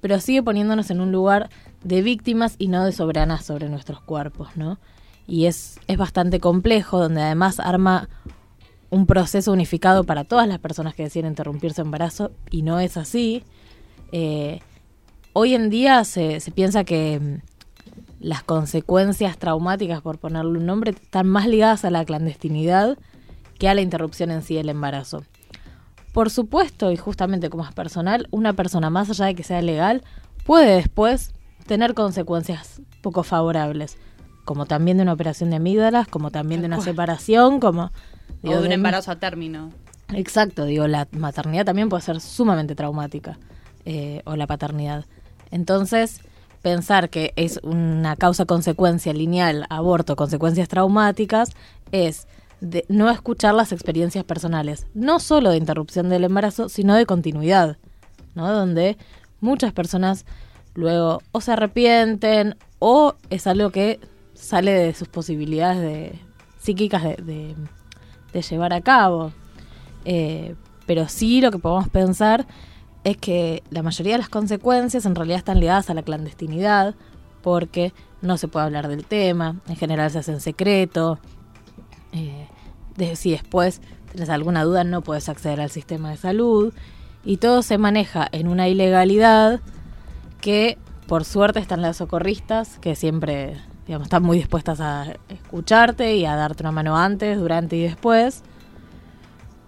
pero 0.00 0.18
sigue 0.20 0.42
poniéndonos 0.42 0.90
en 0.90 1.00
un 1.00 1.12
lugar 1.12 1.50
de 1.84 2.02
víctimas 2.02 2.56
y 2.58 2.68
no 2.68 2.84
de 2.84 2.92
soberanas 2.92 3.44
sobre 3.44 3.68
nuestros 3.68 4.00
cuerpos, 4.00 4.56
¿no? 4.56 4.78
Y 5.26 5.46
es, 5.46 5.78
es 5.86 5.96
bastante 5.96 6.40
complejo, 6.40 6.98
donde 6.98 7.22
además 7.22 7.60
arma 7.60 8.08
un 8.88 9.06
proceso 9.06 9.52
unificado 9.52 10.04
para 10.04 10.24
todas 10.24 10.48
las 10.48 10.58
personas 10.58 10.94
que 10.94 11.04
deciden 11.04 11.30
interrumpir 11.30 11.72
su 11.72 11.82
embarazo, 11.82 12.32
y 12.50 12.62
no 12.62 12.80
es 12.80 12.96
así. 12.96 13.44
Eh, 14.10 14.60
hoy 15.32 15.54
en 15.54 15.70
día 15.70 16.04
se, 16.04 16.40
se 16.40 16.50
piensa 16.50 16.82
que 16.82 17.20
mm, 17.20 17.49
las 18.20 18.42
consecuencias 18.42 19.38
traumáticas, 19.38 20.02
por 20.02 20.18
ponerle 20.18 20.58
un 20.58 20.66
nombre, 20.66 20.92
están 20.92 21.26
más 21.26 21.48
ligadas 21.48 21.84
a 21.84 21.90
la 21.90 22.04
clandestinidad 22.04 22.98
que 23.58 23.68
a 23.68 23.74
la 23.74 23.80
interrupción 23.80 24.30
en 24.30 24.42
sí 24.42 24.54
del 24.54 24.68
embarazo. 24.68 25.24
Por 26.12 26.30
supuesto, 26.30 26.90
y 26.92 26.96
justamente 26.96 27.50
como 27.50 27.64
es 27.64 27.72
personal, 27.72 28.28
una 28.30 28.52
persona 28.52 28.90
más 28.90 29.10
allá 29.10 29.26
de 29.26 29.34
que 29.34 29.42
sea 29.42 29.62
legal 29.62 30.02
puede 30.44 30.76
después 30.76 31.32
tener 31.66 31.94
consecuencias 31.94 32.82
poco 33.00 33.22
favorables, 33.22 33.96
como 34.44 34.66
también 34.66 34.96
de 34.96 35.04
una 35.04 35.12
operación 35.12 35.50
de 35.50 35.56
amígdalas, 35.56 36.08
como 36.08 36.30
también 36.30 36.60
de 36.60 36.66
una 36.66 36.80
separación, 36.80 37.60
como 37.60 37.90
o 38.42 38.50
de 38.50 38.66
un 38.66 38.72
embarazo 38.72 39.12
a 39.12 39.16
término. 39.16 39.70
Exacto, 40.12 40.64
digo, 40.64 40.88
la 40.88 41.06
maternidad 41.12 41.64
también 41.64 41.88
puede 41.88 42.02
ser 42.02 42.20
sumamente 42.20 42.74
traumática, 42.74 43.38
eh, 43.84 44.22
o 44.24 44.36
la 44.36 44.46
paternidad. 44.46 45.04
Entonces, 45.50 46.20
pensar 46.62 47.10
que 47.10 47.32
es 47.36 47.58
una 47.62 48.16
causa-consecuencia 48.16 49.12
lineal, 49.12 49.66
aborto, 49.70 50.16
consecuencias 50.16 50.68
traumáticas, 50.68 51.50
es 51.92 52.26
de 52.60 52.84
no 52.88 53.10
escuchar 53.10 53.54
las 53.54 53.72
experiencias 53.72 54.24
personales, 54.24 54.86
no 54.94 55.18
solo 55.18 55.50
de 55.50 55.56
interrupción 55.56 56.08
del 56.08 56.24
embarazo, 56.24 56.68
sino 56.68 56.94
de 56.94 57.06
continuidad, 57.06 57.78
¿no? 58.34 58.52
Donde 58.52 58.98
muchas 59.40 59.72
personas 59.72 60.26
luego 60.74 61.22
o 61.32 61.40
se 61.40 61.52
arrepienten 61.52 62.56
o 62.78 63.14
es 63.30 63.46
algo 63.46 63.70
que 63.70 63.98
sale 64.34 64.72
de 64.72 64.94
sus 64.94 65.08
posibilidades 65.08 65.80
de, 65.80 66.18
psíquicas 66.60 67.02
de, 67.02 67.54
llevar 68.32 68.72
a 68.72 68.80
cabo. 68.80 69.32
Eh, 70.04 70.54
pero 70.86 71.08
sí 71.08 71.40
lo 71.40 71.50
que 71.50 71.58
podemos 71.58 71.88
pensar 71.88 72.46
es 73.04 73.16
que 73.16 73.62
la 73.70 73.82
mayoría 73.82 74.14
de 74.14 74.18
las 74.18 74.28
consecuencias 74.28 75.06
en 75.06 75.14
realidad 75.14 75.38
están 75.38 75.60
ligadas 75.60 75.90
a 75.90 75.94
la 75.94 76.02
clandestinidad, 76.02 76.94
porque 77.42 77.92
no 78.22 78.36
se 78.36 78.48
puede 78.48 78.66
hablar 78.66 78.88
del 78.88 79.04
tema, 79.04 79.56
en 79.68 79.76
general 79.76 80.10
se 80.10 80.18
hace 80.18 80.32
en 80.32 80.40
secreto. 80.40 81.18
eh, 82.12 82.46
si 83.14 83.30
después 83.30 83.80
tienes 84.10 84.28
alguna 84.28 84.64
duda 84.64 84.84
no 84.84 85.00
puedes 85.00 85.28
acceder 85.28 85.60
al 85.60 85.70
sistema 85.70 86.10
de 86.10 86.16
salud 86.18 86.74
y 87.24 87.38
todo 87.38 87.62
se 87.62 87.78
maneja 87.78 88.28
en 88.32 88.48
una 88.48 88.68
ilegalidad 88.68 89.60
que 90.40 90.76
por 91.06 91.24
suerte 91.24 91.60
están 91.60 91.80
las 91.80 91.96
socorristas 91.96 92.78
que 92.78 92.94
siempre 92.94 93.56
digamos, 93.90 94.06
están 94.06 94.22
muy 94.22 94.36
dispuestas 94.36 94.80
a 94.80 95.14
escucharte 95.28 96.14
y 96.14 96.24
a 96.24 96.36
darte 96.36 96.62
una 96.62 96.70
mano 96.70 96.96
antes, 96.96 97.38
durante 97.38 97.74
y 97.74 97.82
después. 97.82 98.44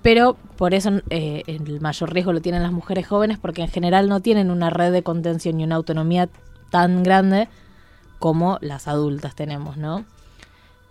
Pero 0.03 0.37
por 0.57 0.75
eso 0.75 0.91
eh, 1.11 1.45
el 1.47 1.81
mayor 1.81 2.13
riesgo 2.13 2.33
lo 2.33 2.41
tienen 2.41 2.63
las 2.63 2.73
mujeres 2.73 3.07
jóvenes 3.07 3.39
porque 3.39 3.63
en 3.63 3.69
general 3.69 4.09
no 4.09 4.21
tienen 4.21 4.51
una 4.51 4.69
red 4.69 4.93
de 4.93 5.03
contención 5.03 5.61
y 5.61 5.65
una 5.65 5.77
autonomía 5.77 6.29
tan 6.71 7.03
grande 7.03 7.49
como 8.19 8.59
las 8.61 8.89
adultas 8.89 9.35
tenemos, 9.35 9.77
¿no? 9.77 10.05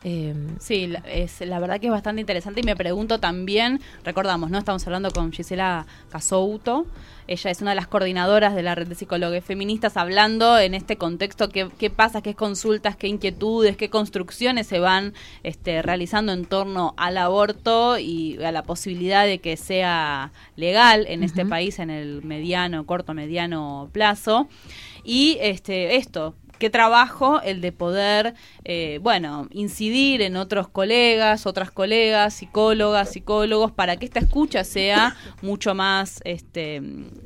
Eh, 0.04 0.34
Sí, 0.60 0.88
la- 0.88 1.00
es, 1.08 1.42
la 1.42 1.60
verdad 1.60 1.80
que 1.80 1.86
es 1.88 1.92
bastante 1.92 2.22
interesante 2.22 2.62
y 2.62 2.64
me 2.64 2.76
pregunto 2.76 3.20
también, 3.20 3.80
recordamos, 4.04 4.50
¿no? 4.50 4.58
Estamos 4.58 4.86
hablando 4.88 5.12
con 5.12 5.32
Gisela 5.32 5.86
Casouto, 6.10 6.88
ella 7.28 7.52
es 7.52 7.62
una 7.62 7.72
de 7.72 7.76
las 7.76 7.88
coordinadoras 7.88 8.56
de 8.56 8.64
la 8.64 8.74
red 8.74 8.88
de 8.88 8.96
psicólogos 8.96 9.44
feministas, 9.46 9.98
hablando 9.98 10.58
en 10.58 10.74
este 10.74 10.98
contexto 10.98 11.50
qué, 11.50 11.70
qué 11.78 11.90
pasa, 11.92 12.22
qué 12.22 12.34
consultas, 12.34 12.96
qué 12.96 13.08
inquietudes, 13.08 13.78
qué 13.78 13.90
construcciones 13.92 14.66
se 14.68 14.80
van 14.80 15.14
este, 15.44 15.82
realizando 15.84 16.32
en 16.34 16.46
torno 16.46 16.94
al 16.98 17.18
aborto 17.18 18.00
y 18.00 18.42
a 18.44 18.52
la 18.52 18.64
posibilidad 18.64 19.26
de 19.26 19.38
que 19.40 19.56
sea 19.56 20.32
legal 20.56 21.06
en 21.10 21.24
este 21.24 21.46
país 21.46 21.78
en 21.80 21.90
el 21.92 22.24
mediano, 22.24 22.86
corto, 22.88 23.14
mediano 23.14 23.90
plazo. 23.92 24.48
Y 25.04 25.38
este, 25.42 25.96
esto, 25.96 26.36
qué 26.62 26.70
trabajo 26.70 27.42
el 27.42 27.60
de 27.60 27.72
poder, 27.72 28.36
eh, 28.66 29.00
bueno, 29.02 29.48
incidir 29.50 30.22
en 30.22 30.36
otros 30.36 30.68
colegas, 30.68 31.48
otras 31.48 31.72
colegas, 31.72 32.36
psicólogas, 32.36 33.10
psicólogos, 33.10 33.72
para 33.72 33.98
que 33.98 34.06
esta 34.06 34.20
escucha 34.20 34.64
sea 34.64 35.16
mucho 35.42 35.74
más 35.74 36.22
este, 36.24 36.80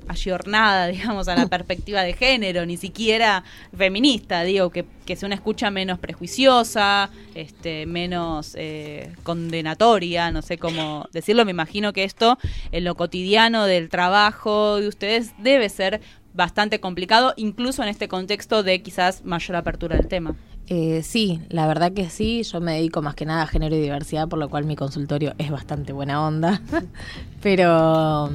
ayornada, 0.08 0.88
digamos, 0.96 1.28
a 1.28 1.36
la 1.36 1.48
perspectiva 1.48 2.04
de 2.04 2.14
género, 2.14 2.66
ni 2.66 2.78
siquiera 2.78 3.44
feminista, 3.78 4.44
digo, 4.44 4.70
que, 4.70 4.86
que 5.06 5.18
sea 5.18 5.28
una 5.28 5.36
escucha 5.36 5.70
menos 5.70 6.00
prejuiciosa, 6.00 7.10
este, 7.34 7.86
menos 7.86 8.56
eh, 8.58 9.12
condenatoria, 9.24 10.32
no 10.32 10.44
sé 10.44 10.58
cómo 10.58 11.10
decirlo, 11.12 11.44
me 11.44 11.52
imagino 11.52 11.92
que 11.92 12.06
esto 12.06 12.38
en 12.72 12.86
lo 12.86 12.96
cotidiano 12.96 13.66
del 13.66 13.90
trabajo 13.90 14.78
de 14.78 14.88
ustedes 14.88 15.34
debe 15.40 15.68
ser 15.68 16.00
bastante 16.36 16.80
complicado, 16.80 17.34
incluso 17.38 17.82
en 17.82 17.90
este 17.90 18.08
contexto 18.08 18.64
de 18.64 18.82
quizás 18.82 19.24
mayor 19.24 19.56
apertura 19.56 19.96
del 19.96 20.08
tema. 20.08 20.36
Eh, 20.68 21.02
sí, 21.04 21.42
la 21.50 21.68
verdad 21.68 21.94
que 21.94 22.10
sí. 22.10 22.44
Yo 22.44 22.60
me 22.60 22.74
dedico 22.74 23.02
más 23.02 23.16
que 23.16 23.26
nada 23.26 23.44
a 23.44 23.48
género 23.48 23.76
y 23.76 23.82
diversidad, 23.82 24.28
por 24.28 24.40
lo 24.40 24.50
cual 24.50 24.66
mi 24.66 24.76
consultorio 24.76 25.34
es 25.38 25.52
bastante 25.52 25.94
buena 25.94 26.26
onda. 26.26 26.62
pero, 27.42 28.30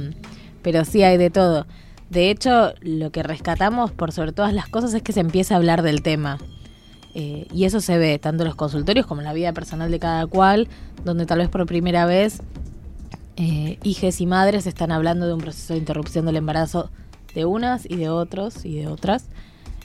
pero 0.61 0.85
sí 0.85 1.03
hay 1.03 1.17
de 1.17 1.29
todo. 1.29 1.67
De 2.09 2.29
hecho, 2.29 2.73
lo 2.81 3.11
que 3.11 3.23
rescatamos 3.23 3.91
por 3.91 4.11
sobre 4.11 4.33
todas 4.33 4.53
las 4.53 4.67
cosas 4.67 4.93
es 4.93 5.01
que 5.01 5.13
se 5.13 5.21
empieza 5.21 5.53
a 5.53 5.57
hablar 5.57 5.81
del 5.81 6.01
tema. 6.01 6.39
Eh, 7.13 7.47
y 7.53 7.65
eso 7.65 7.81
se 7.81 7.97
ve 7.97 8.19
tanto 8.19 8.43
en 8.43 8.47
los 8.47 8.55
consultorios 8.55 9.05
como 9.05 9.21
en 9.21 9.25
la 9.25 9.33
vida 9.33 9.51
personal 9.53 9.91
de 9.91 9.99
cada 9.99 10.25
cual, 10.27 10.69
donde 11.03 11.25
tal 11.25 11.39
vez 11.39 11.49
por 11.49 11.65
primera 11.65 12.05
vez 12.05 12.41
eh, 13.35 13.77
hijes 13.83 14.21
y 14.21 14.25
madres 14.25 14.65
están 14.65 14.91
hablando 14.91 15.27
de 15.27 15.33
un 15.33 15.41
proceso 15.41 15.73
de 15.73 15.79
interrupción 15.79 16.25
del 16.25 16.37
embarazo 16.37 16.89
de 17.33 17.45
unas 17.45 17.85
y 17.85 17.95
de 17.95 18.09
otros 18.09 18.65
y 18.65 18.77
de 18.77 18.87
otras. 18.87 19.29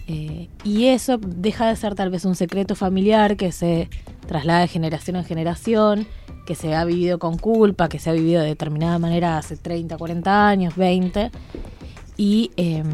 Eh, 0.09 0.49
y 0.63 0.87
eso 0.87 1.19
deja 1.19 1.67
de 1.67 1.77
ser 1.77 1.95
tal 1.95 2.11
vez 2.11 2.25
un 2.25 2.37
secreto 2.37 2.77
familiar 2.77 3.37
que 3.37 3.51
se 3.51 3.89
traslada 4.27 4.61
de 4.61 4.69
generación 4.69 5.17
en 5.17 5.25
generación, 5.25 6.07
que 6.47 6.55
se 6.55 6.75
ha 6.75 6.85
vivido 6.85 7.19
con 7.19 7.39
culpa, 7.39 7.89
que 7.89 7.99
se 7.99 8.11
ha 8.11 8.13
vivido 8.13 8.41
de 8.41 8.49
determinada 8.49 8.99
manera 8.99 9.39
hace 9.39 9.57
30, 9.57 9.97
40 9.97 10.49
años, 10.49 10.77
20, 10.77 11.31
y 12.17 12.51
eh, 12.57 12.85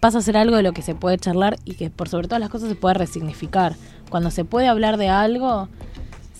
pasa 0.00 0.18
a 0.18 0.22
ser 0.22 0.36
algo 0.36 0.56
de 0.56 0.62
lo 0.62 0.72
que 0.72 0.82
se 0.82 0.94
puede 0.94 1.18
charlar 1.18 1.56
y 1.64 1.74
que 1.74 1.90
por 1.90 2.08
sobre 2.08 2.28
todas 2.28 2.40
las 2.40 2.50
cosas 2.50 2.68
se 2.70 2.74
puede 2.74 2.94
resignificar. 2.94 3.76
Cuando 4.10 4.30
se 4.30 4.44
puede 4.44 4.68
hablar 4.68 4.96
de 4.96 5.08
algo, 5.08 5.68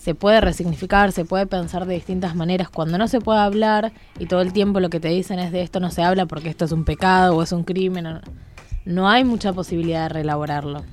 se 0.05 0.13
puede 0.13 0.39
resignificar, 0.39 1.11
se 1.11 1.25
puede 1.25 1.47
pensar 1.47 1.87
de 1.87 1.95
distintas 1.95 2.35
maneras. 2.35 2.69
Cuando 2.69 2.99
no 2.99 3.07
se 3.07 3.21
puede 3.21 3.39
hablar 3.39 3.91
y 4.19 4.27
todo 4.27 4.41
el 4.41 4.53
tiempo 4.53 4.79
lo 4.79 4.91
que 4.91 4.99
te 4.99 5.07
dicen 5.07 5.39
es 5.39 5.51
de 5.51 5.63
esto 5.63 5.79
no 5.79 5.89
se 5.89 6.03
habla 6.03 6.27
porque 6.27 6.49
esto 6.49 6.63
es 6.65 6.71
un 6.71 6.83
pecado 6.85 7.35
o 7.35 7.41
es 7.41 7.51
un 7.51 7.63
crimen, 7.63 8.19
no 8.85 9.09
hay 9.09 9.23
mucha 9.23 9.51
posibilidad 9.51 10.03
de 10.03 10.09
reelaborarlo. 10.09 10.83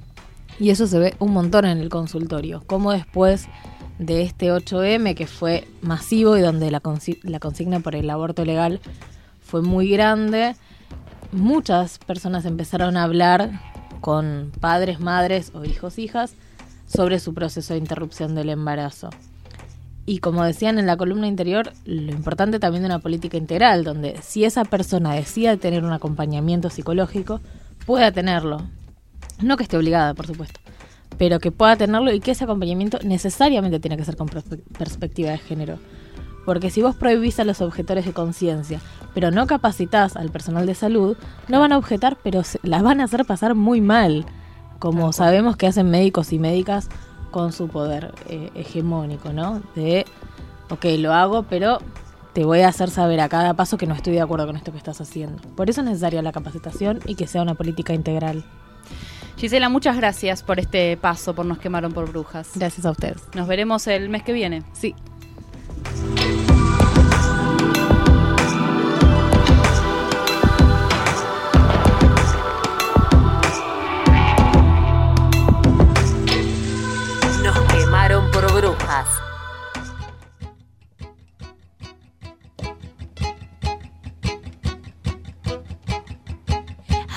Y 0.59 0.71
eso 0.71 0.87
se 0.87 0.99
ve 0.99 1.15
un 1.19 1.35
montón 1.35 1.67
en 1.67 1.77
el 1.77 1.91
consultorio. 1.91 2.63
Como 2.67 2.91
después 2.91 3.49
de 3.99 4.23
este 4.23 4.51
8M 4.51 5.15
que 5.15 5.27
fue 5.27 5.69
masivo 5.83 6.39
y 6.39 6.41
donde 6.41 6.71
la, 6.71 6.83
consi- 6.83 7.21
la 7.23 7.39
consigna 7.39 7.81
por 7.81 7.95
el 7.95 8.09
aborto 8.09 8.47
legal 8.47 8.81
fue 9.43 9.61
muy 9.61 9.91
grande, 9.91 10.57
muchas 11.33 11.99
personas 11.99 12.47
empezaron 12.47 12.97
a 12.97 13.03
hablar 13.03 13.61
con 14.01 14.53
padres, 14.59 15.01
madres 15.01 15.53
o 15.55 15.67
hijos, 15.67 15.99
hijas 15.99 16.35
sobre 16.93 17.19
su 17.21 17.33
proceso 17.35 17.75
de 17.75 17.79
interrupción 17.79 18.35
del 18.35 18.51
embarazo. 18.51 19.11
Y 20.05 20.19
como 20.19 20.43
decían 20.45 20.79
en 20.79 20.87
la 20.87 20.97
columna 20.97 21.29
interior, 21.29 21.73
lo 21.85 22.11
importante 22.13 22.59
también 22.59 22.83
de 22.83 22.87
una 22.89 22.99
política 22.99 23.37
integral, 23.37 23.85
donde 23.85 24.19
si 24.21 24.45
esa 24.45 24.65
persona 24.65 25.15
decide 25.15 25.57
tener 25.57 25.85
un 25.85 25.93
acompañamiento 25.93 26.71
psicológico, 26.71 27.41
pueda 27.87 28.11
tenerlo. 28.11 28.63
No 29.41 29.57
que 29.57 29.63
esté 29.63 29.77
obligada, 29.77 30.13
por 30.15 30.27
supuesto, 30.27 30.61
pero 31.19 31.39
que 31.39 31.53
pueda 31.53 31.77
tenerlo 31.77 32.13
y 32.13 32.19
que 32.21 32.33
ese 32.33 32.45
acompañamiento 32.45 32.99
necesariamente 33.05 33.79
tiene 33.79 33.97
que 33.97 34.05
ser 34.05 34.17
con 34.17 34.29
perspe- 34.29 34.63
perspectiva 34.77 35.31
de 35.31 35.39
género. 35.39 35.79
Porque 36.45 36.71
si 36.71 36.83
vos 36.83 36.97
prohibís 36.97 37.39
a 37.39 37.45
los 37.45 37.61
objetores 37.61 38.05
de 38.05 38.13
conciencia, 38.13 38.81
pero 39.15 39.31
no 39.31 39.47
capacitás 39.47 40.17
al 40.17 40.31
personal 40.31 40.67
de 40.67 40.75
salud, 40.75 41.17
no 41.49 41.61
van 41.61 41.71
a 41.73 41.79
objetar, 41.79 42.19
pero 42.25 42.43
se- 42.43 42.59
las 42.65 42.83
van 42.83 43.01
a 43.01 43.05
hacer 43.05 43.25
pasar 43.25 43.55
muy 43.55 43.81
mal, 43.81 44.27
como 44.83 45.13
sabemos 45.13 45.57
que 45.57 45.69
hacen 45.69 45.93
médicos 45.93 46.33
y 46.33 46.41
médicas 46.41 46.89
con 47.31 47.53
su 47.53 47.69
poder 47.69 48.13
eh, 48.29 48.51
hegemónico, 48.57 49.33
¿no? 49.33 49.63
De, 49.77 50.05
ok, 50.71 50.85
lo 50.99 51.15
hago, 51.15 51.45
pero 51.45 51.79
te 52.33 52.45
voy 52.45 52.63
a 52.63 52.69
hacer 52.69 52.91
saber 52.91 53.21
a 53.21 53.29
cada 53.29 53.55
paso 53.55 53.79
que 53.79 53.87
no 53.87 53.95
estoy 53.95 54.15
de 54.15 54.23
acuerdo 54.23 54.45
con 54.45 54.57
esto 54.57 54.73
que 54.73 54.79
estás 54.79 55.01
haciendo. 55.01 55.41
Por 55.55 55.71
eso 55.71 55.83
es 55.83 55.87
necesaria 55.87 56.21
la 56.21 56.33
capacitación 56.33 56.99
y 57.07 57.15
que 57.15 57.29
sea 57.29 57.43
una 57.43 57.55
política 57.55 57.95
integral. 57.95 58.45
Gisela, 59.37 59.69
muchas 59.69 59.97
gracias 59.97 60.43
por 60.43 60.59
este 60.59 60.97
paso, 60.97 61.33
por 61.33 61.47
Nos 61.47 61.59
quemaron 61.59 61.93
por 61.93 62.11
brujas. 62.11 62.51
Gracias 62.57 62.85
a 62.85 62.91
ustedes. 62.91 63.23
Nos 63.37 63.47
veremos 63.47 63.87
el 63.87 64.09
mes 64.09 64.25
que 64.25 64.33
viene. 64.33 64.65
Sí. 64.73 64.97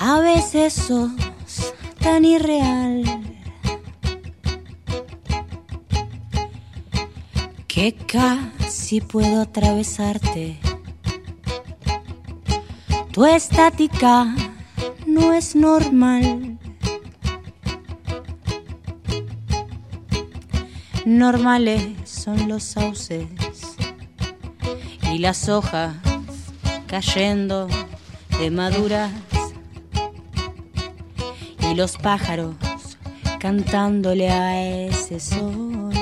A 0.00 0.20
veces 0.20 0.72
sos 0.72 1.74
tan 2.00 2.24
irreal 2.24 3.04
que 7.66 7.94
casi 7.94 9.02
puedo 9.02 9.42
atravesarte. 9.42 10.58
Tu 13.12 13.26
estática 13.26 14.34
no 15.06 15.34
es 15.34 15.54
normal. 15.54 16.55
Normales 21.06 21.94
son 22.02 22.48
los 22.48 22.64
sauces 22.64 23.28
y 25.12 25.18
las 25.18 25.48
hojas 25.48 25.94
cayendo 26.88 27.68
de 28.40 28.50
maduras 28.50 29.12
y 31.60 31.74
los 31.76 31.96
pájaros 31.96 32.56
cantándole 33.38 34.30
a 34.30 34.60
ese 34.88 35.20
sol. 35.20 35.92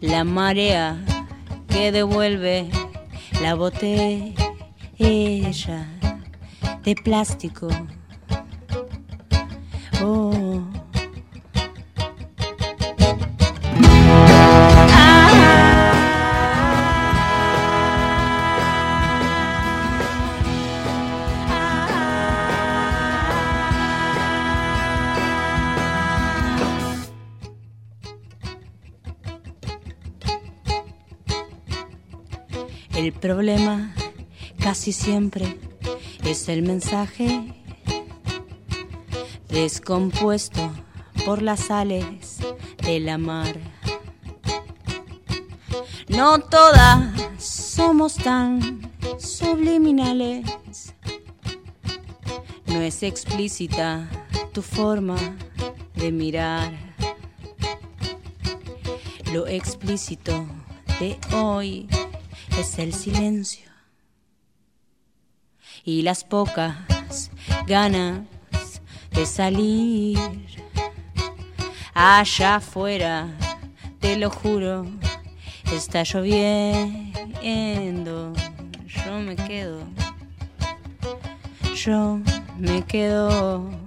La 0.00 0.22
marea 0.22 1.04
que 1.66 1.90
devuelve 1.90 2.70
la 3.42 3.56
botella 3.56 4.36
de 6.84 6.94
plástico. 7.02 7.66
Casi 34.84 34.92
siempre 34.92 35.58
es 36.24 36.46
el 36.50 36.60
mensaje 36.60 37.54
descompuesto 39.48 40.60
por 41.24 41.40
las 41.40 41.60
sales 41.60 42.40
de 42.84 43.00
la 43.00 43.16
mar. 43.16 43.56
No 46.08 46.38
todas 46.38 47.14
somos 47.38 48.16
tan 48.16 48.92
subliminales. 49.18 50.44
No 52.66 52.82
es 52.82 53.02
explícita 53.02 54.06
tu 54.52 54.60
forma 54.60 55.16
de 55.94 56.12
mirar. 56.12 56.74
Lo 59.32 59.46
explícito 59.46 60.46
de 61.00 61.18
hoy 61.32 61.88
es 62.58 62.78
el 62.78 62.92
silencio 62.92 63.73
y 65.84 66.02
las 66.02 66.24
pocas 66.24 66.74
ganas 67.66 68.20
de 69.10 69.26
salir 69.26 70.18
allá 71.92 72.56
afuera, 72.56 73.28
te 74.00 74.16
lo 74.16 74.30
juro, 74.30 74.86
está 75.72 76.02
lloviendo, 76.02 77.12
yo 78.86 79.20
me 79.20 79.36
quedo, 79.36 79.80
yo 81.74 82.18
me 82.58 82.82
quedo. 82.82 83.83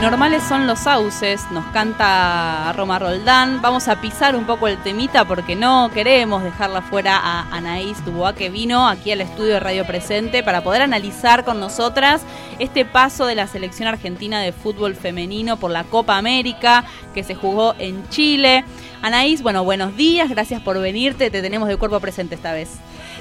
Normales 0.00 0.42
son 0.42 0.66
los 0.66 0.78
sauces, 0.78 1.42
nos 1.50 1.66
canta 1.66 2.72
Roma 2.72 2.98
Roldán. 2.98 3.60
Vamos 3.60 3.86
a 3.86 4.00
pisar 4.00 4.34
un 4.34 4.46
poco 4.46 4.66
el 4.66 4.78
temita 4.78 5.26
porque 5.26 5.54
no 5.54 5.90
queremos 5.92 6.42
dejarla 6.42 6.80
fuera 6.80 7.18
a 7.18 7.54
Anaís 7.54 8.02
Dubois 8.06 8.34
que 8.34 8.48
vino 8.48 8.88
aquí 8.88 9.12
al 9.12 9.20
estudio 9.20 9.52
de 9.52 9.60
Radio 9.60 9.86
Presente 9.86 10.42
para 10.42 10.62
poder 10.62 10.80
analizar 10.80 11.44
con 11.44 11.60
nosotras 11.60 12.22
este 12.58 12.86
paso 12.86 13.26
de 13.26 13.34
la 13.34 13.46
selección 13.46 13.88
argentina 13.88 14.40
de 14.40 14.52
fútbol 14.52 14.94
femenino 14.94 15.58
por 15.58 15.70
la 15.70 15.84
Copa 15.84 16.16
América 16.16 16.84
que 17.12 17.22
se 17.22 17.34
jugó 17.34 17.74
en 17.78 18.08
Chile. 18.08 18.64
Anaís, 19.02 19.42
bueno, 19.42 19.64
buenos 19.64 19.98
días, 19.98 20.30
gracias 20.30 20.62
por 20.62 20.80
venirte, 20.80 21.30
te 21.30 21.42
tenemos 21.42 21.68
de 21.68 21.76
cuerpo 21.76 22.00
presente 22.00 22.36
esta 22.36 22.54
vez. 22.54 22.70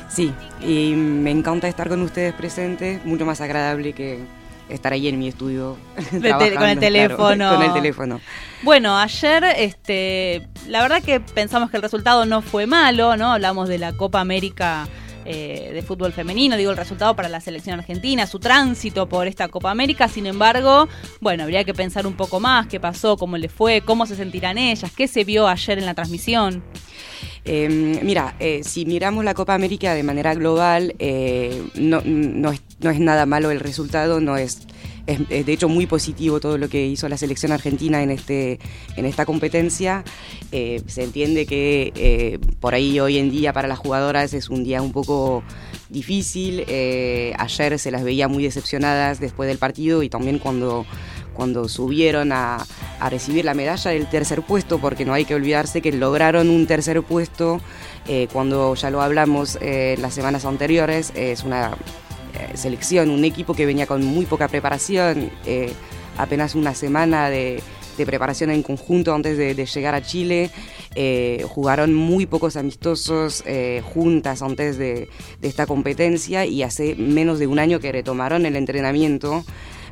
Sí, 0.07 0.33
y 0.61 0.93
me 0.95 1.31
encanta 1.31 1.67
estar 1.67 1.89
con 1.89 2.01
ustedes 2.03 2.33
presentes, 2.33 3.03
mucho 3.05 3.25
más 3.25 3.41
agradable 3.41 3.91
que 3.91 4.38
estar 4.69 4.93
ahí 4.93 5.07
en 5.07 5.19
mi 5.19 5.27
estudio 5.27 5.77
con 6.09 6.15
el 6.15 6.21
claro, 6.21 6.79
teléfono. 6.79 7.49
con 7.55 7.61
el 7.63 7.73
teléfono. 7.73 8.21
Bueno, 8.61 8.97
ayer, 8.97 9.43
este, 9.57 10.47
la 10.67 10.81
verdad 10.81 11.01
que 11.01 11.19
pensamos 11.19 11.69
que 11.69 11.77
el 11.77 11.83
resultado 11.83 12.25
no 12.25 12.41
fue 12.41 12.67
malo, 12.67 13.17
¿no? 13.17 13.33
Hablamos 13.33 13.69
de 13.69 13.77
la 13.77 13.93
Copa 13.93 14.19
América 14.19 14.87
eh, 15.25 15.69
de 15.73 15.81
fútbol 15.83 16.11
femenino, 16.11 16.57
digo 16.57 16.71
el 16.71 16.77
resultado 16.77 17.15
para 17.15 17.29
la 17.29 17.39
selección 17.39 17.77
argentina, 17.77 18.25
su 18.25 18.39
tránsito 18.39 19.07
por 19.07 19.27
esta 19.27 19.47
Copa 19.47 19.69
América. 19.69 20.07
Sin 20.07 20.25
embargo, 20.25 20.87
bueno, 21.19 21.43
habría 21.43 21.63
que 21.63 21.73
pensar 21.73 22.07
un 22.07 22.13
poco 22.13 22.39
más 22.39 22.65
qué 22.67 22.79
pasó, 22.79 23.15
cómo 23.15 23.37
le 23.37 23.47
fue, 23.47 23.81
cómo 23.81 24.05
se 24.05 24.15
sentirán 24.15 24.57
ellas, 24.57 24.91
qué 24.95 25.07
se 25.07 25.23
vio 25.23 25.47
ayer 25.47 25.77
en 25.77 25.85
la 25.85 25.93
transmisión. 25.93 26.63
Eh, 27.45 27.99
mira, 28.03 28.35
eh, 28.39 28.61
si 28.63 28.85
miramos 28.85 29.23
la 29.23 29.33
Copa 29.33 29.53
América 29.53 29.93
de 29.93 30.03
manera 30.03 30.33
global, 30.35 30.95
eh, 30.99 31.63
no, 31.75 32.01
no 32.05 32.51
es, 32.51 32.99
nada 32.99 33.25
malo 33.25 33.51
el 33.51 33.59
resultado, 33.59 34.19
no 34.19 34.37
es, 34.37 34.67
es, 35.07 35.27
de 35.27 35.51
hecho 35.51 35.69
muy 35.69 35.85
positivo 35.85 36.39
todo 36.39 36.57
lo 36.57 36.69
que 36.69 36.85
hizo 36.85 37.09
la 37.09 37.17
selección 37.17 37.51
argentina 37.51 38.03
en, 38.03 38.11
este, 38.11 38.59
en 38.95 39.05
esta 39.05 39.25
competencia. 39.25 40.03
Eh, 40.51 40.81
se 40.87 41.03
entiende 41.03 41.45
que 41.45 42.39
por 42.59 42.73
ahí 42.73 42.99
hoy 42.99 43.17
en 43.17 43.31
día 43.31 43.53
para 43.53 43.67
las 43.67 43.79
jugadoras 43.79 44.33
es 44.33 44.49
un 44.49 44.63
día 44.63 44.81
un 44.81 44.91
poco 44.91 45.43
difícil. 45.89 46.65
ayer 47.37 47.79
se 47.79 47.91
las 47.91 48.03
veía 48.03 48.27
muy 48.27 48.43
decepcionadas 48.43 49.19
después 49.19 49.47
del 49.47 49.57
partido 49.57 50.03
y 50.03 50.09
también 50.09 50.39
cuando 50.39 50.85
cuando 51.33 51.69
subieron 51.69 52.31
a, 52.31 52.65
a 52.99 53.09
recibir 53.09 53.45
la 53.45 53.53
medalla 53.53 53.91
del 53.91 54.07
tercer 54.07 54.41
puesto, 54.41 54.79
porque 54.79 55.05
no 55.05 55.13
hay 55.13 55.25
que 55.25 55.35
olvidarse 55.35 55.81
que 55.81 55.91
lograron 55.91 56.49
un 56.49 56.67
tercer 56.67 57.01
puesto 57.03 57.61
eh, 58.07 58.27
cuando 58.33 58.73
ya 58.73 58.89
lo 58.89 59.01
hablamos 59.01 59.57
eh, 59.61 59.95
las 59.99 60.15
semanas 60.15 60.43
anteriores, 60.43 61.11
es 61.15 61.43
una 61.43 61.77
eh, 62.33 62.57
selección, 62.57 63.11
un 63.11 63.23
equipo 63.23 63.53
que 63.53 63.67
venía 63.67 63.85
con 63.85 64.03
muy 64.03 64.25
poca 64.25 64.47
preparación, 64.47 65.29
eh, 65.45 65.71
apenas 66.17 66.55
una 66.55 66.73
semana 66.73 67.29
de, 67.29 67.61
de 67.97 68.05
preparación 68.07 68.49
en 68.49 68.63
conjunto 68.63 69.13
antes 69.13 69.37
de, 69.37 69.53
llegar 69.53 69.93
a 69.93 70.01
Chile. 70.01 70.49
jugaron 71.47 71.93
muy 71.93 72.25
pocos 72.25 72.57
amistosos 72.57 73.43
juntas 73.93 74.41
antes 74.41 74.77
de, 74.77 75.07
de 75.39 75.47
esta 75.47 75.67
competencia 75.67 76.45
y 76.45 76.63
hace 76.63 76.95
menos 76.95 77.37
de 77.37 77.45
un 77.45 77.59
año 77.59 77.79
que 77.79 77.91
retomaron 77.91 78.45
el 78.47 78.55
entrenamiento. 78.55 79.45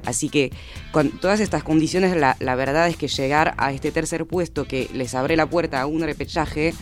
Así 0.05 0.29
que 0.29 0.51
con 0.91 1.11
todas 1.11 1.39
estas 1.39 1.63
condiciones, 1.63 2.15
la, 2.15 2.37
la 2.39 2.55
verdad 2.55 2.87
es 2.87 2.97
que 2.97 3.07
llegar 3.07 3.53
a 3.57 3.71
este 3.71 3.91
tercer 3.91 4.25
puesto 4.25 4.65
que 4.65 4.89
les 4.93 5.15
abre 5.15 5.35
la 5.35 5.45
puerta 5.45 5.81
a 5.81 5.85
un 5.85 6.01
repechaje 6.01 6.73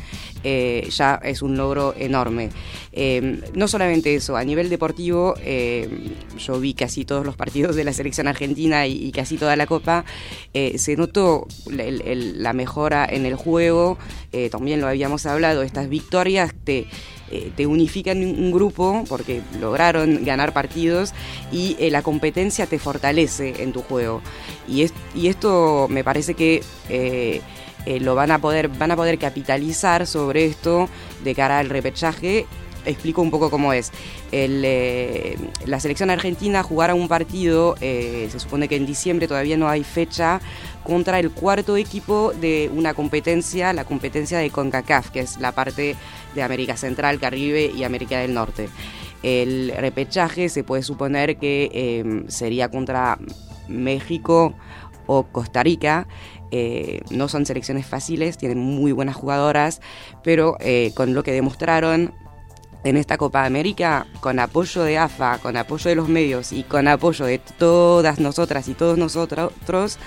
eh, 0.47 0.87
ya 0.91 1.19
es 1.23 1.41
un 1.41 1.57
logro 1.57 1.95
enorme. 1.97 2.51
Eh, 2.91 3.41
no 3.55 3.67
solamente 3.67 4.13
eso, 4.13 4.37
a 4.37 4.43
nivel 4.43 4.69
deportivo, 4.69 5.33
eh, 5.41 5.89
yo 6.37 6.59
vi 6.59 6.75
casi 6.75 7.03
todos 7.03 7.25
los 7.25 7.35
partidos 7.35 7.75
de 7.75 7.83
la 7.83 7.93
selección 7.93 8.27
argentina 8.27 8.85
y, 8.85 9.11
casi 9.11 9.37
toda 9.37 9.55
la 9.55 9.65
Copa, 9.65 10.05
se 10.53 10.95
notó 10.97 11.47
la 11.65 12.53
mejora 12.53 13.07
en 13.09 13.25
el 13.25 13.35
juego, 13.35 13.97
también 14.51 14.81
lo 14.81 14.87
habíamos 14.87 15.25
hablado, 15.25 15.63
estas 15.63 15.89
victorias 15.89 16.53
te 16.63 16.87
te 17.55 17.65
unifican 17.65 18.19
un 18.19 18.51
grupo 18.51 19.03
porque 19.09 19.41
lograron 19.59 20.23
ganar 20.23 20.53
partidos 20.53 21.11
y 21.51 21.75
la 21.89 22.03
competencia 22.03 22.67
te 22.67 22.77
fortalece 22.77 23.63
en 23.63 23.73
tu 23.73 23.81
juego. 23.81 24.04
Y, 24.67 24.83
es- 24.83 24.93
y 25.13 25.27
esto 25.27 25.87
me 25.89 26.03
parece 26.03 26.33
que 26.33 26.63
eh, 26.89 27.41
eh, 27.85 27.99
lo 27.99 28.15
van 28.15 28.31
a 28.31 28.39
poder, 28.39 28.67
van 28.69 28.91
a 28.91 28.95
poder 28.95 29.17
capitalizar 29.17 30.07
sobre 30.07 30.45
esto 30.45 30.89
de 31.23 31.35
cara 31.35 31.59
al 31.59 31.69
repechaje. 31.69 32.45
Explico 32.85 33.21
un 33.23 33.31
poco 33.31 33.49
cómo 33.49 33.73
es. 33.73 33.91
Eh, 34.31 35.37
la 35.65 35.79
selección 35.79 36.11
argentina 36.11 36.61
jugará 36.61 36.93
un 36.93 37.07
partido, 37.07 37.75
se 37.79 38.39
supone 38.39 38.67
que 38.67 38.75
en 38.75 38.85
diciembre 38.85 39.27
todavía 39.27 39.57
no 39.57 39.67
hay 39.67 39.83
fecha, 39.83 40.39
contra 40.83 41.17
el 41.19 41.31
cuarto 41.31 41.77
equipo 41.77 42.31
de 42.39 42.69
una 42.71 42.93
competencia, 42.93 43.73
la 43.73 43.85
competencia 43.85 44.37
de 44.37 44.51
CONCACAF, 44.51 45.09
que 45.09 45.21
es 45.21 45.39
la 45.39 45.51
parte 45.51 45.95
de 46.35 46.43
América 46.43 46.77
Central, 46.77 47.19
Caribe 47.19 47.71
y 47.75 47.83
América 47.83 48.19
del 48.19 48.35
Norte. 48.35 48.69
El 49.23 49.73
repechaje 49.75 50.49
se 50.49 50.63
puede 50.63 50.83
suponer 50.83 51.37
que 51.37 52.23
sería 52.27 52.69
contra 52.69 53.17
México 53.67 54.53
o 55.07 55.23
Costa 55.23 55.63
Rica. 55.63 56.07
Eh, 56.51 57.01
no 57.09 57.27
son 57.27 57.45
selecciones 57.45 57.85
fáciles, 57.85 58.37
tienen 58.37 58.59
muy 58.59 58.91
buenas 58.91 59.15
jugadoras, 59.15 59.81
pero 60.23 60.57
eh, 60.59 60.91
con 60.95 61.13
lo 61.13 61.23
que 61.23 61.31
demostraron 61.31 62.13
en 62.83 62.97
esta 62.97 63.17
Copa 63.17 63.45
América, 63.45 64.05
con 64.19 64.39
apoyo 64.39 64.83
de 64.83 64.97
AFA, 64.97 65.39
con 65.39 65.57
apoyo 65.57 65.89
de 65.89 65.95
los 65.95 66.07
medios 66.07 66.53
y 66.53 66.63
con 66.63 66.87
apoyo 66.87 67.25
de 67.25 67.39
todas 67.39 68.19
nosotras 68.19 68.67
y 68.67 68.75
todos 68.75 68.97
nosotros, 68.99 69.97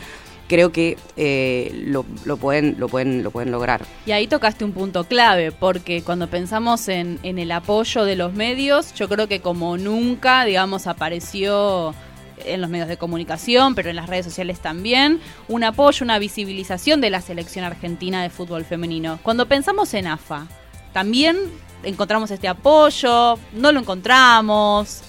creo 0.49 0.71
que 0.71 0.97
eh, 1.17 1.73
lo, 1.87 2.07
lo 2.25 2.37
pueden, 2.37 2.77
lo, 2.79 2.89
pueden, 2.89 3.23
lo 3.25 3.33
pueden 3.33 3.51
lograr. 3.51 3.83
Y 4.07 4.13
ahí 4.13 4.29
tocaste 4.29 4.65
un 4.65 4.73
punto 4.73 5.05
clave, 5.05 5.51
porque 5.51 6.03
cuando 6.03 6.29
pensamos 6.29 6.89
en, 6.89 7.19
en 7.25 7.39
el 7.39 7.51
apoyo 7.51 8.05
de 8.05 8.15
los 8.15 8.33
medios, 8.33 8.95
yo 8.95 9.09
creo 9.09 9.27
que 9.29 9.41
como 9.41 9.77
nunca, 9.77 10.45
digamos, 10.45 10.87
apareció 10.87 11.95
en 12.49 12.61
los 12.61 12.71
medios 12.71 12.89
de 12.89 12.97
comunicación, 12.97 13.75
pero 13.75 13.91
en 13.91 13.97
las 13.97 14.09
redes 14.09 14.27
sociales 14.27 14.61
también, 14.61 15.21
un 15.49 15.65
apoyo, 15.65 16.05
una 16.05 16.19
visibilización 16.19 17.01
de 17.01 17.11
la 17.11 17.21
selección 17.21 17.65
argentina 17.65 18.23
de 18.23 18.31
fútbol 18.31 18.65
femenino. 18.65 19.19
Cuando 19.23 19.47
pensamos 19.47 19.95
en 19.95 20.07
AFA, 20.07 20.47
también 20.93 21.37
encontramos 21.83 22.31
este 22.31 22.49
apoyo, 22.49 23.39
no 23.53 23.73
lo 23.73 23.81
encontramos. 23.81 25.03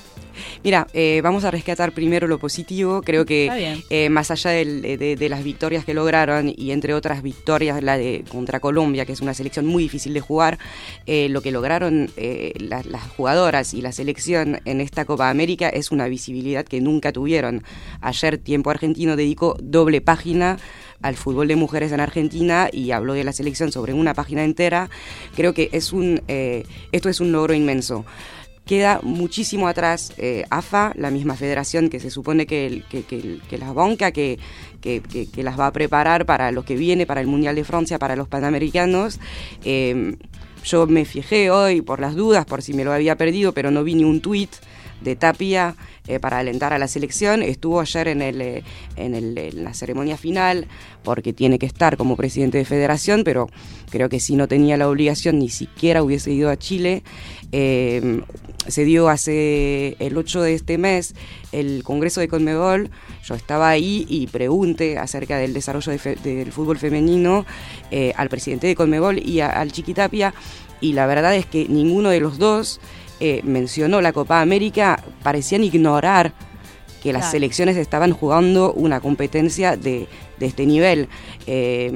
Mira, 0.63 0.87
eh, 0.93 1.21
vamos 1.23 1.43
a 1.45 1.51
rescatar 1.51 1.91
primero 1.93 2.27
lo 2.27 2.37
positivo. 2.39 3.01
Creo 3.01 3.25
que 3.25 3.47
eh, 3.89 4.09
más 4.09 4.31
allá 4.31 4.51
del- 4.51 4.81
de, 4.81 5.15
de 5.15 5.29
las 5.29 5.43
victorias 5.43 5.85
que 5.85 5.93
lograron 5.93 6.53
y 6.55 6.71
entre 6.71 6.93
otras 6.93 7.21
victorias 7.23 7.81
la 7.83 7.97
de 7.97 8.23
contra 8.29 8.59
Colombia, 8.59 9.05
que 9.05 9.13
es 9.13 9.21
una 9.21 9.33
selección 9.33 9.65
muy 9.65 9.83
difícil 9.83 10.13
de 10.13 10.19
jugar, 10.21 10.57
eh, 11.05 11.27
lo 11.29 11.41
que 11.41 11.51
lograron 11.51 12.09
eh, 12.17 12.53
la- 12.57 12.83
las 12.83 13.03
jugadoras 13.03 13.73
y 13.73 13.81
la 13.81 13.91
selección 13.91 14.59
en 14.65 14.81
esta 14.81 15.05
Copa 15.05 15.29
América 15.29 15.69
es 15.69 15.91
una 15.91 16.07
visibilidad 16.07 16.65
que 16.65 16.81
nunca 16.81 17.11
tuvieron. 17.11 17.63
Ayer 18.01 18.37
Tiempo 18.37 18.69
Argentino 18.69 19.15
dedicó 19.15 19.57
doble 19.61 20.01
página 20.01 20.57
al 21.01 21.15
fútbol 21.15 21.47
de 21.47 21.55
mujeres 21.55 21.91
en 21.93 22.01
Argentina 22.01 22.69
y 22.73 22.91
habló 22.91 23.13
de 23.13 23.23
la 23.23 23.31
selección 23.31 23.71
sobre 23.71 23.93
una 23.93 24.13
página 24.13 24.43
entera. 24.43 24.89
Creo 25.35 25.53
que 25.53 25.69
es 25.71 25.93
un, 25.93 26.21
eh, 26.27 26.65
esto 26.91 27.07
es 27.07 27.21
un 27.21 27.31
logro 27.31 27.53
inmenso 27.53 28.05
queda 28.69 28.99
muchísimo 29.01 29.67
atrás 29.67 30.13
eh, 30.19 30.45
AFA, 30.51 30.93
la 30.95 31.09
misma 31.09 31.35
federación 31.35 31.89
que 31.89 31.99
se 31.99 32.11
supone 32.11 32.45
que, 32.45 32.83
que, 32.87 33.57
las 33.57 33.73
banca, 33.73 34.11
que 34.11 34.37
las 35.37 35.59
va 35.59 35.65
a 35.65 35.73
preparar 35.73 36.27
para 36.27 36.51
lo 36.51 36.63
que 36.63 36.75
viene, 36.75 37.07
para 37.07 37.19
el 37.19 37.25
Mundial 37.25 37.55
de 37.55 37.63
Francia, 37.63 37.97
para 37.97 38.15
los 38.15 38.27
Panamericanos. 38.27 39.19
Eh, 39.65 40.15
yo 40.63 40.85
me 40.85 41.05
fijé 41.05 41.49
hoy 41.49 41.81
por 41.81 41.99
las 41.99 42.13
dudas, 42.13 42.45
por 42.45 42.61
si 42.61 42.75
me 42.75 42.83
lo 42.83 42.93
había 42.93 43.15
perdido, 43.17 43.53
pero 43.53 43.71
no 43.71 43.83
vi 43.83 43.95
ni 43.95 44.03
un 44.03 44.21
tuit 44.21 44.51
de 45.01 45.15
Tapia 45.15 45.75
eh, 46.07 46.19
para 46.19 46.39
alentar 46.39 46.73
a 46.73 46.77
la 46.79 46.87
selección. 46.87 47.41
Estuvo 47.43 47.79
ayer 47.79 48.07
en, 48.09 48.21
el, 48.21 48.41
eh, 48.41 48.63
en, 48.95 49.15
el- 49.15 49.37
en 49.37 49.63
la 49.63 49.73
ceremonia 49.73 50.17
final 50.17 50.67
porque 51.03 51.33
tiene 51.33 51.59
que 51.59 51.65
estar 51.65 51.97
como 51.97 52.15
presidente 52.15 52.57
de 52.57 52.65
federación, 52.65 53.23
pero 53.23 53.49
creo 53.89 54.09
que 54.09 54.19
si 54.19 54.35
no 54.35 54.47
tenía 54.47 54.77
la 54.77 54.89
obligación 54.89 55.39
ni 55.39 55.49
siquiera 55.49 56.03
hubiese 56.03 56.31
ido 56.31 56.49
a 56.49 56.57
Chile. 56.57 57.03
Eh, 57.51 58.21
se 58.67 58.83
dio 58.85 59.09
hace 59.09 59.95
el 59.99 60.15
8 60.17 60.41
de 60.41 60.53
este 60.53 60.77
mes 60.77 61.15
el 61.51 61.81
Congreso 61.83 62.19
de 62.19 62.27
Conmebol. 62.27 62.91
Yo 63.23 63.33
estaba 63.35 63.69
ahí 63.69 64.05
y 64.09 64.27
pregunté 64.27 64.97
acerca 64.99 65.37
del 65.37 65.53
desarrollo 65.53 65.91
del 66.23 66.51
fútbol 66.51 66.77
femenino 66.77 67.45
al 68.15 68.29
presidente 68.29 68.67
de 68.67 68.75
Conmebol 68.75 69.17
y 69.19 69.39
a- 69.39 69.49
al 69.49 69.71
Chiquitapia. 69.71 70.33
Y 70.81 70.93
la 70.93 71.07
verdad 71.07 71.35
es 71.35 71.45
que 71.45 71.67
ninguno 71.67 72.09
de 72.09 72.19
los 72.19 72.37
dos 72.37 72.79
eh, 73.19 73.41
mencionó 73.43 74.01
la 74.01 74.13
Copa 74.13 74.41
América, 74.41 75.03
parecían 75.23 75.63
ignorar 75.63 76.33
que 77.03 77.13
las 77.13 77.21
Claro. 77.23 77.31
selecciones 77.31 77.77
estaban 77.77 78.11
jugando 78.11 78.73
una 78.73 78.99
competencia 78.99 79.77
de, 79.77 80.07
de 80.37 80.45
este 80.45 80.65
nivel. 80.65 81.07
Eh, 81.47 81.91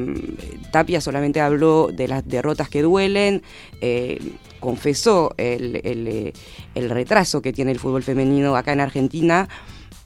Tapia 0.71 1.01
solamente 1.01 1.41
habló 1.41 1.89
de 1.91 2.07
las 2.07 2.25
derrotas 2.25 2.69
que 2.69 2.81
duelen, 2.81 3.41
eh, 3.81 4.19
confesó 4.61 5.33
el, 5.37 5.81
el, 5.83 6.33
el 6.73 6.89
retraso 6.89 7.41
que 7.41 7.51
tiene 7.51 7.71
el 7.71 7.79
fútbol 7.79 8.01
femenino 8.03 8.55
acá 8.55 8.71
en 8.71 8.79
Argentina, 8.79 9.49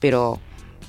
pero 0.00 0.40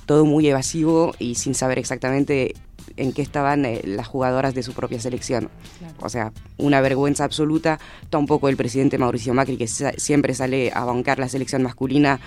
todo 0.07 0.25
muy 0.25 0.47
evasivo 0.47 1.13
y 1.19 1.35
sin 1.35 1.53
saber 1.53 1.77
exactamente 1.77 2.55
en 3.01 3.13
qué 3.13 3.21
estaban 3.21 3.65
eh, 3.65 3.81
las 3.83 4.07
jugadoras 4.07 4.53
de 4.53 4.63
su 4.63 4.73
propia 4.73 4.99
selección. 4.99 5.49
O 6.01 6.09
sea, 6.09 6.31
una 6.57 6.81
vergüenza 6.81 7.23
absoluta. 7.23 7.79
Tampoco 8.09 8.49
el 8.49 8.57
presidente 8.57 8.97
Mauricio 8.97 9.33
Macri, 9.33 9.57
que 9.57 9.67
sa- 9.67 9.93
siempre 9.97 10.33
sale 10.33 10.71
a 10.73 10.83
bancar 10.85 11.19
la 11.19 11.29
selección 11.29 11.63
masculina, 11.63 12.19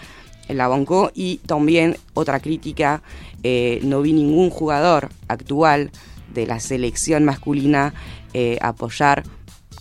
eh, 0.48 0.54
la 0.54 0.68
bancó. 0.68 1.10
Y 1.14 1.36
también 1.46 1.96
otra 2.14 2.40
crítica, 2.40 3.02
eh, 3.42 3.80
no 3.82 4.02
vi 4.02 4.12
ningún 4.12 4.50
jugador 4.50 5.08
actual 5.28 5.90
de 6.34 6.46
la 6.46 6.60
selección 6.60 7.24
masculina 7.24 7.92
eh, 8.34 8.58
apoyar 8.62 9.22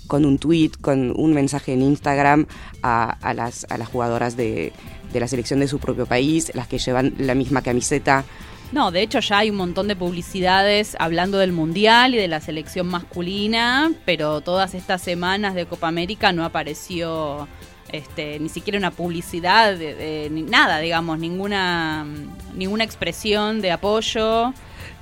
con 0.08 0.26
un 0.26 0.38
tweet, 0.38 0.72
con 0.82 1.14
un 1.18 1.34
mensaje 1.34 1.72
en 1.72 1.82
Instagram 1.82 2.46
a, 2.84 3.12
a 3.22 3.34
las, 3.34 3.66
a 3.70 3.78
las 3.78 3.88
jugadoras 3.88 4.36
de, 4.36 4.74
de 5.14 5.20
la 5.22 5.28
selección 5.30 5.62
de 5.62 5.70
su 5.70 5.80
propio 5.80 6.06
país, 6.06 6.52
las 6.54 6.68
que 6.68 6.80
llevan 6.80 7.14
la 7.18 7.34
misma 7.34 7.62
camiseta. 7.62 8.26
No, 8.72 8.90
de 8.92 9.02
hecho 9.02 9.20
ya 9.20 9.40
hay 9.40 9.50
un 9.50 9.58
montón 9.58 9.88
de 9.90 9.98
publicidades 9.98 10.96
hablando 10.98 11.38
del 11.38 11.52
Mundial 11.52 12.16
y 12.16 12.18
de 12.18 12.30
la 12.30 12.40
selección 12.40 12.88
masculina, 12.88 13.92
pero 14.06 14.40
todas 14.40 14.74
estas 14.76 15.02
semanas 15.02 15.56
de 15.56 15.66
Copa 15.66 15.90
América 15.90 16.32
no 16.32 16.46
apareció 16.46 17.50
este, 17.92 18.40
ni 18.40 18.48
siquiera 18.48 18.80
una 18.80 18.92
publicidad, 18.92 19.76
de- 19.78 20.30
ni 20.32 20.44
nada, 20.44 20.80
digamos, 20.80 21.20
ninguna, 21.20 22.06
ninguna 22.56 22.86
expresión 22.86 23.60
de 23.62 23.72
apoyo. 23.74 24.54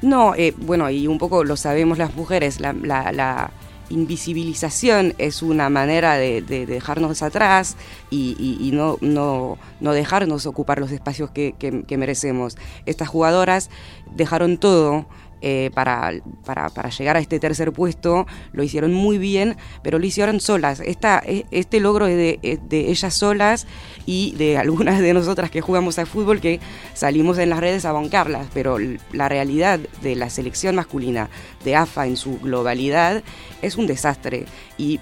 No, 0.02 0.34
eh, 0.34 0.56
bueno, 0.58 0.90
y 0.90 1.06
un 1.06 1.20
poco 1.20 1.44
lo 1.44 1.56
sabemos 1.56 2.00
las 2.00 2.16
mujeres, 2.16 2.60
la 2.60 3.52
invisibilización 3.90 5.14
es 5.18 5.42
una 5.42 5.70
manera 5.70 6.16
de, 6.16 6.42
de 6.42 6.66
dejarnos 6.66 7.22
atrás 7.22 7.76
y, 8.10 8.36
y- 8.40 8.72
no, 8.72 8.98
no, 9.02 9.58
no 9.80 9.94
dejarnos 9.94 10.46
ocupar 10.46 10.80
los 10.80 10.92
espacios 10.92 11.32
que- 11.32 11.56
que 11.88 11.98
merecemos. 11.98 12.58
Estas 12.86 13.10
jugadoras 13.10 13.70
dejaron 14.16 14.58
todo. 14.58 15.06
Eh, 15.42 15.72
para, 15.74 16.14
para, 16.46 16.70
para 16.70 16.90
llegar 16.90 17.18
a 17.18 17.20
este 17.20 17.40
tercer 17.40 17.72
puesto, 17.72 18.26
lo 18.52 18.64
hicieron 18.64 18.94
muy 18.94 19.18
bien, 19.18 19.58
pero 19.84 20.00
lo 20.00 20.06
hicieron 20.06 20.40
solas. 20.40 20.80
Esta, 20.80 21.22
e- 21.26 21.46
este 21.52 21.80
logro 21.80 22.08
es 22.08 22.18
de, 22.18 22.60
de 22.68 22.90
ellas 22.90 23.14
solas 23.14 23.68
y 24.06 24.34
de 24.38 24.58
algunas 24.60 25.00
de 25.00 25.14
nosotras 25.14 25.52
que 25.52 25.62
jugamos 25.62 26.00
al 26.00 26.08
fútbol 26.08 26.42
que 26.42 26.60
salimos 26.94 27.38
en 27.38 27.50
las 27.50 27.60
redes 27.60 27.86
a 27.86 27.92
bancarlas, 27.92 28.48
pero 28.54 28.78
la 29.12 29.30
realidad 29.30 29.80
de 30.02 30.16
la 30.16 30.30
selección 30.30 30.76
masculina 30.76 31.30
de 31.64 31.76
AFA 31.76 32.08
en 32.08 32.18
su 32.18 32.40
globalidad 32.40 33.24
es 33.62 33.76
un 33.76 33.88
desastre 33.88 34.46
y 34.78 35.00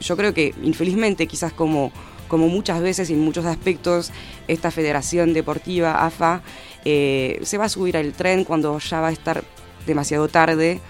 yo 0.00 0.16
creo 0.16 0.34
que 0.34 0.54
infelizmente 0.62 1.26
quizás 1.26 1.52
como, 1.52 1.92
como 2.28 2.48
muchas 2.48 2.80
veces 2.80 3.10
y 3.10 3.14
en 3.14 3.20
muchos 3.20 3.44
aspectos 3.46 4.12
esta 4.46 4.70
federación 4.70 5.32
deportiva 5.32 6.04
AFA 6.04 6.42
eh, 6.84 7.40
se 7.42 7.58
va 7.58 7.66
a 7.66 7.68
subir 7.68 7.96
al 7.96 8.12
tren 8.12 8.44
cuando 8.44 8.78
ya 8.78 9.00
va 9.00 9.08
a 9.08 9.12
estar 9.12 9.42
demasiado 9.86 10.28
tarde 10.28 10.80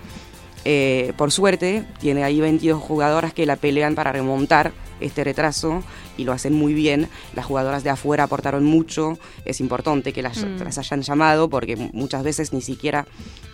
eh, 0.64 1.12
por 1.16 1.30
suerte, 1.30 1.84
tiene 2.00 2.24
ahí 2.24 2.40
22 2.40 2.82
jugadoras 2.82 3.32
que 3.32 3.46
la 3.46 3.56
pelean 3.56 3.94
para 3.94 4.12
remontar 4.12 4.72
este 5.00 5.22
retraso 5.24 5.82
y 6.16 6.24
lo 6.24 6.32
hacen 6.32 6.52
muy 6.52 6.74
bien. 6.74 7.08
Las 7.34 7.46
jugadoras 7.46 7.84
de 7.84 7.90
afuera 7.90 8.24
aportaron 8.24 8.64
mucho. 8.64 9.18
Es 9.44 9.60
importante 9.60 10.12
que 10.12 10.20
las, 10.20 10.38
Mm. 10.44 10.58
las 10.64 10.76
hayan 10.78 11.02
llamado 11.02 11.48
porque 11.48 11.76
mu- 11.76 11.90
muchas 11.92 12.24
veces 12.24 12.52
ni 12.52 12.60
siquiera 12.60 13.06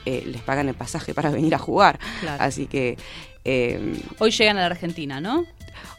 eh, 0.06 0.24
les 0.26 0.40
pagan 0.42 0.68
el 0.68 0.74
pasaje 0.74 1.12
para 1.14 1.30
venir 1.30 1.54
a 1.54 1.58
jugar. 1.58 2.00
Claro. 2.20 2.42
Así 2.42 2.66
que 2.66 2.96
eh, 3.44 4.00
Hoy 4.18 4.30
llegan 4.30 4.56
a 4.56 4.60
la 4.60 4.66
Argentina, 4.66 5.20
¿no? 5.20 5.44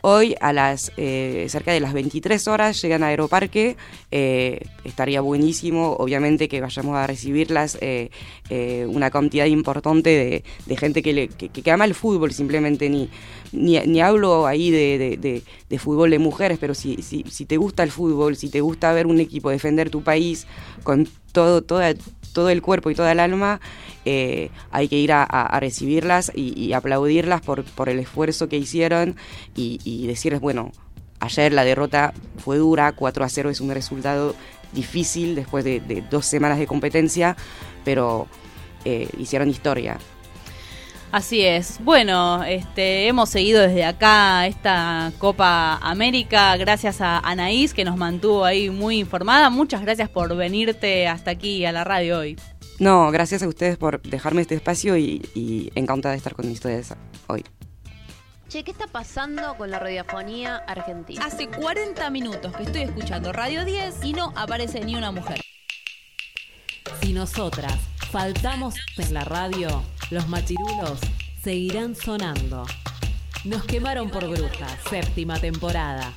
Hoy 0.02 0.36
a 0.42 0.54
las 0.54 0.92
eh, 0.98 1.46
cerca 1.50 1.72
de 1.72 1.80
las 1.80 1.94
23 1.94 2.48
horas 2.48 2.82
llegan 2.82 3.04
a 3.04 3.08
Aeroparque. 3.08 3.76
Eh, 4.12 4.62
estaría 4.84 5.22
buenísimo, 5.22 5.94
obviamente, 6.00 6.48
que 6.48 6.62
vayamos 6.62 6.96
a 6.96 7.08
recibirlas 7.08 7.78
eh, 7.82 8.10
eh, 8.50 8.86
una 8.90 9.10
cantidad 9.12 9.46
importante 9.46 10.44
de, 10.68 10.78
gente 10.78 11.02
que, 11.02 11.14
le- 11.14 11.28
que, 11.28 11.72
ama 11.72 11.86
el 11.86 11.96
fútbol, 11.96 12.32
simplemente 12.34 12.90
ni, 12.90 13.10
ni, 13.52 13.80
ni 13.80 14.02
hablo 14.02 14.46
ahí 14.48 14.72
de- 14.72 15.18
de- 15.18 15.42
de 15.70 15.80
fútbol 15.80 16.12
de 16.12 16.20
mujeres, 16.20 16.58
pero 16.60 16.74
si, 16.74 17.02
si, 17.02 17.24
si 17.30 17.46
te 17.46 17.58
gusta 17.58 17.84
el 17.84 17.92
fútbol, 17.92 18.36
si 18.36 18.50
te 18.50 18.62
gusta 18.62 18.94
ver 18.94 19.08
un 19.08 19.20
equipo 19.20 19.50
defender 19.50 19.90
tu 19.90 20.04
país 20.04 20.46
con 20.84 21.08
todo, 21.32 21.62
toda, 21.64 21.94
todo 22.36 22.50
el 22.50 22.62
cuerpo 22.62 22.92
y 22.92 22.96
toda 22.96 23.14
el 23.14 23.20
alma, 23.22 23.62
eh, 24.04 24.52
hay 24.70 24.90
que 24.90 24.98
ir 24.98 25.14
a, 25.14 25.58
recibirlas 25.60 26.32
y, 26.36 26.74
aplaudirlas 26.74 27.42
por, 27.42 27.64
el 27.88 27.98
esfuerzo 27.98 28.50
que 28.50 28.58
hicieron 28.58 29.16
y, 29.56 30.06
decirles, 30.06 30.42
bueno, 30.42 30.72
ayer 31.22 31.54
la 31.54 31.64
derrota 31.64 32.14
fue 32.38 32.58
dura, 32.58 32.92
4 32.92 33.24
a 33.24 33.30
0 33.30 33.50
es 33.50 33.62
un 33.62 33.72
resultado 33.72 34.36
difícil 34.74 35.34
después 35.34 35.64
de, 35.64 35.80
de 35.80 36.04
dos 36.12 36.26
semanas 36.26 36.60
de 36.60 36.68
competencia, 36.68 37.38
pero 37.86 38.28
eh, 38.84 39.08
hicieron 39.18 39.50
historia. 39.50 39.98
Así 41.12 41.42
es. 41.46 41.80
Bueno, 41.84 42.44
este, 42.44 43.08
hemos 43.08 43.30
seguido 43.30 43.62
desde 43.62 43.86
acá 43.86 44.48
esta 44.48 45.12
Copa 45.18 45.78
América 45.78 46.58
gracias 46.58 47.00
a 47.00 47.20
Anaís 47.20 47.74
que 47.74 47.86
nos 47.86 47.96
mantuvo 47.96 48.44
ahí 48.44 48.70
muy 48.70 49.00
informada. 49.00 49.50
Muchas 49.50 49.82
gracias 49.82 50.10
por 50.10 50.36
venirte 50.36 51.08
hasta 51.08 51.32
aquí 51.32 51.66
a 51.66 51.72
la 51.72 51.84
radio 51.84 52.20
hoy. 52.20 52.38
No, 52.80 53.10
gracias 53.12 53.42
a 53.44 53.48
ustedes 53.48 53.78
por 53.78 54.02
dejarme 54.02 54.42
este 54.42 54.56
espacio 54.56 54.98
y, 54.98 55.26
y 55.34 55.72
encantada 55.76 56.12
de 56.12 56.18
estar 56.18 56.36
con 56.36 56.50
ustedes 56.52 56.94
hoy. 57.28 57.46
Che, 58.50 58.64
¿qué 58.64 58.72
está 58.72 58.88
pasando 58.88 59.56
con 59.58 59.72
la 59.72 59.80
radiofonía 59.80 60.58
argentina? 60.58 61.26
Hace 61.26 61.48
40 61.48 62.10
minutos 62.10 62.56
que 62.56 62.64
estoy 62.64 62.82
escuchando 62.82 63.34
Radio 63.34 63.66
10 63.66 64.04
y 64.04 64.14
no 64.14 64.34
aparece 64.36 64.82
ni 64.82 64.96
una 64.96 65.12
mujer. 65.12 65.40
Si 67.02 67.14
nosotras 67.14 67.76
faltamos 68.12 68.76
en 68.98 69.14
la 69.14 69.24
radio, 69.24 69.84
los 70.10 70.28
machirulos 70.28 71.00
seguirán 71.44 71.96
sonando. 71.96 72.66
Nos 73.44 73.64
quemaron 73.66 74.10
por 74.10 74.28
brujas, 74.28 74.78
séptima 74.90 75.40
temporada. 75.40 76.14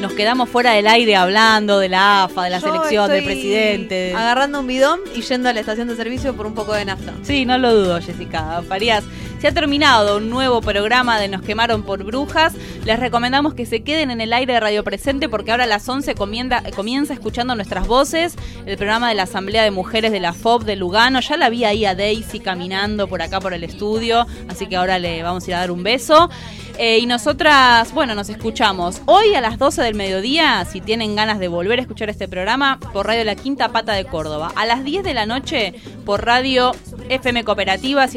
Nos 0.00 0.12
quedamos 0.12 0.50
fuera 0.50 0.72
del 0.72 0.86
aire 0.86 1.16
hablando 1.16 1.78
de 1.78 1.88
la 1.88 2.24
AFA, 2.24 2.44
de 2.44 2.50
la 2.50 2.58
Yo 2.58 2.66
selección, 2.66 3.08
del 3.08 3.20
estoy 3.20 3.34
presidente. 3.34 4.12
Agarrando 4.14 4.60
un 4.60 4.66
bidón 4.66 5.00
y 5.14 5.22
yendo 5.22 5.48
a 5.48 5.54
la 5.54 5.60
estación 5.60 5.88
de 5.88 5.96
servicio 5.96 6.36
por 6.36 6.46
un 6.46 6.54
poco 6.54 6.74
de 6.74 6.84
nafta. 6.84 7.14
Sí, 7.22 7.46
no 7.46 7.56
lo 7.56 7.74
dudo, 7.74 7.98
Jessica 8.02 8.62
Farías. 8.68 9.02
Se 9.44 9.48
ha 9.48 9.52
terminado 9.52 10.16
un 10.16 10.30
nuevo 10.30 10.62
programa 10.62 11.20
de 11.20 11.28
Nos 11.28 11.42
quemaron 11.42 11.82
por 11.82 12.02
brujas. 12.02 12.54
Les 12.86 12.98
recomendamos 12.98 13.52
que 13.52 13.66
se 13.66 13.82
queden 13.82 14.10
en 14.10 14.22
el 14.22 14.32
aire 14.32 14.54
de 14.54 14.60
Radio 14.60 14.82
Presente 14.84 15.28
porque 15.28 15.50
ahora 15.50 15.64
a 15.64 15.66
las 15.66 15.86
11 15.86 16.14
comienza, 16.14 17.12
escuchando 17.12 17.54
nuestras 17.54 17.86
voces, 17.86 18.36
el 18.64 18.78
programa 18.78 19.10
de 19.10 19.16
la 19.16 19.24
Asamblea 19.24 19.62
de 19.62 19.70
Mujeres 19.70 20.12
de 20.12 20.20
la 20.20 20.32
FOB 20.32 20.64
de 20.64 20.76
Lugano. 20.76 21.20
Ya 21.20 21.36
la 21.36 21.50
vi 21.50 21.64
ahí 21.64 21.84
a 21.84 21.94
Daisy 21.94 22.40
caminando 22.40 23.06
por 23.06 23.20
acá 23.20 23.38
por 23.38 23.52
el 23.52 23.64
estudio, 23.64 24.26
así 24.48 24.66
que 24.66 24.76
ahora 24.76 24.98
le 24.98 25.22
vamos 25.22 25.44
a 25.44 25.50
ir 25.50 25.54
a 25.56 25.58
dar 25.58 25.70
un 25.72 25.82
beso. 25.82 26.30
Eh, 26.76 26.98
y 26.98 27.06
nosotras, 27.06 27.92
bueno, 27.92 28.16
nos 28.16 28.28
escuchamos 28.30 29.00
hoy 29.06 29.34
a 29.34 29.40
las 29.40 29.58
12 29.58 29.80
del 29.82 29.94
mediodía, 29.94 30.64
si 30.64 30.80
tienen 30.80 31.14
ganas 31.14 31.38
de 31.38 31.46
volver 31.46 31.78
a 31.78 31.82
escuchar 31.82 32.10
este 32.10 32.26
programa, 32.26 32.80
por 32.92 33.06
Radio 33.06 33.22
La 33.24 33.36
Quinta 33.36 33.68
Pata 33.68 33.92
de 33.92 34.06
Córdoba. 34.06 34.50
A 34.56 34.66
las 34.66 34.82
10 34.82 35.04
de 35.04 35.14
la 35.14 35.24
noche, 35.24 35.74
por 36.04 36.24
Radio 36.24 36.72
FM 37.10 37.44
Cooperativa 37.44 38.08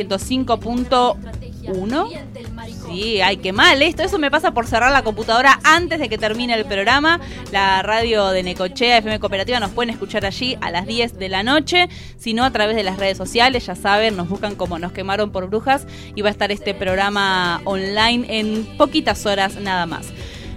105.1. 1.67 2.87
Sí, 2.87 3.21
ay, 3.21 3.37
qué 3.37 3.53
mal 3.53 3.81
esto. 3.81 4.03
Eso 4.03 4.17
me 4.17 4.31
pasa 4.31 4.51
por 4.51 4.67
cerrar 4.67 4.91
la 4.91 5.03
computadora 5.03 5.59
antes 5.63 5.99
de 5.99 6.09
que 6.09 6.17
termine 6.17 6.53
el 6.53 6.65
programa. 6.65 7.19
La 7.51 7.81
radio 7.81 8.29
de 8.29 8.43
Necochea, 8.43 8.97
FM 8.97 9.19
Cooperativa, 9.19 9.59
nos 9.59 9.71
pueden 9.71 9.89
escuchar 9.89 10.25
allí 10.25 10.57
a 10.61 10.71
las 10.71 10.85
10 10.85 11.17
de 11.17 11.29
la 11.29 11.43
noche. 11.43 11.89
Si 12.17 12.33
no, 12.33 12.43
a 12.43 12.51
través 12.51 12.75
de 12.75 12.83
las 12.83 12.97
redes 12.97 13.17
sociales, 13.17 13.65
ya 13.65 13.75
saben, 13.75 14.15
nos 14.15 14.29
buscan 14.29 14.55
como 14.55 14.79
Nos 14.79 14.91
Quemaron 14.91 15.31
por 15.31 15.49
Brujas 15.49 15.85
y 16.15 16.21
va 16.21 16.29
a 16.29 16.31
estar 16.31 16.51
este 16.51 16.73
programa 16.73 17.61
online 17.65 18.25
en 18.39 18.65
poquitas 18.77 19.25
horas 19.25 19.55
nada 19.55 19.85
más. 19.85 20.07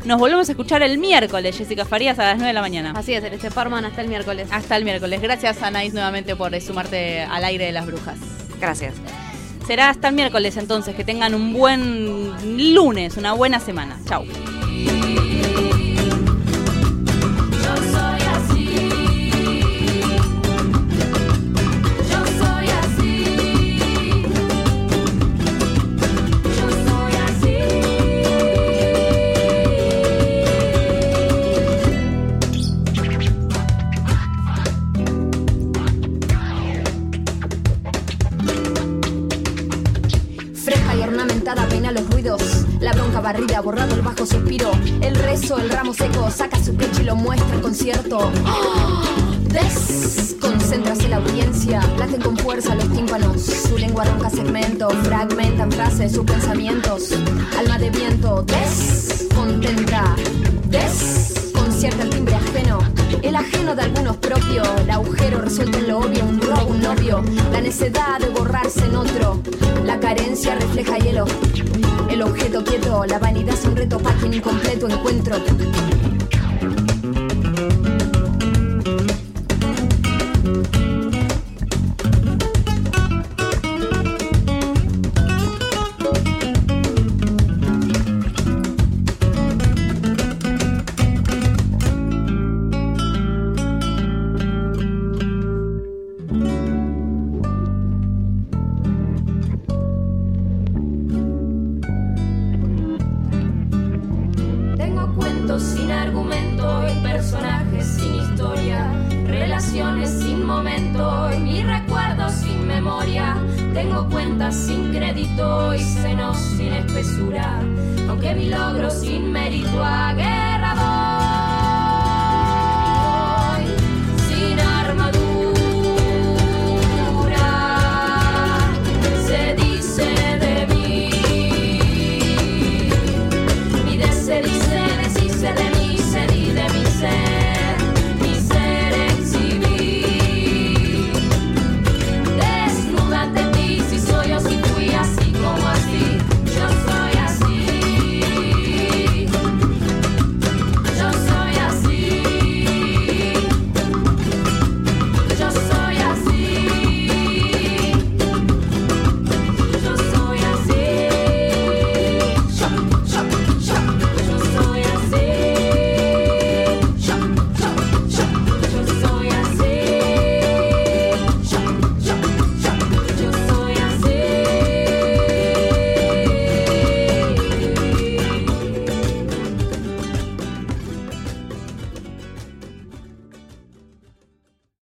Nos 0.04 0.18
volvemos 0.18 0.48
a 0.48 0.52
escuchar 0.52 0.82
el 0.82 0.96
miércoles, 0.98 1.58
Jessica 1.58 1.84
Farías, 1.84 2.18
a 2.18 2.24
las 2.24 2.36
9 2.36 2.48
de 2.48 2.54
la 2.54 2.62
mañana. 2.62 2.92
Así 2.96 3.12
es, 3.12 3.22
este 3.22 3.50
Parman 3.50 3.84
hasta 3.84 4.00
el 4.00 4.08
miércoles. 4.08 4.48
Hasta 4.50 4.76
el 4.76 4.84
miércoles. 4.84 5.20
Gracias, 5.20 5.62
Anaís, 5.62 5.92
nuevamente 5.92 6.36
por 6.36 6.58
sumarte 6.60 7.22
al 7.22 7.44
aire 7.44 7.66
de 7.66 7.72
las 7.72 7.86
brujas. 7.86 8.18
Gracias. 8.58 8.94
Será 9.70 9.88
hasta 9.88 10.08
el 10.08 10.16
miércoles 10.16 10.56
entonces. 10.56 10.96
Que 10.96 11.04
tengan 11.04 11.32
un 11.32 11.52
buen 11.52 12.74
lunes, 12.74 13.16
una 13.16 13.34
buena 13.34 13.60
semana. 13.60 14.00
Chau. 14.04 14.24
Suspiro, 44.26 44.70
el 45.00 45.14
rezo, 45.14 45.58
el 45.58 45.70
ramo 45.70 45.94
seco, 45.94 46.30
saca 46.30 46.62
su 46.62 46.74
pecho 46.74 47.02
y 47.02 47.04
lo 47.04 47.16
muestra 47.16 47.60
concierto. 47.60 48.30
¡Ah! 48.44 49.20
Desconcéntrase 49.50 51.08
la 51.08 51.16
audiencia, 51.16 51.80
laten 51.98 52.20
con 52.20 52.36
fuerza 52.36 52.76
los 52.76 52.88
tímpanos, 52.92 53.42
su 53.42 53.76
lengua 53.76 54.04
ronca 54.04 54.30
segmento, 54.30 54.88
fragmentan 55.02 55.72
frases, 55.72 56.12
sus 56.12 56.24
pensamientos, 56.24 57.10
alma 57.58 57.76
de 57.76 57.90
viento, 57.90 58.44
descontenta, 58.44 60.14
desconcierta 60.66 62.04
el 62.04 62.10
timbre 62.10 62.36
ajeno, 62.36 62.78
el 63.22 63.34
ajeno 63.34 63.74
de 63.74 63.82
algunos 63.82 64.18
propio, 64.18 64.62
el 64.78 64.90
agujero 64.90 65.40
resuelto 65.40 65.78
en 65.78 65.88
lo 65.88 65.98
obvio, 65.98 66.24
un 66.24 66.40
robo, 66.40 66.66
un 66.68 66.80
novio, 66.80 67.20
la 67.50 67.60
necedad 67.60 68.20
de 68.20 68.28
borrarse 68.28 68.84
en 68.84 68.94
otro, 68.94 69.42
carencia 70.14 70.56
refleja 70.56 70.98
hielo, 70.98 71.24
el 72.10 72.20
objeto 72.22 72.64
quieto, 72.64 73.04
la 73.06 73.20
vanidad 73.20 73.54
es 73.54 73.64
un 73.64 73.76
reto 73.76 73.96
para 74.00 74.16
quien 74.16 74.34
incompleto 74.34 74.88
encuentro. 74.88 75.36